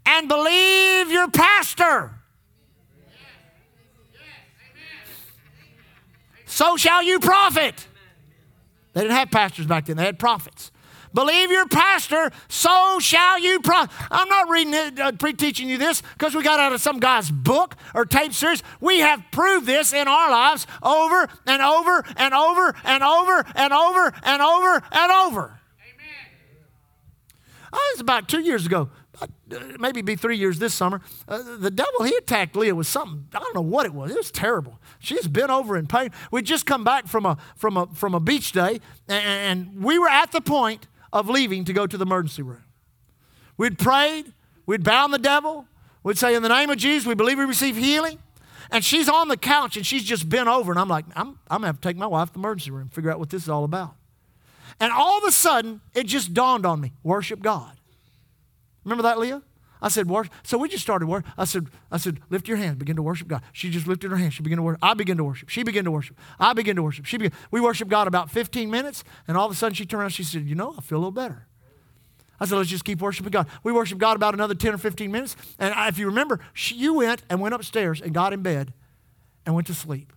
And 0.04 0.26
believe 0.26 1.12
your 1.12 1.30
pastor. 1.30 2.10
So 6.46 6.76
shall 6.76 7.04
you 7.04 7.20
profit. 7.20 7.86
They 8.94 9.02
didn't 9.02 9.14
have 9.14 9.30
pastors 9.30 9.66
back 9.66 9.86
then, 9.86 9.96
they 9.96 10.04
had 10.04 10.18
prophets. 10.18 10.72
Believe 11.14 11.50
your 11.50 11.66
pastor, 11.66 12.30
so 12.48 12.98
shall 13.00 13.38
you 13.38 13.60
prosper. 13.60 13.92
I'm 14.10 14.28
not 14.28 14.48
reading 14.48 14.74
it, 14.74 15.00
uh, 15.00 15.12
pre-teaching 15.12 15.68
you 15.68 15.78
this 15.78 16.02
because 16.14 16.34
we 16.34 16.42
got 16.42 16.60
out 16.60 16.72
of 16.72 16.80
some 16.80 16.98
guy's 17.00 17.30
book 17.30 17.76
or 17.94 18.04
tape 18.04 18.32
series. 18.32 18.62
We 18.80 19.00
have 19.00 19.22
proved 19.30 19.66
this 19.66 19.92
in 19.92 20.08
our 20.08 20.30
lives 20.30 20.66
over 20.82 21.28
and 21.46 21.62
over 21.62 22.04
and 22.16 22.34
over 22.34 22.74
and 22.84 23.02
over 23.02 23.46
and 23.54 23.72
over 23.72 24.14
and 24.24 24.42
over 24.42 24.82
and 24.92 25.12
over. 25.12 25.60
Amen. 25.80 26.26
Oh, 27.72 27.90
it 27.92 27.96
was 27.96 28.00
about 28.00 28.28
two 28.28 28.40
years 28.40 28.66
ago 28.66 28.90
uh, 29.20 29.26
maybe 29.78 30.02
be 30.02 30.14
three 30.14 30.36
years 30.36 30.58
this 30.58 30.74
summer. 30.74 31.00
Uh, 31.26 31.42
the 31.58 31.70
devil, 31.70 32.02
he 32.04 32.14
attacked 32.16 32.54
Leah 32.54 32.74
with 32.74 32.86
something. 32.86 33.26
I 33.34 33.38
don't 33.38 33.54
know 33.54 33.62
what 33.62 33.86
it 33.86 33.94
was. 33.94 34.10
It 34.10 34.16
was 34.16 34.30
terrible. 34.30 34.78
She's 34.98 35.26
been 35.26 35.50
over 35.50 35.76
in 35.76 35.86
pain. 35.86 36.10
We'd 36.30 36.44
just 36.44 36.66
come 36.66 36.84
back 36.84 37.06
from 37.06 37.26
a, 37.26 37.36
from 37.56 37.76
a, 37.76 37.86
from 37.94 38.14
a 38.14 38.20
beach 38.20 38.52
day, 38.52 38.80
and, 39.08 39.68
and 39.68 39.82
we 39.82 39.98
were 39.98 40.08
at 40.08 40.32
the 40.32 40.40
point 40.40 40.86
of 41.12 41.28
leaving 41.28 41.64
to 41.64 41.72
go 41.72 41.86
to 41.86 41.96
the 41.96 42.04
emergency 42.04 42.42
room. 42.42 42.64
We'd 43.56 43.78
prayed, 43.78 44.32
we'd 44.66 44.84
bound 44.84 45.12
the 45.12 45.18
devil, 45.18 45.66
we'd 46.02 46.18
say, 46.18 46.34
In 46.34 46.42
the 46.42 46.48
name 46.48 46.70
of 46.70 46.78
Jesus, 46.78 47.06
we 47.06 47.14
believe 47.14 47.38
we 47.38 47.44
receive 47.44 47.76
healing. 47.76 48.18
And 48.70 48.84
she's 48.84 49.08
on 49.08 49.28
the 49.28 49.36
couch 49.36 49.76
and 49.78 49.86
she's 49.86 50.04
just 50.04 50.28
bent 50.28 50.48
over, 50.48 50.70
and 50.70 50.78
I'm 50.78 50.88
like, 50.88 51.06
I'm, 51.16 51.38
I'm 51.50 51.60
gonna 51.60 51.68
have 51.68 51.80
to 51.80 51.88
take 51.88 51.96
my 51.96 52.06
wife 52.06 52.28
to 52.28 52.34
the 52.34 52.40
emergency 52.40 52.70
room, 52.70 52.88
figure 52.88 53.10
out 53.10 53.18
what 53.18 53.30
this 53.30 53.42
is 53.44 53.48
all 53.48 53.64
about. 53.64 53.94
And 54.78 54.92
all 54.92 55.18
of 55.18 55.24
a 55.24 55.32
sudden, 55.32 55.80
it 55.94 56.06
just 56.06 56.34
dawned 56.34 56.66
on 56.66 56.80
me 56.80 56.92
worship 57.02 57.40
God. 57.40 57.72
Remember 58.84 59.02
that, 59.02 59.18
Leah? 59.18 59.42
I 59.80 59.88
said, 59.88 60.08
worship. 60.08 60.32
So 60.42 60.58
we 60.58 60.68
just 60.68 60.82
started 60.82 61.06
worship. 61.06 61.28
I 61.36 61.44
said, 61.44 61.68
I 61.90 61.98
said, 61.98 62.20
lift 62.30 62.48
your 62.48 62.56
hands, 62.56 62.78
begin 62.78 62.96
to 62.96 63.02
worship 63.02 63.28
God. 63.28 63.42
She 63.52 63.70
just 63.70 63.86
lifted 63.86 64.10
her 64.10 64.16
hands. 64.16 64.34
She 64.34 64.42
began 64.42 64.56
to 64.56 64.62
worship. 64.62 64.80
I 64.82 64.94
began 64.94 65.16
to 65.18 65.24
worship. 65.24 65.48
She 65.48 65.62
began 65.62 65.84
to 65.84 65.90
worship. 65.90 66.18
I 66.38 66.52
began 66.52 66.76
to 66.76 66.82
worship. 66.82 67.04
She 67.04 67.16
began. 67.16 67.36
We 67.50 67.60
worshiped 67.60 67.90
God 67.90 68.06
about 68.06 68.30
15 68.30 68.70
minutes, 68.70 69.04
and 69.26 69.36
all 69.36 69.46
of 69.46 69.52
a 69.52 69.54
sudden 69.54 69.74
she 69.74 69.86
turned 69.86 70.02
around. 70.02 70.10
She 70.10 70.24
said, 70.24 70.44
you 70.46 70.54
know, 70.54 70.74
I 70.76 70.80
feel 70.80 70.98
a 70.98 71.00
little 71.00 71.10
better. 71.12 71.46
I 72.40 72.46
said, 72.46 72.56
let's 72.56 72.70
just 72.70 72.84
keep 72.84 73.00
worshiping 73.00 73.30
God. 73.30 73.48
We 73.64 73.72
worshiped 73.72 74.00
God 74.00 74.16
about 74.16 74.34
another 74.34 74.54
10 74.54 74.74
or 74.74 74.78
15 74.78 75.10
minutes. 75.10 75.36
And 75.58 75.74
if 75.88 75.98
you 75.98 76.06
remember, 76.06 76.38
she, 76.52 76.76
you 76.76 76.94
went 76.94 77.22
and 77.28 77.40
went 77.40 77.54
upstairs 77.54 78.00
and 78.00 78.14
got 78.14 78.32
in 78.32 78.42
bed 78.42 78.72
and 79.44 79.54
went 79.54 79.66
to 79.66 79.74
sleep 79.74 80.12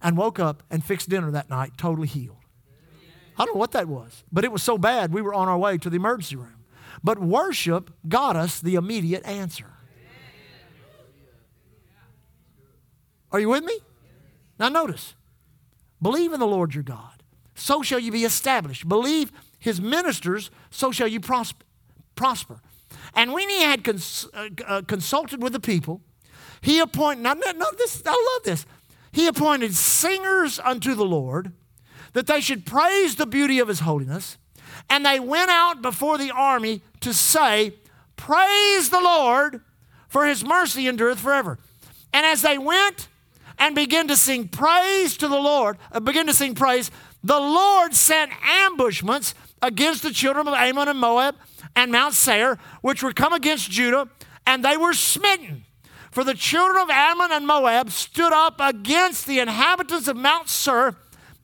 and 0.00 0.16
woke 0.16 0.38
up 0.38 0.62
and 0.70 0.84
fixed 0.84 1.08
dinner 1.08 1.30
that 1.32 1.50
night, 1.50 1.72
totally 1.76 2.06
healed. 2.06 2.36
I 3.38 3.44
don't 3.44 3.56
know 3.56 3.60
what 3.60 3.72
that 3.72 3.88
was, 3.88 4.24
but 4.32 4.44
it 4.44 4.52
was 4.52 4.62
so 4.62 4.78
bad 4.78 5.12
we 5.12 5.20
were 5.20 5.34
on 5.34 5.48
our 5.48 5.58
way 5.58 5.76
to 5.78 5.90
the 5.90 5.96
emergency 5.96 6.36
room. 6.36 6.55
But 7.02 7.18
worship 7.18 7.92
got 8.08 8.36
us 8.36 8.60
the 8.60 8.74
immediate 8.74 9.24
answer. 9.24 9.72
Are 13.32 13.40
you 13.40 13.48
with 13.48 13.64
me? 13.64 13.78
Now, 14.58 14.68
notice 14.68 15.14
believe 16.00 16.32
in 16.32 16.40
the 16.40 16.46
Lord 16.46 16.74
your 16.74 16.84
God, 16.84 17.22
so 17.54 17.82
shall 17.82 17.98
you 17.98 18.12
be 18.12 18.24
established. 18.24 18.88
Believe 18.88 19.32
his 19.58 19.80
ministers, 19.80 20.50
so 20.70 20.90
shall 20.92 21.08
you 21.08 21.20
prosper. 21.20 22.60
And 23.14 23.32
when 23.32 23.48
he 23.48 23.62
had 23.62 23.82
cons- 23.82 24.28
uh, 24.32 24.48
uh, 24.66 24.82
consulted 24.82 25.42
with 25.42 25.52
the 25.52 25.60
people, 25.60 26.02
he 26.60 26.78
appointed, 26.78 27.22
now, 27.22 27.34
no, 27.34 27.66
this, 27.76 28.02
I 28.06 28.10
love 28.10 28.44
this. 28.44 28.66
He 29.12 29.26
appointed 29.26 29.74
singers 29.74 30.58
unto 30.58 30.94
the 30.94 31.04
Lord 31.04 31.52
that 32.12 32.26
they 32.26 32.40
should 32.40 32.66
praise 32.66 33.16
the 33.16 33.26
beauty 33.26 33.58
of 33.58 33.68
his 33.68 33.80
holiness. 33.80 34.38
And 34.88 35.04
they 35.04 35.20
went 35.20 35.50
out 35.50 35.82
before 35.82 36.18
the 36.18 36.30
army 36.30 36.82
to 37.00 37.12
say, 37.12 37.74
Praise 38.16 38.90
the 38.90 39.00
Lord, 39.00 39.60
for 40.08 40.26
his 40.26 40.44
mercy 40.44 40.88
endureth 40.88 41.20
forever. 41.20 41.58
And 42.12 42.24
as 42.24 42.42
they 42.42 42.56
went 42.56 43.08
and 43.58 43.74
began 43.74 44.08
to 44.08 44.16
sing 44.16 44.48
praise 44.48 45.16
to 45.18 45.28
the 45.28 45.36
Lord, 45.36 45.78
uh, 45.92 46.00
begin 46.00 46.26
to 46.26 46.34
sing 46.34 46.54
praise, 46.54 46.90
the 47.22 47.38
Lord 47.38 47.94
sent 47.94 48.30
ambushments 48.44 49.34
against 49.60 50.02
the 50.02 50.10
children 50.10 50.46
of 50.46 50.54
Ammon 50.54 50.88
and 50.88 50.98
Moab 50.98 51.36
and 51.74 51.90
Mount 51.90 52.14
Seir, 52.14 52.58
which 52.82 53.02
were 53.02 53.12
come 53.12 53.32
against 53.32 53.70
Judah, 53.70 54.08
and 54.46 54.64
they 54.64 54.76
were 54.76 54.92
smitten. 54.92 55.64
For 56.10 56.24
the 56.24 56.34
children 56.34 56.82
of 56.82 56.88
Ammon 56.88 57.32
and 57.32 57.46
Moab 57.46 57.90
stood 57.90 58.32
up 58.32 58.56
against 58.60 59.26
the 59.26 59.40
inhabitants 59.40 60.08
of 60.08 60.16
Mount 60.16 60.48
Seir 60.48 60.96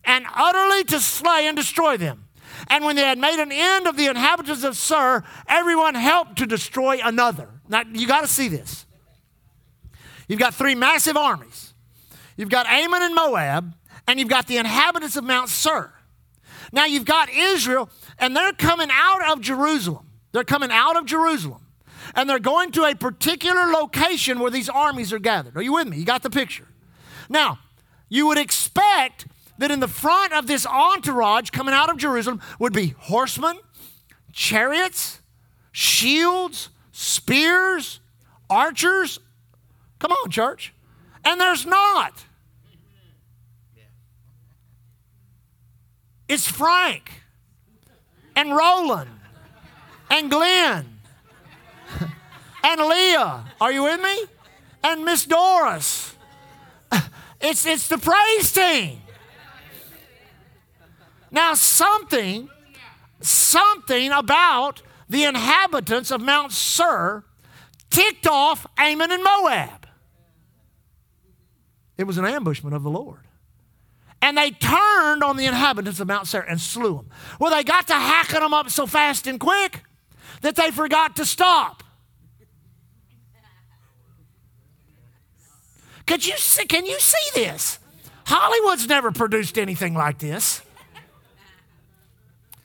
and 0.05 0.25
utterly 0.35 0.85
to 0.85 1.01
slay 1.01 1.47
and 1.47 1.57
destroy 1.57 1.97
them. 1.97 2.25
And 2.69 2.85
when 2.85 2.97
they 2.97 3.03
had 3.03 3.19
made 3.19 3.41
an 3.41 3.53
end 3.53 3.87
of 3.87 3.97
the 3.97 4.07
inhabitants 4.07 4.65
of 4.65 4.77
Seir, 4.77 5.25
everyone 5.49 5.95
helped 5.95 6.37
to 6.39 6.47
destroy 6.47 6.99
another. 7.03 7.49
Now, 7.69 7.83
you 7.93 8.07
got 8.07 8.21
to 8.23 8.29
see 8.29 8.49
this. 8.49 8.87
You've 10.29 10.39
got 10.41 10.55
three 10.55 10.75
massive 10.75 11.17
armies. 11.17 11.75
You've 12.37 12.51
got 12.51 12.67
Ammon 12.67 13.03
and 13.03 13.15
Moab, 13.15 13.75
and 14.07 14.19
you've 14.19 14.29
got 14.29 14.47
the 14.47 14.57
inhabitants 14.57 15.17
of 15.17 15.25
Mount 15.25 15.49
Seir. 15.49 15.93
Now, 16.73 16.87
you've 16.87 17.05
got 17.05 17.29
Israel, 17.31 17.91
and 18.19 18.35
they're 18.35 18.53
coming 18.53 18.89
out 18.91 19.33
of 19.33 19.41
Jerusalem. 19.41 20.09
They're 20.33 20.45
coming 20.45 20.71
out 20.71 20.97
of 20.97 21.05
Jerusalem, 21.05 21.67
and 22.15 22.29
they're 22.29 22.39
going 22.39 22.73
to 22.73 22.85
a 22.85 22.95
particular 22.95 23.67
location 23.67 24.39
where 24.39 24.51
these 24.51 24.71
armies 24.71 25.13
are 25.13 25.19
gathered. 25.19 25.57
Are 25.57 25.63
you 25.63 25.75
with 25.75 25.89
me? 25.89 25.99
You 25.99 26.07
got 26.07 26.23
the 26.23 26.31
picture. 26.31 26.67
Now, 27.29 27.59
you 28.09 28.27
would 28.29 28.39
expect 28.39 29.27
that 29.59 29.71
in 29.71 29.81
the 29.81 29.89
front 29.89 30.33
of 30.33 30.47
this 30.47 30.67
entourage 30.67 31.51
coming 31.51 31.75
out 31.75 31.91
of 31.91 31.97
Jerusalem 31.97 32.41
would 32.59 32.73
be 32.73 32.95
horsemen, 32.99 33.59
chariots, 34.33 35.21
shields, 35.73 36.71
spears, 36.93 38.01
archers. 38.49 39.19
Come 39.99 40.13
on, 40.13 40.31
church. 40.31 40.73
And 41.25 41.41
there's 41.41 41.67
not. 41.67 42.25
It's 46.29 46.47
Frank 46.47 47.13
and 48.35 48.57
Roland 48.57 49.11
and 50.11 50.31
Glenn 50.31 51.01
and 52.65 52.81
Leah. 52.81 53.45
Are 53.61 53.71
you 53.73 53.83
with 53.83 54.01
me? 54.01 54.25
And 54.83 55.05
Miss 55.05 55.25
Doris. 55.25 56.15
It's, 57.45 57.67
it's 57.67 57.89
the 57.89 57.99
praise 57.99 58.53
team. 58.53 59.02
Now, 61.33 61.55
something, 61.55 62.51
something 63.21 64.13
about 64.13 64.83
the 65.09 65.25
inhabitants 65.25 66.11
of 66.11 66.21
Mount 66.21 66.53
Seir 66.53 67.25
ticked 67.91 68.27
off 68.27 68.67
Ammon 68.77 69.11
and 69.11 69.25
Moab. 69.25 69.87
It 71.97 72.05
was 72.05 72.19
an 72.19 72.27
ambushment 72.27 72.77
of 72.77 72.83
the 72.83 72.91
Lord. 72.91 73.21
And 74.21 74.39
they 74.39 74.51
turned 74.51 75.25
on 75.25 75.37
the 75.37 75.47
inhabitants 75.47 75.99
of 75.99 76.07
Mount 76.07 76.29
Seir 76.29 76.43
and 76.43 76.61
slew 76.61 76.97
them. 76.97 77.11
Well, 77.41 77.51
they 77.51 77.65
got 77.65 77.89
to 77.89 77.95
hacking 77.95 78.41
them 78.41 78.55
up 78.55 78.71
so 78.71 78.87
fast 78.87 79.27
and 79.27 79.41
quick 79.41 79.83
that 80.43 80.55
they 80.55 80.71
forgot 80.71 81.17
to 81.17 81.25
stop. 81.25 81.83
Could 86.07 86.27
you 86.27 86.37
see, 86.37 86.67
can 86.67 86.85
you 86.85 86.99
see 87.01 87.41
this? 87.41 87.79
Hollywood's 88.27 88.87
never 88.87 89.13
produced 89.13 89.59
anything 89.59 89.95
like 89.95 90.19
this. 90.19 90.63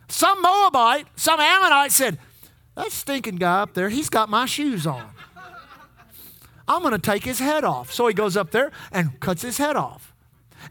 Some 0.08 0.41
Moabite, 0.41 1.08
some 1.16 1.39
Ammonite 1.39 1.91
said, 1.91 2.18
That 2.76 2.91
stinking 2.91 3.36
guy 3.36 3.62
up 3.62 3.74
there, 3.74 3.89
he's 3.89 4.10
got 4.10 4.30
my 4.30 4.45
shoes 4.45 4.88
on. 4.88 5.10
I'm 6.68 6.82
going 6.82 6.93
to 6.93 6.99
take 6.99 7.24
his 7.24 7.39
head 7.39 7.64
off. 7.64 7.93
So 7.93 8.08
he 8.08 8.14
goes 8.14 8.36
up 8.36 8.51
there 8.51 8.72
and 8.91 9.20
cuts 9.20 9.41
his 9.41 9.58
head 9.58 9.76
off. 9.76 10.14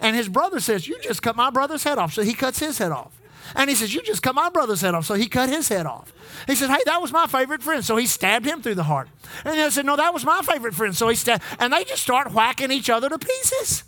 And 0.01 0.15
his 0.15 0.29
brother 0.29 0.61
says, 0.61 0.87
You 0.87 0.99
just 1.01 1.23
cut 1.23 1.37
my 1.37 1.51
brother's 1.51 1.85
head 1.85 1.99
off. 1.99 2.13
So 2.13 2.23
he 2.23 2.35
cuts 2.35 2.59
his 2.59 2.79
head 2.79 2.93
off. 2.93 3.19
And 3.55 3.71
he 3.71 3.77
says, 3.77 3.95
You 3.95 4.03
just 4.03 4.23
cut 4.23 4.35
my 4.35 4.51
brother's 4.51 4.81
head 4.81 4.95
off. 4.95 5.07
So 5.07 5.15
he 5.15 5.27
cut 5.27 5.49
his 5.49 5.69
head 5.69 5.87
off. 5.87 6.13
He 6.47 6.55
said, 6.55 6.69
Hey, 6.71 6.81
that 6.87 7.01
was 7.01 7.13
my 7.13 7.27
favorite 7.27 7.63
friend. 7.63 7.85
So 7.85 7.97
he 7.97 8.07
stabbed 8.07 8.45
him 8.45 8.63
through 8.63 8.75
the 8.75 8.83
heart. 8.83 9.09
And 9.45 9.59
they 9.59 9.71
said, 9.71 9.87
No, 9.87 9.97
that 9.97 10.13
was 10.13 10.25
my 10.25 10.43
favorite 10.43 10.75
friend. 10.75 10.95
So 10.95 11.09
he 11.09 11.17
stabbed. 11.17 11.43
And 11.59 11.73
they 11.73 11.85
just 11.85 12.03
start 12.03 12.33
whacking 12.33 12.71
each 12.71 12.91
other 12.91 13.09
to 13.09 13.19
pieces. 13.19 13.85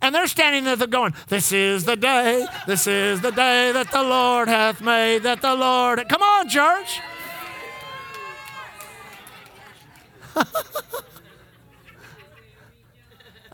And 0.00 0.14
they're 0.14 0.26
standing 0.26 0.64
there 0.64 0.76
they're 0.76 0.86
going, 0.86 1.14
This 1.28 1.52
is 1.52 1.84
the 1.84 1.96
day, 1.96 2.46
this 2.66 2.86
is 2.86 3.20
the 3.20 3.32
day 3.32 3.72
that 3.72 3.90
the 3.90 4.02
Lord 4.02 4.48
hath 4.48 4.80
made, 4.80 5.22
that 5.24 5.42
the 5.42 5.54
Lord. 5.54 6.06
Come 6.08 6.22
on, 6.22 6.48
church. 6.48 7.00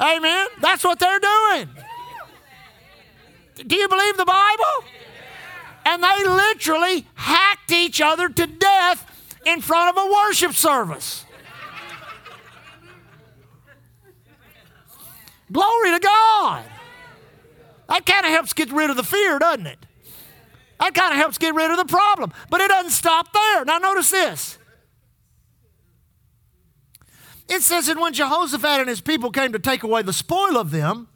Amen. 0.01 0.47
That's 0.61 0.82
what 0.84 0.99
they're 0.99 1.20
doing. 1.20 1.68
Do 3.66 3.76
you 3.76 3.88
believe 3.88 4.16
the 4.16 4.24
Bible? 4.24 4.84
And 5.84 6.03
they 6.03 6.24
literally 6.24 7.07
hacked 7.14 7.70
each 7.70 8.01
other 8.01 8.28
to 8.28 8.47
death 8.47 9.07
in 9.45 9.61
front 9.61 9.97
of 9.97 10.05
a 10.05 10.12
worship 10.12 10.55
service. 10.55 11.24
Glory 15.53 15.92
to 15.92 16.00
God. 16.00 16.64
That 17.88 18.07
kind 18.07 18.24
of 18.24 18.32
helps 18.32 18.55
get 18.55 18.72
rid 18.72 18.90
of 18.90 18.96
the 18.96 19.03
fear, 19.03 19.38
doesn't 19.38 19.66
it? 19.66 19.78
That 20.80 20.94
kind 20.94 21.12
of 21.12 21.18
helps 21.18 21.38
get 21.38 21.55
rid 21.55 21.70
of 21.70 21.76
the 21.76 21.84
problem. 21.84 22.32
But 22.50 22.61
it 22.61 22.68
doesn't 22.68 22.90
stop 22.90 23.32
there. 23.32 23.64
Now, 23.64 23.78
notice 23.78 24.11
this. 24.11 24.59
It 27.48 27.62
says 27.62 27.86
that 27.86 28.00
when 28.00 28.14
Jehoshaphat 28.14 28.80
and 28.80 28.88
his 28.88 29.00
people 29.00 29.30
came 29.30 29.53
to 29.53 29.59
take 29.59 29.82
away 29.82 30.03
the 30.03 30.12
spoil 30.12 30.57
of 30.57 30.70
them, 30.70 31.09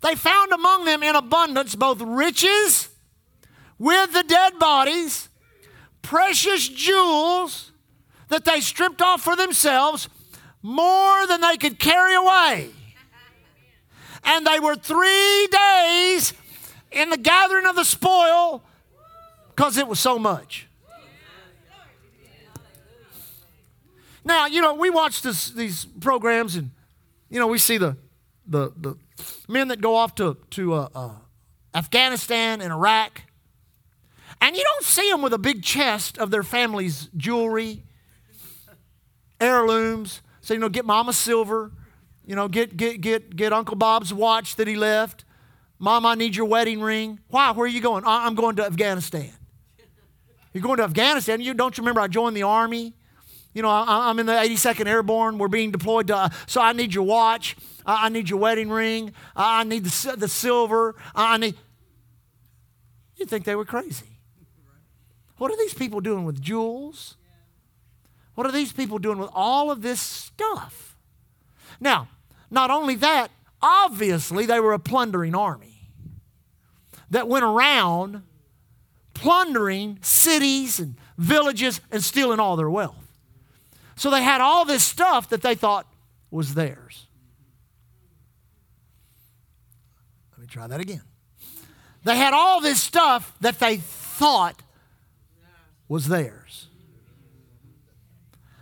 they 0.00 0.14
found 0.14 0.52
among 0.52 0.84
them 0.84 1.02
in 1.02 1.14
abundance 1.14 1.74
both 1.74 2.00
riches 2.00 2.88
with 3.78 4.12
the 4.12 4.22
dead 4.22 4.58
bodies, 4.58 5.28
precious 6.00 6.68
jewels 6.68 7.72
that 8.28 8.44
they 8.44 8.60
stripped 8.60 9.02
off 9.02 9.20
for 9.20 9.36
themselves, 9.36 10.08
more 10.62 11.26
than 11.26 11.40
they 11.40 11.56
could 11.56 11.78
carry 11.78 12.14
away. 12.14 12.70
And 14.24 14.46
they 14.46 14.60
were 14.60 14.74
three 14.76 15.48
days 15.50 16.32
in 16.90 17.10
the 17.10 17.16
gathering 17.16 17.66
of 17.66 17.76
the 17.76 17.84
spoil 17.84 18.62
because 19.48 19.76
it 19.76 19.86
was 19.86 20.00
so 20.00 20.18
much. 20.18 20.68
Now, 24.24 24.46
you 24.46 24.60
know, 24.60 24.74
we 24.74 24.90
watch 24.90 25.22
this, 25.22 25.50
these 25.50 25.86
programs 25.86 26.54
and, 26.54 26.70
you 27.30 27.40
know, 27.40 27.46
we 27.46 27.58
see 27.58 27.78
the, 27.78 27.96
the, 28.46 28.72
the 28.76 28.96
men 29.48 29.68
that 29.68 29.80
go 29.80 29.96
off 29.96 30.14
to, 30.16 30.36
to 30.50 30.74
uh, 30.74 30.88
uh, 30.94 31.10
Afghanistan 31.74 32.60
and 32.60 32.72
Iraq. 32.72 33.22
And 34.40 34.54
you 34.54 34.62
don't 34.62 34.84
see 34.84 35.10
them 35.10 35.22
with 35.22 35.32
a 35.32 35.38
big 35.38 35.62
chest 35.62 36.18
of 36.18 36.30
their 36.30 36.42
family's 36.42 37.08
jewelry, 37.16 37.84
heirlooms. 39.40 40.20
So, 40.42 40.54
you 40.54 40.60
know, 40.60 40.68
get 40.68 40.84
mama 40.84 41.12
silver, 41.12 41.72
you 42.28 42.34
know, 42.34 42.46
get, 42.46 42.76
get, 42.76 43.00
get, 43.00 43.34
get 43.34 43.54
Uncle 43.54 43.74
Bob's 43.74 44.12
watch 44.12 44.56
that 44.56 44.68
he 44.68 44.76
left. 44.76 45.24
Mom, 45.78 46.04
I 46.04 46.14
need 46.14 46.36
your 46.36 46.44
wedding 46.44 46.78
ring. 46.78 47.20
Why? 47.28 47.52
Where 47.52 47.64
are 47.64 47.68
you 47.68 47.80
going? 47.80 48.04
I'm 48.06 48.34
going 48.34 48.56
to 48.56 48.66
Afghanistan. 48.66 49.30
You're 50.52 50.62
going 50.62 50.76
to 50.76 50.82
Afghanistan? 50.82 51.40
You 51.40 51.54
don't 51.54 51.76
you 51.78 51.80
remember 51.80 52.02
I 52.02 52.06
joined 52.06 52.36
the 52.36 52.42
army? 52.42 52.92
You 53.54 53.62
know, 53.62 53.70
I, 53.70 54.10
am 54.10 54.18
in 54.18 54.26
the 54.26 54.34
82nd 54.34 54.86
Airborne. 54.86 55.38
We're 55.38 55.48
being 55.48 55.70
deployed 55.70 56.08
to, 56.08 56.16
uh, 56.16 56.28
so 56.46 56.60
I 56.60 56.74
need 56.74 56.92
your 56.92 57.04
watch. 57.04 57.56
I, 57.86 58.06
I 58.06 58.08
need 58.10 58.28
your 58.28 58.38
wedding 58.38 58.68
ring. 58.68 59.14
I, 59.34 59.60
I 59.60 59.64
need 59.64 59.84
the, 59.84 60.16
the 60.16 60.28
silver. 60.28 60.96
I, 61.14 61.34
I 61.34 61.36
need. 61.38 61.54
You'd 63.16 63.30
think 63.30 63.46
they 63.46 63.56
were 63.56 63.64
crazy. 63.64 64.20
What 65.38 65.50
are 65.50 65.56
these 65.56 65.72
people 65.72 66.02
doing 66.02 66.26
with 66.26 66.42
jewels? 66.42 67.16
What 68.34 68.46
are 68.46 68.52
these 68.52 68.70
people 68.70 68.98
doing 68.98 69.16
with 69.16 69.30
all 69.32 69.70
of 69.70 69.80
this 69.80 69.98
stuff? 69.98 70.94
Now, 71.80 72.08
not 72.50 72.70
only 72.70 72.94
that, 72.96 73.30
obviously 73.60 74.46
they 74.46 74.60
were 74.60 74.72
a 74.72 74.78
plundering 74.78 75.34
army 75.34 75.90
that 77.10 77.28
went 77.28 77.44
around 77.44 78.22
plundering 79.14 79.98
cities 80.00 80.78
and 80.78 80.94
villages 81.16 81.80
and 81.90 82.02
stealing 82.02 82.38
all 82.38 82.56
their 82.56 82.70
wealth. 82.70 83.12
So 83.96 84.10
they 84.10 84.22
had 84.22 84.40
all 84.40 84.64
this 84.64 84.84
stuff 84.84 85.28
that 85.30 85.42
they 85.42 85.56
thought 85.56 85.86
was 86.30 86.54
theirs. 86.54 87.06
Let 90.32 90.42
me 90.42 90.46
try 90.46 90.68
that 90.68 90.80
again. 90.80 91.02
They 92.04 92.16
had 92.16 92.32
all 92.32 92.60
this 92.60 92.80
stuff 92.80 93.34
that 93.40 93.58
they 93.58 93.78
thought 93.78 94.62
was 95.88 96.06
theirs. 96.06 96.67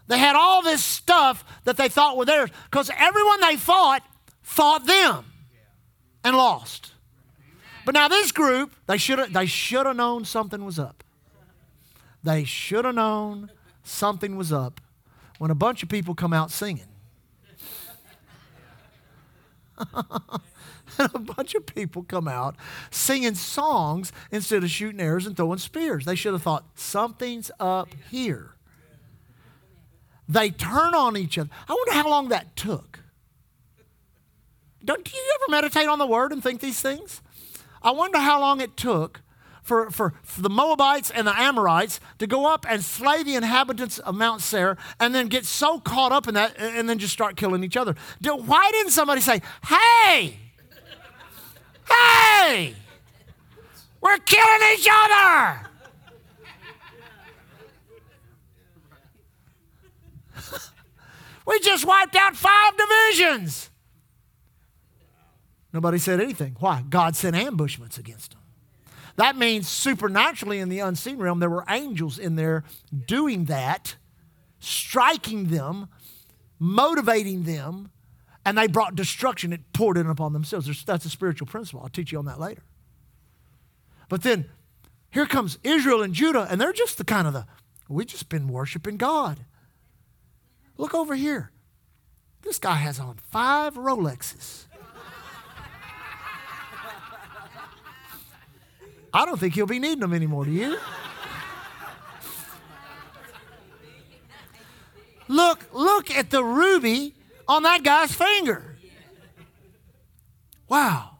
They 0.09 0.19
had 0.19 0.37
all 0.37 0.63
this 0.63 0.85
stuff 0.85 1.45
that 1.65 1.77
they 1.77 1.89
thought 1.89 2.17
were 2.17 2.25
theirs 2.25 2.51
because 2.71 2.91
everyone 2.97 3.41
they 3.41 3.57
fought 3.57 4.03
fought 4.43 4.87
them 4.87 5.25
and 6.23 6.37
lost. 6.37 6.93
But 7.85 7.95
now 7.95 8.09
this 8.09 8.33
group, 8.33 8.75
they 8.87 8.99
should 8.99 9.19
have 9.19 9.33
they 9.33 9.47
should 9.47 9.87
have 9.87 9.97
known 9.97 10.25
something 10.25 10.65
was 10.65 10.79
up. 10.79 11.05
They 12.23 12.45
should 12.45 12.85
have 12.85 12.95
known 12.95 13.51
something 13.85 14.37
was 14.37 14.53
up 14.53 14.81
when 15.39 15.51
a 15.51 15.55
bunch 15.55 15.83
of 15.83 15.89
people 15.89 16.15
come 16.15 16.33
out 16.33 16.51
singing. 16.51 16.89
and 19.79 21.11
a 21.15 21.19
bunch 21.19 21.55
of 21.55 21.67
people 21.67 22.03
come 22.03 22.27
out 22.27 22.57
singing 22.91 23.35
songs 23.35 24.13
instead 24.31 24.65
of 24.65 24.71
shooting 24.71 25.01
arrows 25.01 25.27
and 25.27 25.37
throwing 25.37 25.59
spears. 25.59 26.05
They 26.05 26.15
should 26.15 26.33
have 26.33 26.43
thought, 26.43 26.65
something's 26.75 27.51
up 27.61 27.89
here. 28.11 28.56
They 30.29 30.51
turn 30.51 30.95
on 30.95 31.17
each 31.17 31.39
other. 31.39 31.51
I 31.69 31.73
wonder 31.73 31.93
how 31.93 32.09
long 32.09 32.29
that 32.29 32.57
took. 32.57 33.01
don't 34.85 35.13
you 35.13 35.21
ever 35.37 35.51
meditate 35.51 35.89
on 35.89 35.99
the 35.99 36.07
word 36.07 36.33
and 36.33 36.43
think 36.43 36.61
these 36.61 36.81
things? 36.81 37.21
I 37.83 37.93
wonder 37.93 38.19
how 38.19 38.41
long 38.41 38.61
it 38.61 38.77
took 38.77 39.21
for, 39.63 39.91
for, 39.91 40.15
for, 40.23 40.43
the 40.43 40.51
Moabites 40.51 41.11
and 41.11 41.27
the 41.27 41.37
Amorites 41.37 41.99
to 42.19 42.27
go 42.27 42.47
up 42.47 42.65
and 42.69 42.85
slay 42.85 43.25
the 43.25 43.35
inhabitants 43.35 43.99
of 43.99 44.15
Mount 44.15 44.41
Seir 44.41 44.77
and 45.01 45.13
then 45.13 45.27
get 45.27 45.45
so 45.45 45.81
caught 45.81 46.13
up 46.13 46.29
in 46.29 46.35
that 46.35 46.57
and 46.59 46.89
then 46.89 46.99
just 46.99 47.13
start 47.13 47.37
killing 47.37 47.65
each 47.65 47.77
other. 47.77 47.97
Why 48.23 48.71
didn't 48.73 48.93
somebody 48.93 49.21
say, 49.21 49.43
hey, 49.67 50.37
hey, 51.89 52.75
we're 54.01 54.19
killing 54.19 54.61
each 54.75 54.89
other? 54.91 55.67
We 61.47 61.61
just 61.61 61.87
wiped 61.87 62.17
out 62.17 62.37
five 62.37 62.75
divisions. 62.77 63.71
Nobody 65.73 65.99
said 65.99 66.21
anything. 66.21 66.57
Why? 66.59 66.83
God 66.89 67.17
sent 67.17 67.37
ambushments 67.37 67.99
against 67.99 68.33
them. 68.33 68.41
That 69.17 69.37
means 69.37 69.69
supernaturally 69.69 70.59
in 70.59 70.69
the 70.69 70.81
unseen 70.81 71.19
realm, 71.19 71.41
there 71.41 71.51
were 71.51 71.65
angels 71.69 72.19
in 72.19 72.37
there 72.37 72.65
doing 73.07 73.47
that, 73.47 73.97
striking 74.59 75.47
them, 75.47 75.89
motivating 76.59 77.45
them, 77.45 77.91
and 78.45 78.57
they 78.57 78.67
brought 78.67 78.95
destruction. 78.95 79.53
It 79.53 79.73
poured 79.73 79.97
in 79.97 80.07
upon 80.07 80.33
themselves. 80.33 80.85
That's 80.85 81.05
a 81.05 81.11
spiritual 81.11 81.47
principle. 81.47 81.81
I'll 81.83 81.89
teach 81.89 82.13
you 82.13 82.19
on 82.19 82.27
that 82.27 82.39
later. 82.39 82.63
But 84.09 84.23
then 84.23 84.47
here 85.11 85.27
comes 85.27 85.59
Israel 85.63 86.03
and 86.03 86.15
Judah, 86.15 86.47
and 86.51 86.61
they're 86.61 86.73
just 86.73 86.99
the 86.99 87.05
kind 87.05 87.27
of 87.27 87.33
the, 87.33 87.47
we've 87.89 88.07
just 88.07 88.29
been 88.29 88.49
worshiping 88.49 88.97
God. 88.99 89.41
Look 90.77 90.95
over 90.95 91.15
here. 91.15 91.51
This 92.43 92.59
guy 92.59 92.75
has 92.75 93.01
on 93.01 93.17
five 93.31 93.75
Rolexes. 93.75 94.65
I 99.13 99.25
don't 99.25 99.41
think 99.41 99.55
he'll 99.55 99.67
be 99.67 99.79
needing 99.79 100.01
them 100.01 100.13
anymore, 100.13 100.45
do 100.45 100.51
you? 100.51 100.77
look, 105.29 105.67
look 105.73 106.11
at 106.11 106.31
the 106.31 106.45
ruby 106.45 107.15
on 107.49 107.63
that 107.63 107.83
guy's 107.83 108.13
finger. 108.13 108.77
Wow. 110.69 111.13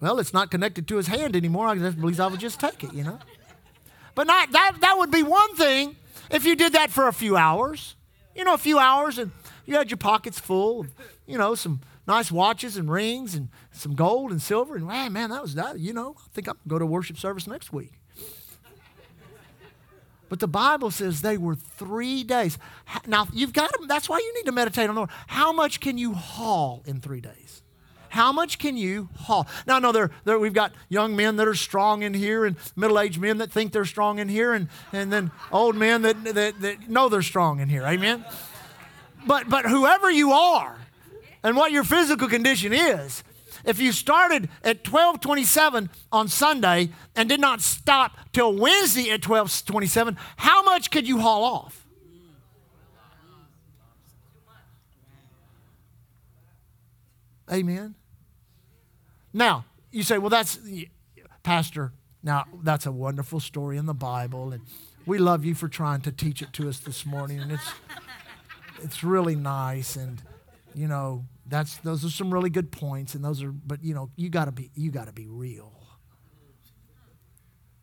Well, 0.00 0.18
it's 0.18 0.34
not 0.34 0.50
connected 0.50 0.86
to 0.88 0.96
his 0.96 1.06
hand 1.06 1.36
anymore. 1.36 1.68
I 1.68 1.74
believe 1.74 2.20
I 2.20 2.26
would 2.26 2.40
just 2.40 2.60
take 2.60 2.84
it, 2.84 2.92
you 2.92 3.04
know. 3.04 3.18
But 4.14 4.26
not 4.26 4.52
that 4.52 4.76
that 4.80 4.98
would 4.98 5.10
be 5.10 5.22
one 5.22 5.54
thing 5.54 5.96
if 6.30 6.44
you 6.44 6.56
did 6.56 6.74
that 6.74 6.90
for 6.90 7.08
a 7.08 7.12
few 7.12 7.36
hours. 7.36 7.94
You 8.34 8.44
know, 8.44 8.54
a 8.54 8.58
few 8.58 8.78
hours 8.78 9.18
and 9.18 9.30
you 9.66 9.76
had 9.76 9.90
your 9.90 9.98
pockets 9.98 10.40
full 10.40 10.80
of, 10.80 10.90
you 11.26 11.38
know, 11.38 11.54
some 11.54 11.80
nice 12.06 12.32
watches 12.32 12.76
and 12.76 12.90
rings 12.90 13.34
and 13.34 13.48
some 13.70 13.94
gold 13.94 14.30
and 14.30 14.40
silver. 14.40 14.76
And 14.76 14.86
man, 14.86 15.12
man, 15.12 15.30
that 15.30 15.42
was 15.42 15.54
that. 15.54 15.78
You 15.78 15.92
know, 15.92 16.16
I 16.18 16.28
think 16.32 16.48
I'm 16.48 16.54
going 16.54 16.64
to 16.64 16.68
go 16.68 16.78
to 16.78 16.86
worship 16.86 17.18
service 17.18 17.46
next 17.46 17.72
week. 17.72 17.92
But 20.28 20.40
the 20.40 20.48
Bible 20.48 20.90
says 20.90 21.20
they 21.20 21.36
were 21.36 21.54
three 21.54 22.24
days. 22.24 22.56
Now, 23.06 23.28
you've 23.34 23.52
got 23.52 23.70
to, 23.74 23.86
that's 23.86 24.08
why 24.08 24.16
you 24.16 24.34
need 24.34 24.46
to 24.46 24.52
meditate 24.52 24.88
on 24.88 24.94
the 24.94 25.00
Lord. 25.00 25.10
How 25.26 25.52
much 25.52 25.78
can 25.78 25.98
you 25.98 26.14
haul 26.14 26.82
in 26.86 27.00
three 27.00 27.20
days? 27.20 27.61
How 28.12 28.30
much 28.30 28.58
can 28.58 28.76
you 28.76 29.08
haul? 29.20 29.46
Now, 29.66 29.76
I 29.76 29.78
know 29.78 29.90
there, 29.90 30.10
there, 30.24 30.38
we've 30.38 30.52
got 30.52 30.72
young 30.90 31.16
men 31.16 31.36
that 31.36 31.48
are 31.48 31.54
strong 31.54 32.02
in 32.02 32.12
here 32.12 32.44
and 32.44 32.56
middle 32.76 33.00
aged 33.00 33.18
men 33.18 33.38
that 33.38 33.50
think 33.50 33.72
they're 33.72 33.86
strong 33.86 34.18
in 34.18 34.28
here 34.28 34.52
and, 34.52 34.68
and 34.92 35.10
then 35.10 35.30
old 35.50 35.76
men 35.76 36.02
that, 36.02 36.22
that, 36.24 36.60
that 36.60 36.90
know 36.90 37.08
they're 37.08 37.22
strong 37.22 37.60
in 37.60 37.70
here. 37.70 37.84
Amen? 37.84 38.22
But, 39.26 39.48
but 39.48 39.64
whoever 39.64 40.10
you 40.10 40.32
are, 40.32 40.76
and 41.42 41.56
what 41.56 41.72
your 41.72 41.84
physical 41.84 42.28
condition 42.28 42.74
is. 42.74 43.24
If 43.64 43.80
you 43.80 43.92
started 43.92 44.50
at 44.62 44.86
1227 44.86 45.88
on 46.12 46.28
Sunday 46.28 46.90
and 47.16 47.30
did 47.30 47.40
not 47.40 47.62
stop 47.62 48.18
till 48.34 48.54
Wednesday 48.54 49.08
at 49.08 49.26
1227, 49.26 50.18
how 50.36 50.62
much 50.62 50.90
could 50.90 51.08
you 51.08 51.20
haul 51.20 51.44
off? 51.44 51.86
Amen. 57.50 57.94
Now, 59.32 59.64
you 59.90 60.02
say, 60.02 60.18
well, 60.18 60.30
that's, 60.30 60.58
Pastor, 61.42 61.92
now 62.22 62.44
that's 62.62 62.86
a 62.86 62.92
wonderful 62.92 63.40
story 63.40 63.76
in 63.76 63.86
the 63.86 63.94
Bible, 63.94 64.52
and 64.52 64.62
we 65.06 65.18
love 65.18 65.44
you 65.44 65.54
for 65.54 65.68
trying 65.68 66.00
to 66.02 66.12
teach 66.12 66.42
it 66.42 66.52
to 66.54 66.68
us 66.68 66.78
this 66.78 67.04
morning, 67.04 67.40
and 67.40 67.52
it's, 67.52 67.72
it's 68.82 69.04
really 69.04 69.36
nice, 69.36 69.96
and, 69.96 70.22
you 70.74 70.88
know, 70.88 71.24
that's 71.46 71.76
those 71.78 72.04
are 72.04 72.10
some 72.10 72.32
really 72.32 72.50
good 72.50 72.70
points, 72.70 73.14
and 73.14 73.24
those 73.24 73.42
are. 73.42 73.50
But 73.50 73.84
you 73.84 73.94
know, 73.94 74.10
you 74.16 74.28
got 74.30 74.46
to 74.46 74.52
be 74.52 74.70
you 74.74 74.90
got 74.90 75.06
to 75.06 75.12
be 75.12 75.26
real. 75.26 75.72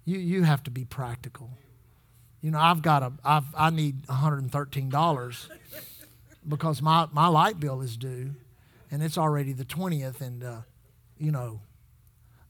You 0.06 0.18
you 0.18 0.44
have 0.44 0.64
to 0.64 0.72
be 0.72 0.86
practical. 0.86 1.52
You 2.42 2.52
know, 2.52 2.60
I've 2.60 2.82
got 2.82 3.04
a 3.04 3.12
I've 3.24 3.54
I 3.56 3.70
need 3.70 4.08
one 4.08 4.18
hundred 4.18 4.42
and 4.42 4.52
thirteen 4.52 4.90
dollars 4.90 5.50
because 6.48 6.82
my 6.82 7.08
my 7.12 7.28
light 7.28 7.60
bill 7.60 7.82
is 7.82 7.98
due, 7.98 8.36
and 8.90 9.04
it's 9.04 9.18
already 9.18 9.54
the 9.54 9.66
twentieth, 9.66 10.22
and 10.22 10.44
uh, 10.44 10.62
you 11.20 11.32
know, 11.32 11.62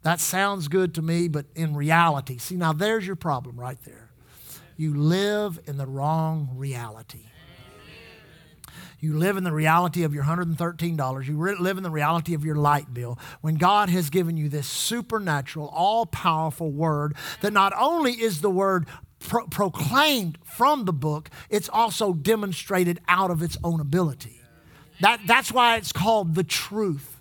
that 0.03 0.19
sounds 0.19 0.67
good 0.67 0.93
to 0.95 1.01
me, 1.01 1.27
but 1.27 1.45
in 1.55 1.75
reality, 1.75 2.37
see 2.37 2.55
now 2.55 2.71
there's 2.71 3.05
your 3.05 3.15
problem 3.15 3.59
right 3.59 3.81
there. 3.83 4.11
You 4.77 4.95
live 4.95 5.59
in 5.67 5.77
the 5.77 5.87
wrong 5.87 6.51
reality. 6.55 7.25
You 9.01 9.17
live 9.17 9.37
in 9.37 9.43
the 9.43 9.51
reality 9.51 10.03
of 10.03 10.13
your 10.13 10.25
$113. 10.25 11.27
You 11.27 11.57
live 11.59 11.77
in 11.77 11.83
the 11.83 11.89
reality 11.89 12.33
of 12.33 12.43
your 12.43 12.55
light 12.55 12.93
bill 12.93 13.17
when 13.41 13.55
God 13.55 13.89
has 13.89 14.09
given 14.09 14.35
you 14.35 14.49
this 14.49 14.67
supernatural, 14.67 15.69
all 15.73 16.05
powerful 16.05 16.71
word 16.71 17.15
that 17.41 17.53
not 17.53 17.73
only 17.77 18.13
is 18.13 18.41
the 18.41 18.49
word 18.49 18.87
pro- 19.19 19.47
proclaimed 19.47 20.37
from 20.43 20.85
the 20.85 20.93
book, 20.93 21.29
it's 21.49 21.69
also 21.69 22.13
demonstrated 22.13 22.99
out 23.07 23.31
of 23.31 23.41
its 23.41 23.57
own 23.63 23.79
ability. 23.79 24.41
That, 25.01 25.21
that's 25.25 25.51
why 25.51 25.77
it's 25.77 25.93
called 25.93 26.35
the 26.35 26.43
truth. 26.43 27.18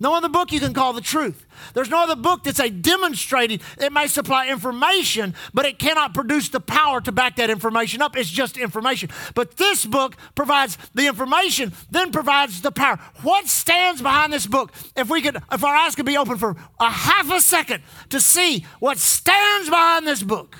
No 0.00 0.14
other 0.14 0.28
book 0.28 0.52
you 0.52 0.60
can 0.60 0.74
call 0.74 0.92
the 0.92 1.00
truth. 1.00 1.44
There's 1.74 1.90
no 1.90 2.04
other 2.04 2.14
book 2.14 2.44
that's 2.44 2.60
a 2.60 2.70
demonstrating. 2.70 3.60
It 3.80 3.92
may 3.92 4.06
supply 4.06 4.48
information, 4.48 5.34
but 5.52 5.66
it 5.66 5.80
cannot 5.80 6.14
produce 6.14 6.48
the 6.50 6.60
power 6.60 7.00
to 7.00 7.10
back 7.10 7.36
that 7.36 7.50
information 7.50 8.00
up. 8.00 8.16
It's 8.16 8.30
just 8.30 8.56
information. 8.56 9.10
But 9.34 9.56
this 9.56 9.84
book 9.84 10.14
provides 10.36 10.78
the 10.94 11.08
information, 11.08 11.72
then 11.90 12.12
provides 12.12 12.60
the 12.60 12.70
power. 12.70 12.98
What 13.22 13.48
stands 13.48 14.00
behind 14.00 14.32
this 14.32 14.46
book? 14.46 14.72
If 14.96 15.10
we 15.10 15.20
could, 15.20 15.36
if 15.50 15.64
our 15.64 15.74
eyes 15.74 15.96
could 15.96 16.06
be 16.06 16.16
open 16.16 16.36
for 16.36 16.54
a 16.78 16.90
half 16.90 17.30
a 17.32 17.40
second 17.40 17.82
to 18.10 18.20
see 18.20 18.64
what 18.78 18.98
stands 18.98 19.68
behind 19.68 20.06
this 20.06 20.22
book, 20.22 20.56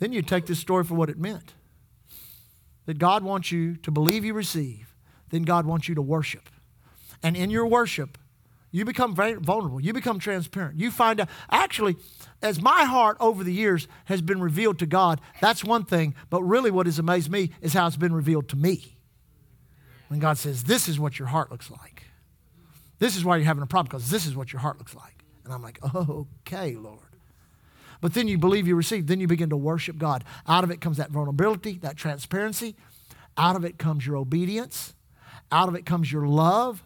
then 0.00 0.12
you 0.12 0.22
take 0.22 0.46
this 0.46 0.58
story 0.58 0.82
for 0.82 0.94
what 0.94 1.08
it 1.08 1.18
meant. 1.18 1.54
That 2.86 2.98
God 2.98 3.22
wants 3.22 3.52
you 3.52 3.76
to 3.76 3.92
believe 3.92 4.24
you 4.24 4.34
receive 4.34 4.91
then 5.32 5.42
God 5.42 5.66
wants 5.66 5.88
you 5.88 5.96
to 5.96 6.02
worship. 6.02 6.48
And 7.24 7.36
in 7.36 7.50
your 7.50 7.66
worship, 7.66 8.18
you 8.70 8.84
become 8.84 9.14
very 9.14 9.34
vulnerable. 9.34 9.80
You 9.80 9.92
become 9.92 10.18
transparent. 10.18 10.78
You 10.78 10.90
find 10.90 11.20
out, 11.20 11.28
actually, 11.50 11.96
as 12.40 12.60
my 12.60 12.84
heart 12.84 13.16
over 13.18 13.42
the 13.42 13.52
years 13.52 13.88
has 14.04 14.22
been 14.22 14.40
revealed 14.40 14.78
to 14.78 14.86
God, 14.86 15.20
that's 15.40 15.64
one 15.64 15.84
thing. 15.84 16.14
But 16.30 16.42
really, 16.42 16.70
what 16.70 16.86
has 16.86 16.98
amazed 16.98 17.30
me 17.30 17.50
is 17.60 17.72
how 17.72 17.86
it's 17.86 17.96
been 17.96 18.14
revealed 18.14 18.48
to 18.50 18.56
me. 18.56 18.96
When 20.08 20.20
God 20.20 20.38
says, 20.38 20.64
This 20.64 20.88
is 20.88 21.00
what 21.00 21.18
your 21.18 21.28
heart 21.28 21.50
looks 21.50 21.70
like. 21.70 22.04
This 22.98 23.16
is 23.16 23.24
why 23.24 23.36
you're 23.36 23.46
having 23.46 23.62
a 23.62 23.66
problem, 23.66 23.90
because 23.90 24.10
this 24.10 24.26
is 24.26 24.36
what 24.36 24.52
your 24.52 24.60
heart 24.60 24.78
looks 24.78 24.94
like. 24.94 25.24
And 25.44 25.52
I'm 25.52 25.62
like, 25.62 25.78
Okay, 25.94 26.76
Lord. 26.76 26.98
But 28.00 28.14
then 28.14 28.26
you 28.26 28.36
believe 28.36 28.66
you 28.66 28.74
receive, 28.74 29.06
then 29.06 29.20
you 29.20 29.28
begin 29.28 29.50
to 29.50 29.56
worship 29.56 29.96
God. 29.96 30.24
Out 30.48 30.64
of 30.64 30.70
it 30.70 30.80
comes 30.80 30.96
that 30.96 31.10
vulnerability, 31.10 31.78
that 31.82 31.96
transparency. 31.96 32.74
Out 33.36 33.54
of 33.54 33.64
it 33.64 33.78
comes 33.78 34.06
your 34.06 34.16
obedience. 34.16 34.94
Out 35.52 35.68
of 35.68 35.76
it 35.76 35.86
comes 35.86 36.10
your 36.10 36.26
love. 36.26 36.82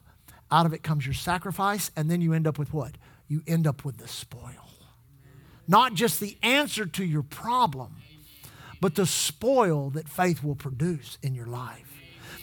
Out 0.50 0.66
of 0.66 0.74
it 0.74 0.82
comes 0.82 1.06
your 1.06 1.14
sacrifice. 1.14 1.90
And 1.96 2.10
then 2.10 2.20
you 2.20 2.34
end 2.34 2.46
up 2.46 2.58
with 2.58 2.74
what? 2.74 2.98
You 3.28 3.42
end 3.46 3.66
up 3.66 3.84
with 3.84 3.98
the 3.98 4.08
spoil. 4.08 4.66
Not 5.68 5.94
just 5.94 6.20
the 6.20 6.38
answer 6.42 6.86
to 6.86 7.04
your 7.04 7.22
problem, 7.22 7.96
but 8.80 8.94
the 8.94 9.06
spoil 9.06 9.90
that 9.90 10.08
faith 10.08 10.44
will 10.44 10.54
produce 10.54 11.18
in 11.22 11.34
your 11.34 11.46
life. 11.46 11.82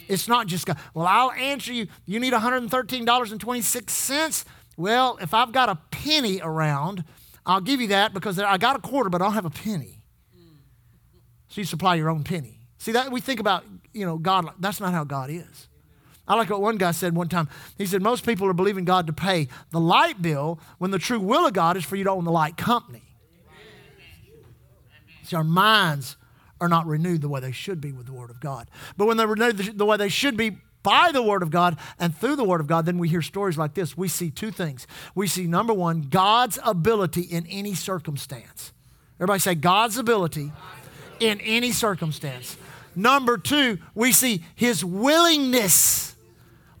It's 0.08 0.28
not 0.28 0.46
just, 0.46 0.66
God, 0.66 0.76
well, 0.92 1.06
I'll 1.06 1.32
answer 1.32 1.72
you. 1.72 1.86
You 2.04 2.20
need 2.20 2.34
$113.26. 2.34 4.44
Well, 4.76 5.16
if 5.20 5.32
I've 5.32 5.52
got 5.52 5.70
a 5.70 5.76
penny 5.90 6.40
around, 6.42 7.04
I'll 7.46 7.60
give 7.60 7.80
you 7.80 7.86
that 7.88 8.12
because 8.12 8.38
I 8.38 8.58
got 8.58 8.76
a 8.76 8.80
quarter, 8.80 9.08
but 9.08 9.22
I 9.22 9.26
don't 9.26 9.34
have 9.34 9.46
a 9.46 9.50
penny. 9.50 10.02
So 11.48 11.60
you 11.60 11.64
supply 11.64 11.94
your 11.94 12.10
own 12.10 12.24
penny. 12.24 12.58
See 12.78 12.92
that 12.92 13.10
we 13.10 13.20
think 13.20 13.40
about, 13.40 13.64
you 13.92 14.04
know, 14.04 14.18
God, 14.18 14.46
that's 14.58 14.80
not 14.80 14.92
how 14.92 15.04
God 15.04 15.30
is. 15.30 15.68
I 16.26 16.34
like 16.36 16.48
what 16.48 16.62
one 16.62 16.76
guy 16.76 16.92
said 16.92 17.14
one 17.14 17.28
time. 17.28 17.48
He 17.76 17.86
said, 17.86 18.02
Most 18.02 18.24
people 18.24 18.46
are 18.46 18.54
believing 18.54 18.84
God 18.84 19.06
to 19.06 19.12
pay 19.12 19.48
the 19.70 19.80
light 19.80 20.22
bill 20.22 20.58
when 20.78 20.90
the 20.90 20.98
true 20.98 21.20
will 21.20 21.46
of 21.46 21.52
God 21.52 21.76
is 21.76 21.84
for 21.84 21.96
you 21.96 22.04
to 22.04 22.10
own 22.10 22.24
the 22.24 22.32
light 22.32 22.56
company. 22.56 23.02
See, 25.22 25.36
our 25.36 25.44
minds 25.44 26.16
are 26.60 26.68
not 26.68 26.86
renewed 26.86 27.20
the 27.20 27.28
way 27.28 27.40
they 27.40 27.52
should 27.52 27.80
be 27.80 27.92
with 27.92 28.06
the 28.06 28.12
Word 28.12 28.30
of 28.30 28.40
God. 28.40 28.70
But 28.96 29.06
when 29.06 29.16
they're 29.16 29.26
renewed 29.26 29.78
the 29.78 29.86
way 29.86 29.96
they 29.96 30.08
should 30.08 30.36
be 30.36 30.58
by 30.82 31.10
the 31.12 31.22
Word 31.22 31.42
of 31.42 31.50
God 31.50 31.78
and 31.98 32.14
through 32.14 32.36
the 32.36 32.44
Word 32.44 32.60
of 32.60 32.66
God, 32.66 32.86
then 32.86 32.98
we 32.98 33.08
hear 33.08 33.22
stories 33.22 33.58
like 33.58 33.74
this. 33.74 33.96
We 33.96 34.08
see 34.08 34.30
two 34.30 34.50
things. 34.50 34.86
We 35.14 35.26
see, 35.26 35.46
number 35.46 35.72
one, 35.72 36.02
God's 36.02 36.58
ability 36.64 37.22
in 37.22 37.46
any 37.48 37.74
circumstance. 37.74 38.72
Everybody 39.16 39.40
say, 39.40 39.54
God's 39.54 39.98
ability 39.98 40.52
in 41.20 41.40
any 41.40 41.72
circumstance. 41.72 42.56
Number 42.94 43.38
two, 43.38 43.78
we 43.94 44.12
see 44.12 44.44
His 44.54 44.84
willingness. 44.84 46.13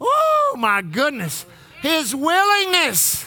Oh, 0.04 0.56
my 0.58 0.82
goodness. 0.82 1.46
His 1.80 2.14
willingness. 2.14 3.24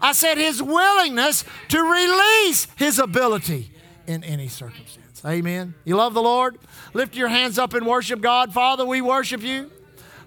I 0.00 0.12
said, 0.12 0.38
His 0.38 0.62
willingness 0.62 1.44
to 1.68 1.80
release 1.82 2.66
His 2.76 2.98
ability 2.98 3.70
in 4.06 4.24
any 4.24 4.48
circumstance. 4.48 5.22
Amen. 5.24 5.74
You 5.84 5.96
love 5.96 6.14
the 6.14 6.22
Lord? 6.22 6.58
Lift 6.94 7.16
your 7.16 7.28
hands 7.28 7.58
up 7.58 7.74
and 7.74 7.86
worship 7.86 8.20
God. 8.20 8.52
Father, 8.52 8.84
we 8.86 9.00
worship 9.00 9.42
you. 9.42 9.70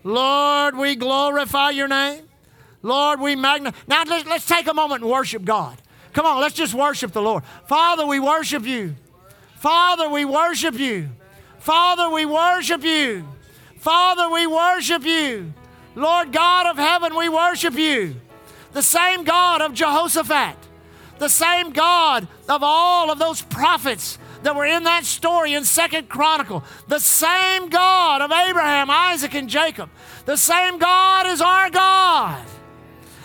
Lord, 0.04 0.76
we 0.78 0.96
glorify 0.96 1.72
your 1.72 1.88
name. 1.88 2.24
Lord, 2.82 3.20
we 3.20 3.36
magnify. 3.36 3.78
Now 3.88 4.04
let's, 4.06 4.28
let's 4.28 4.46
take 4.46 4.68
a 4.68 4.74
moment 4.74 5.02
and 5.02 5.12
worship 5.12 5.44
God. 5.44 5.78
Come 6.14 6.26
on, 6.26 6.42
let's 6.42 6.56
just 6.56 6.74
worship 6.74 7.12
the 7.12 7.22
Lord. 7.22 7.44
Father, 7.68 8.06
we 8.06 8.20
worship 8.20 8.66
you. 8.66 8.96
Father, 9.58 10.10
we 10.10 10.26
worship 10.26 10.76
you. 10.76 11.10
Father, 11.60 12.10
we 12.10 12.26
worship 12.26 12.84
you. 12.84 13.28
Father, 13.78 14.30
we 14.30 14.48
worship 14.48 15.04
you. 15.04 15.54
Lord 15.96 16.32
God 16.32 16.68
of 16.68 16.78
heaven, 16.78 17.16
we 17.16 17.30
worship 17.30 17.76
you. 17.76 18.16
The 18.72 18.82
same 18.84 19.24
God 19.24 19.62
of 19.62 19.74
Jehoshaphat, 19.74 20.56
the 21.18 21.30
same 21.30 21.72
God 21.72 22.28
of 22.48 22.62
all 22.64 23.12
of 23.12 23.20
those 23.20 23.42
prophets 23.42 24.18
that 24.44 24.56
were 24.56 24.66
in 24.66 24.84
that 24.84 25.06
story 25.06 25.54
in 25.54 25.66
Second 25.66 26.08
Chronicle. 26.08 26.64
The 26.88 27.00
same 27.00 27.70
God 27.70 28.22
of 28.22 28.32
Abraham, 28.32 28.90
Isaac, 28.90 29.34
and 29.34 29.50
Jacob. 29.50 29.90
The 30.26 30.38
same 30.38 30.78
God 30.78 31.28
is 31.28 31.42
our 31.42 31.70
God. 31.70 32.46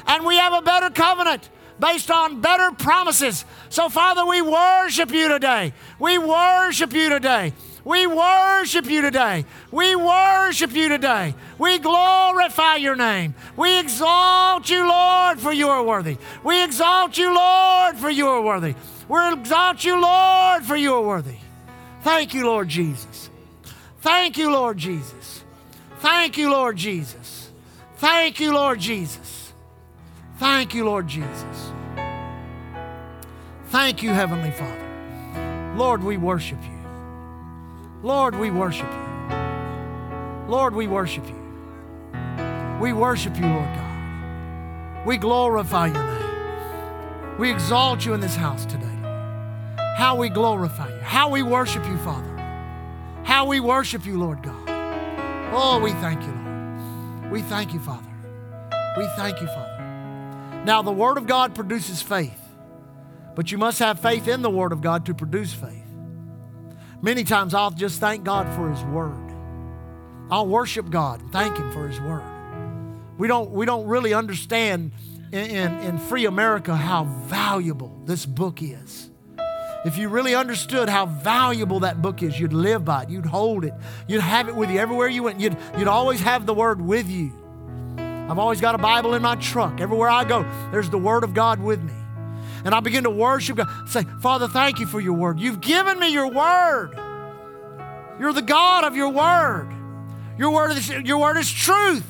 And 0.07 0.25
we 0.25 0.37
have 0.37 0.53
a 0.53 0.63
better 0.63 0.91
covenant 0.91 1.49
based 1.79 2.11
on 2.11 2.41
better 2.41 2.71
promises. 2.73 3.45
So, 3.69 3.89
Father, 3.89 4.25
we 4.27 4.43
worship 4.43 5.11
you 5.13 5.29
today. 5.29 5.73
We 5.99 6.19
worship 6.19 6.93
you 6.93 7.09
today. 7.09 7.53
We 7.85 8.07
worship 8.07 8.87
you 8.87 9.03
today. 9.03 9.45
We 9.71 9.95
worship 9.95 10.73
you 10.73 10.89
today. 10.89 11.35
We 11.59 11.79
glorify 11.79 12.77
your 12.77 12.97
name. 12.97 13.35
We 13.57 13.79
exalt 13.79 14.71
you, 14.71 14.89
Lord, 14.89 15.39
for 15.39 15.53
you 15.53 15.69
are 15.69 15.83
worthy. 15.83 16.17
We 16.43 16.65
exalt 16.65 17.19
you, 17.19 17.35
Lord, 17.35 17.97
for 17.97 18.09
you 18.09 18.27
are 18.29 18.41
worthy. 18.41 18.75
We 19.09 19.33
exalt 19.35 19.85
you, 19.85 20.01
Lord, 20.01 20.65
for 20.65 20.77
you 20.77 20.95
are 20.95 21.03
worthy. 21.03 21.37
Thank 22.03 22.33
you, 22.33 22.47
Lord 22.47 22.69
Jesus. 22.69 23.29
Thank 24.01 24.39
you, 24.39 24.51
Lord 24.51 24.79
Jesus. 24.79 25.45
Thank 25.99 26.39
you, 26.39 26.51
Lord 26.51 26.77
Jesus. 26.77 27.51
Thank 27.97 28.41
you, 28.41 28.53
Lord 28.55 28.79
Jesus. 28.81 29.53
Thank 30.39 30.75
you, 30.75 30.85
Lord 30.85 31.07
Jesus. 31.07 31.73
Thank 33.67 34.03
you, 34.03 34.11
Heavenly 34.11 34.51
Father. 34.51 35.75
Lord, 35.77 36.03
we 36.03 36.17
worship 36.17 36.63
you. 36.63 36.74
Lord, 38.05 38.37
we 38.37 38.51
worship 38.51 38.93
you. 38.93 39.37
Lord, 40.47 40.75
we 40.75 40.87
worship 40.87 41.27
you. 41.27 41.43
We 42.79 42.93
worship 42.93 43.35
you, 43.35 43.47
Lord 43.47 43.75
God. 43.75 45.07
We 45.07 45.17
glorify 45.17 45.87
your 45.87 46.05
name. 46.05 47.39
We 47.39 47.51
exalt 47.51 48.05
you 48.05 48.13
in 48.13 48.21
this 48.21 48.37
house 48.37 48.67
today. 48.67 48.85
How 49.97 50.17
we 50.17 50.29
glorify 50.29 50.91
you. 50.91 51.01
How 51.01 51.31
we 51.31 51.43
worship 51.43 51.83
you, 51.87 51.97
Father. 51.97 52.29
How 53.25 53.47
we 53.47 53.59
worship 53.59 54.05
you, 54.05 54.19
Lord 54.19 54.43
God. 54.43 54.69
Oh, 55.55 55.81
we 55.83 55.93
thank 55.93 56.21
you, 56.21 56.35
Lord. 56.45 57.33
We 57.33 57.41
thank 57.41 57.73
you, 57.73 57.81
Father. 57.81 58.13
We 58.99 59.07
thank 59.17 59.41
you, 59.41 59.47
Father. 59.47 60.63
Now, 60.67 60.83
the 60.83 60.93
Word 60.93 61.17
of 61.17 61.27
God 61.27 61.55
produces 61.55 62.03
faith, 62.03 62.39
but 63.35 63.51
you 63.51 63.57
must 63.57 63.79
have 63.79 63.99
faith 63.99 64.29
in 64.29 64.43
the 64.43 64.51
Word 64.51 64.73
of 64.73 64.83
God 64.83 65.07
to 65.07 65.15
produce 65.15 65.55
faith. 65.55 65.84
Many 67.05 67.23
times 67.23 67.53
I'll 67.53 67.71
just 67.71 68.01
thank 68.01 68.25
God 68.25 68.51
for 68.57 68.71
His 68.71 68.83
Word. 68.85 69.31
I'll 70.31 70.47
worship 70.47 70.89
God 70.89 71.21
and 71.21 71.31
thank 71.31 71.55
Him 71.55 71.71
for 71.71 71.87
His 71.87 72.01
Word. 72.01 72.25
We 73.19 73.29
don't, 73.29 73.51
we 73.51 73.67
don't 73.67 73.87
really 73.87 74.15
understand 74.15 74.93
in, 75.31 75.51
in, 75.51 75.79
in 75.81 75.99
free 75.99 76.25
America 76.25 76.75
how 76.75 77.05
valuable 77.05 78.01
this 78.07 78.25
book 78.25 78.63
is. 78.63 79.11
If 79.85 79.99
you 79.99 80.09
really 80.09 80.35
understood 80.35 80.89
how 80.89 81.05
valuable 81.05 81.81
that 81.81 82.01
book 82.01 82.23
is, 82.23 82.41
you'd 82.41 82.55
live 82.55 82.87
by 82.87 83.03
it, 83.03 83.11
you'd 83.11 83.27
hold 83.27 83.67
it, 83.67 83.75
you'd 84.09 84.23
have 84.23 84.49
it 84.49 84.57
with 84.57 84.71
you 84.71 84.79
everywhere 84.79 85.09
you 85.09 85.25
went, 85.25 85.39
you'd, 85.39 85.59
you'd 85.77 85.89
always 85.89 86.21
have 86.21 86.47
the 86.47 86.55
Word 86.55 86.81
with 86.81 87.11
you. 87.11 87.35
I've 87.99 88.39
always 88.39 88.63
got 88.63 88.75
a 88.75 88.79
Bible 88.79 89.13
in 89.13 89.21
my 89.21 89.37
truck. 89.37 89.79
Everywhere 89.79 90.09
I 90.09 90.25
go, 90.25 90.43
there's 90.71 90.89
the 90.89 90.97
Word 90.97 91.23
of 91.23 91.35
God 91.35 91.61
with 91.61 91.83
me 91.83 91.93
and 92.65 92.75
I 92.75 92.81
begin 92.81 93.05
to 93.05 93.11
worship 93.11 93.59
God. 93.59 93.69
Say, 93.89 94.05
Father, 94.21 94.49
thank 94.49 94.81
you 94.81 94.87
for 94.87 95.01
your 95.01 95.13
word. 95.13 95.39
You've 95.39 95.61
given 95.61 95.99
me 95.99 96.13
your 96.13 96.29
word. 96.29 96.99
You're 98.19 98.33
the 98.33 98.43
God 98.43 98.85
of 98.85 98.97
your 98.97 99.11
word. 99.11 99.71
Your 100.39 100.51
word 100.51 100.73
is, 100.73 100.89
your 100.89 101.19
word 101.19 101.37
is 101.37 101.51
truth. 101.51 102.07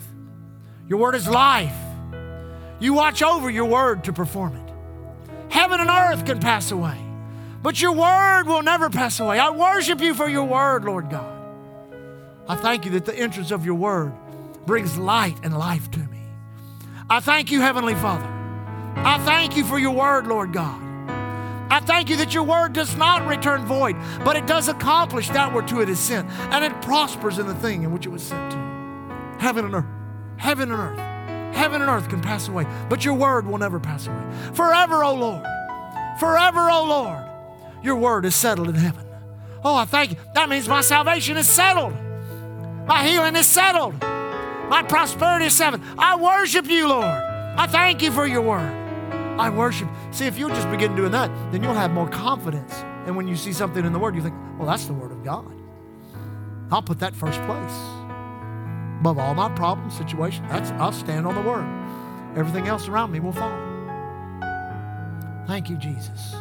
Your 0.88 0.98
word 1.00 1.16
is 1.16 1.28
life. 1.28 1.74
You 2.78 2.94
watch 2.94 3.22
over 3.22 3.50
your 3.50 3.64
word 3.64 4.04
to 4.04 4.12
perform 4.12 4.54
it. 4.56 5.52
Heaven 5.52 5.80
and 5.80 5.90
earth 5.90 6.24
can 6.24 6.40
pass 6.40 6.70
away, 6.70 6.98
but 7.62 7.80
your 7.80 7.92
word 7.92 8.44
will 8.44 8.62
never 8.62 8.90
pass 8.90 9.20
away. 9.20 9.38
I 9.38 9.50
worship 9.50 10.00
you 10.00 10.14
for 10.14 10.28
your 10.28 10.44
word, 10.44 10.84
Lord 10.84 11.10
God. 11.10 11.32
I 12.48 12.56
thank 12.56 12.84
you 12.84 12.92
that 12.92 13.06
the 13.06 13.16
entrance 13.16 13.50
of 13.50 13.64
your 13.64 13.76
word 13.76 14.12
brings 14.66 14.96
light 14.98 15.36
and 15.42 15.56
life 15.56 15.90
to 15.92 15.98
me. 16.00 16.20
I 17.08 17.20
thank 17.20 17.50
you, 17.50 17.60
Heavenly 17.60 17.94
Father 17.94 18.33
I 18.96 19.18
thank 19.24 19.56
you 19.56 19.64
for 19.64 19.78
your 19.78 19.92
word, 19.92 20.26
Lord 20.26 20.52
God. 20.52 20.84
I 21.70 21.80
thank 21.80 22.08
you 22.08 22.16
that 22.18 22.32
your 22.32 22.44
word 22.44 22.72
does 22.72 22.96
not 22.96 23.26
return 23.26 23.64
void, 23.66 23.96
but 24.24 24.36
it 24.36 24.46
does 24.46 24.68
accomplish 24.68 25.28
that 25.30 25.52
whereto 25.52 25.80
it 25.80 25.88
is 25.88 25.98
sent, 25.98 26.30
and 26.30 26.64
it 26.64 26.82
prospers 26.82 27.38
in 27.38 27.46
the 27.46 27.54
thing 27.54 27.82
in 27.82 27.92
which 27.92 28.06
it 28.06 28.10
was 28.10 28.22
sent 28.22 28.52
to. 28.52 29.36
Heaven 29.40 29.64
and 29.64 29.74
earth, 29.74 29.86
heaven 30.36 30.70
and 30.70 30.80
earth, 30.80 30.98
heaven 31.56 31.82
and 31.82 31.90
earth 31.90 32.08
can 32.08 32.20
pass 32.20 32.48
away, 32.48 32.66
but 32.88 33.04
your 33.04 33.14
word 33.14 33.46
will 33.46 33.58
never 33.58 33.80
pass 33.80 34.06
away. 34.06 34.22
Forever, 34.52 35.02
O 35.02 35.08
oh 35.08 35.14
Lord, 35.14 35.44
forever, 36.20 36.70
O 36.70 36.80
oh 36.80 36.84
Lord, 36.84 37.24
your 37.82 37.96
word 37.96 38.24
is 38.24 38.36
settled 38.36 38.68
in 38.68 38.76
heaven. 38.76 39.04
Oh, 39.64 39.74
I 39.74 39.84
thank 39.84 40.12
you. 40.12 40.16
That 40.34 40.48
means 40.48 40.68
my 40.68 40.82
salvation 40.82 41.36
is 41.36 41.48
settled, 41.48 41.94
my 42.86 43.04
healing 43.04 43.34
is 43.34 43.46
settled, 43.46 44.00
my 44.00 44.84
prosperity 44.86 45.46
is 45.46 45.56
settled. 45.56 45.82
I 45.98 46.16
worship 46.16 46.66
you, 46.66 46.88
Lord. 46.88 47.04
I 47.04 47.66
thank 47.66 48.02
you 48.02 48.12
for 48.12 48.26
your 48.26 48.42
word. 48.42 48.83
I 49.38 49.50
worship. 49.50 49.88
See, 50.12 50.26
if 50.26 50.38
you'll 50.38 50.50
just 50.50 50.70
begin 50.70 50.94
doing 50.94 51.12
that, 51.12 51.30
then 51.50 51.62
you'll 51.62 51.74
have 51.74 51.90
more 51.90 52.08
confidence. 52.08 52.72
And 53.06 53.16
when 53.16 53.28
you 53.28 53.36
see 53.36 53.52
something 53.52 53.84
in 53.84 53.92
the 53.92 53.98
Word, 53.98 54.14
you 54.14 54.22
think, 54.22 54.34
well, 54.58 54.68
that's 54.68 54.86
the 54.86 54.92
Word 54.92 55.12
of 55.12 55.24
God. 55.24 55.52
I'll 56.70 56.82
put 56.82 57.00
that 57.00 57.14
first 57.14 57.40
place. 57.42 57.74
Above 59.00 59.18
all 59.18 59.34
my 59.34 59.50
problems, 59.50 59.96
situations, 59.96 60.46
that's, 60.50 60.70
I'll 60.72 60.92
stand 60.92 61.26
on 61.26 61.34
the 61.34 61.42
Word. 61.42 61.66
Everything 62.38 62.68
else 62.68 62.88
around 62.88 63.10
me 63.12 63.20
will 63.20 63.32
fall. 63.32 63.58
Thank 65.46 65.68
you, 65.68 65.76
Jesus. 65.76 66.34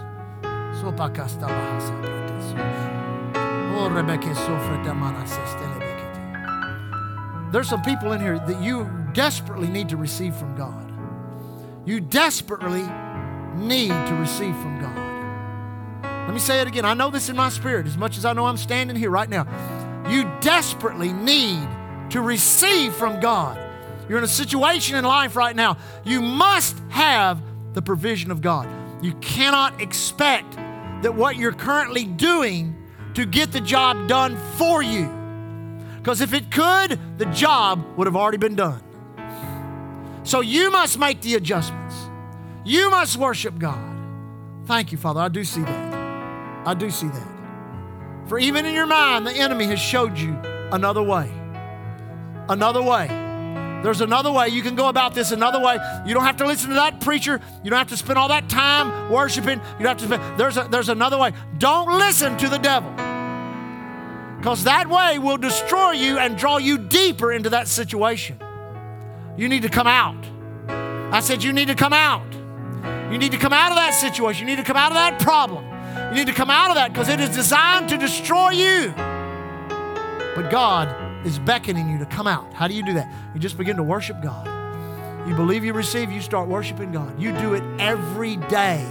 There's 7.52 7.70
some 7.70 7.82
people 7.82 8.14
in 8.14 8.22
here 8.22 8.40
that 8.40 8.62
you 8.62 8.90
desperately 9.14 9.68
need 9.68 9.90
to 9.90 9.98
receive 9.98 10.36
from 10.36 10.56
God. 10.56 10.83
You 11.86 12.00
desperately 12.00 12.84
need 13.56 13.90
to 13.90 14.16
receive 14.16 14.56
from 14.58 14.80
God. 14.80 15.04
Let 16.26 16.34
me 16.34 16.40
say 16.40 16.62
it 16.62 16.68
again. 16.68 16.86
I 16.86 16.94
know 16.94 17.10
this 17.10 17.30
in 17.30 17.36
my 17.36 17.50
spirit 17.50 17.86
as 17.86 17.98
much 17.98 18.18
as 18.18 18.24
I 18.24 18.34
know 18.34 18.46
I'm 18.46 18.58
standing 18.58 18.96
here 18.96 19.10
right 19.10 19.30
now. 19.30 19.46
You 20.10 20.30
desperately 20.40 21.12
need 21.12 21.68
to 22.12 22.22
receive 22.22 22.94
from 22.94 23.20
God. 23.20 23.60
You're 24.08 24.18
in 24.18 24.24
a 24.24 24.28
situation 24.28 24.96
in 24.96 25.04
life 25.04 25.36
right 25.36 25.56
now. 25.56 25.78
You 26.04 26.22
must 26.22 26.78
have 26.90 27.42
the 27.74 27.82
provision 27.82 28.32
of 28.32 28.42
God. 28.42 28.68
You 29.04 29.14
cannot 29.16 29.82
expect 29.82 30.56
that 31.02 31.14
what 31.14 31.36
you're 31.36 31.52
currently 31.52 32.06
doing 32.06 32.76
to 33.16 33.26
get 33.26 33.52
the 33.52 33.62
job 33.62 34.08
done 34.08 34.38
for 34.58 34.82
you. 34.82 35.12
Because 35.98 36.22
if 36.22 36.34
it 36.34 36.52
could, 36.52 37.00
the 37.18 37.26
job 37.28 37.86
would 37.98 38.08
have 38.08 38.16
already 38.16 38.38
been 38.38 38.56
done. 38.56 38.82
So 40.24 40.42
you 40.42 40.72
must 40.72 40.98
make 40.98 41.22
the 41.22 41.36
adjustments. 41.36 41.96
You 42.66 42.90
must 42.90 43.18
worship 43.18 43.60
God. 43.60 43.94
Thank 44.66 44.92
you, 44.92 44.98
Father. 44.98 45.20
I 45.20 45.28
do 45.28 45.44
see 45.44 45.62
that. 45.62 45.94
I 46.66 46.74
do 46.74 46.90
see 46.90 47.08
that. 47.08 47.28
For 48.28 48.40
even 48.40 48.66
in 48.66 48.74
your 48.74 48.86
mind, 48.86 49.28
the 49.28 49.34
enemy 49.34 49.66
has 49.66 49.80
showed 49.80 50.18
you 50.18 50.38
another 50.72 51.04
way. 51.04 51.30
Another 52.48 52.82
way. 52.82 53.08
There's 53.84 54.00
another 54.00 54.32
way. 54.32 54.48
You 54.48 54.62
can 54.62 54.76
go 54.76 54.88
about 54.88 55.14
this 55.14 55.34
another 55.34 55.60
way. 55.60 55.78
You 56.06 56.14
don't 56.14 56.24
have 56.24 56.38
to 56.38 56.48
listen 56.48 56.70
to 56.70 56.76
that 56.76 57.02
preacher. 57.02 57.42
You 57.64 57.70
don't 57.70 57.80
have 57.80 57.90
to 57.90 57.98
spend 57.98 58.18
all 58.18 58.30
that 58.30 58.48
time 58.48 59.12
worshiping. 59.12 59.60
You 59.78 59.84
don't 59.84 59.88
have 59.88 59.98
to 59.98 60.06
spend, 60.06 60.40
there's, 60.40 60.56
a, 60.56 60.68
there's 60.70 60.88
another 60.88 61.18
way. 61.18 61.34
Don't 61.58 62.00
listen 62.00 62.38
to 62.38 62.48
the 62.48 62.60
devil. 62.60 62.90
Because 64.38 64.64
that 64.64 64.88
way 64.90 65.20
will 65.20 65.38
destroy 65.38 65.92
you 65.92 66.18
and 66.18 66.38
draw 66.38 66.58
you 66.58 66.78
deeper 66.78 67.34
into 67.34 67.50
that 67.50 67.68
situation. 67.68 68.40
You 69.38 69.50
need 69.50 69.64
to 69.64 69.70
come 69.70 69.88
out. 69.88 70.26
I 71.14 71.20
said, 71.20 71.44
You 71.44 71.54
need 71.54 71.68
to 71.68 71.76
come 71.76 71.94
out. 71.94 72.34
You 73.12 73.18
need 73.18 73.32
to 73.32 73.38
come 73.38 73.54
out 73.54 73.72
of 73.72 73.78
that 73.78 73.94
situation. 73.94 74.48
You 74.48 74.56
need 74.56 74.62
to 74.62 74.68
come 74.68 74.78
out 74.78 74.92
of 74.92 74.96
that 74.96 75.20
problem. 75.20 75.66
You 76.10 76.16
need 76.16 76.28
to 76.28 76.34
come 76.34 76.50
out 76.50 76.70
of 76.70 76.76
that 76.76 76.92
because 76.92 77.10
it 77.10 77.20
is 77.20 77.30
designed 77.30 77.90
to 77.90 77.98
destroy 77.98 78.50
you. 78.50 78.94
But 80.36 80.50
God 80.50 81.26
is 81.26 81.38
beckoning 81.40 81.90
you 81.90 82.00
to 82.00 82.06
come 82.06 82.28
out. 82.28 82.52
How 82.54 82.68
do 82.68 82.74
you 82.74 82.84
do 82.84 82.94
that? 82.94 83.12
You 83.34 83.40
just 83.40 83.58
begin 83.58 83.78
to 83.78 83.84
worship 83.84 84.22
God. 84.22 84.48
You 85.28 85.36
believe 85.36 85.64
you 85.64 85.74
receive, 85.74 86.12
you 86.12 86.22
start 86.22 86.50
worshiping 86.50 86.92
God. 86.92 87.22
You 87.22 87.32
do 87.38 87.54
it 87.54 87.64
every 87.80 88.36
day. 88.36 88.86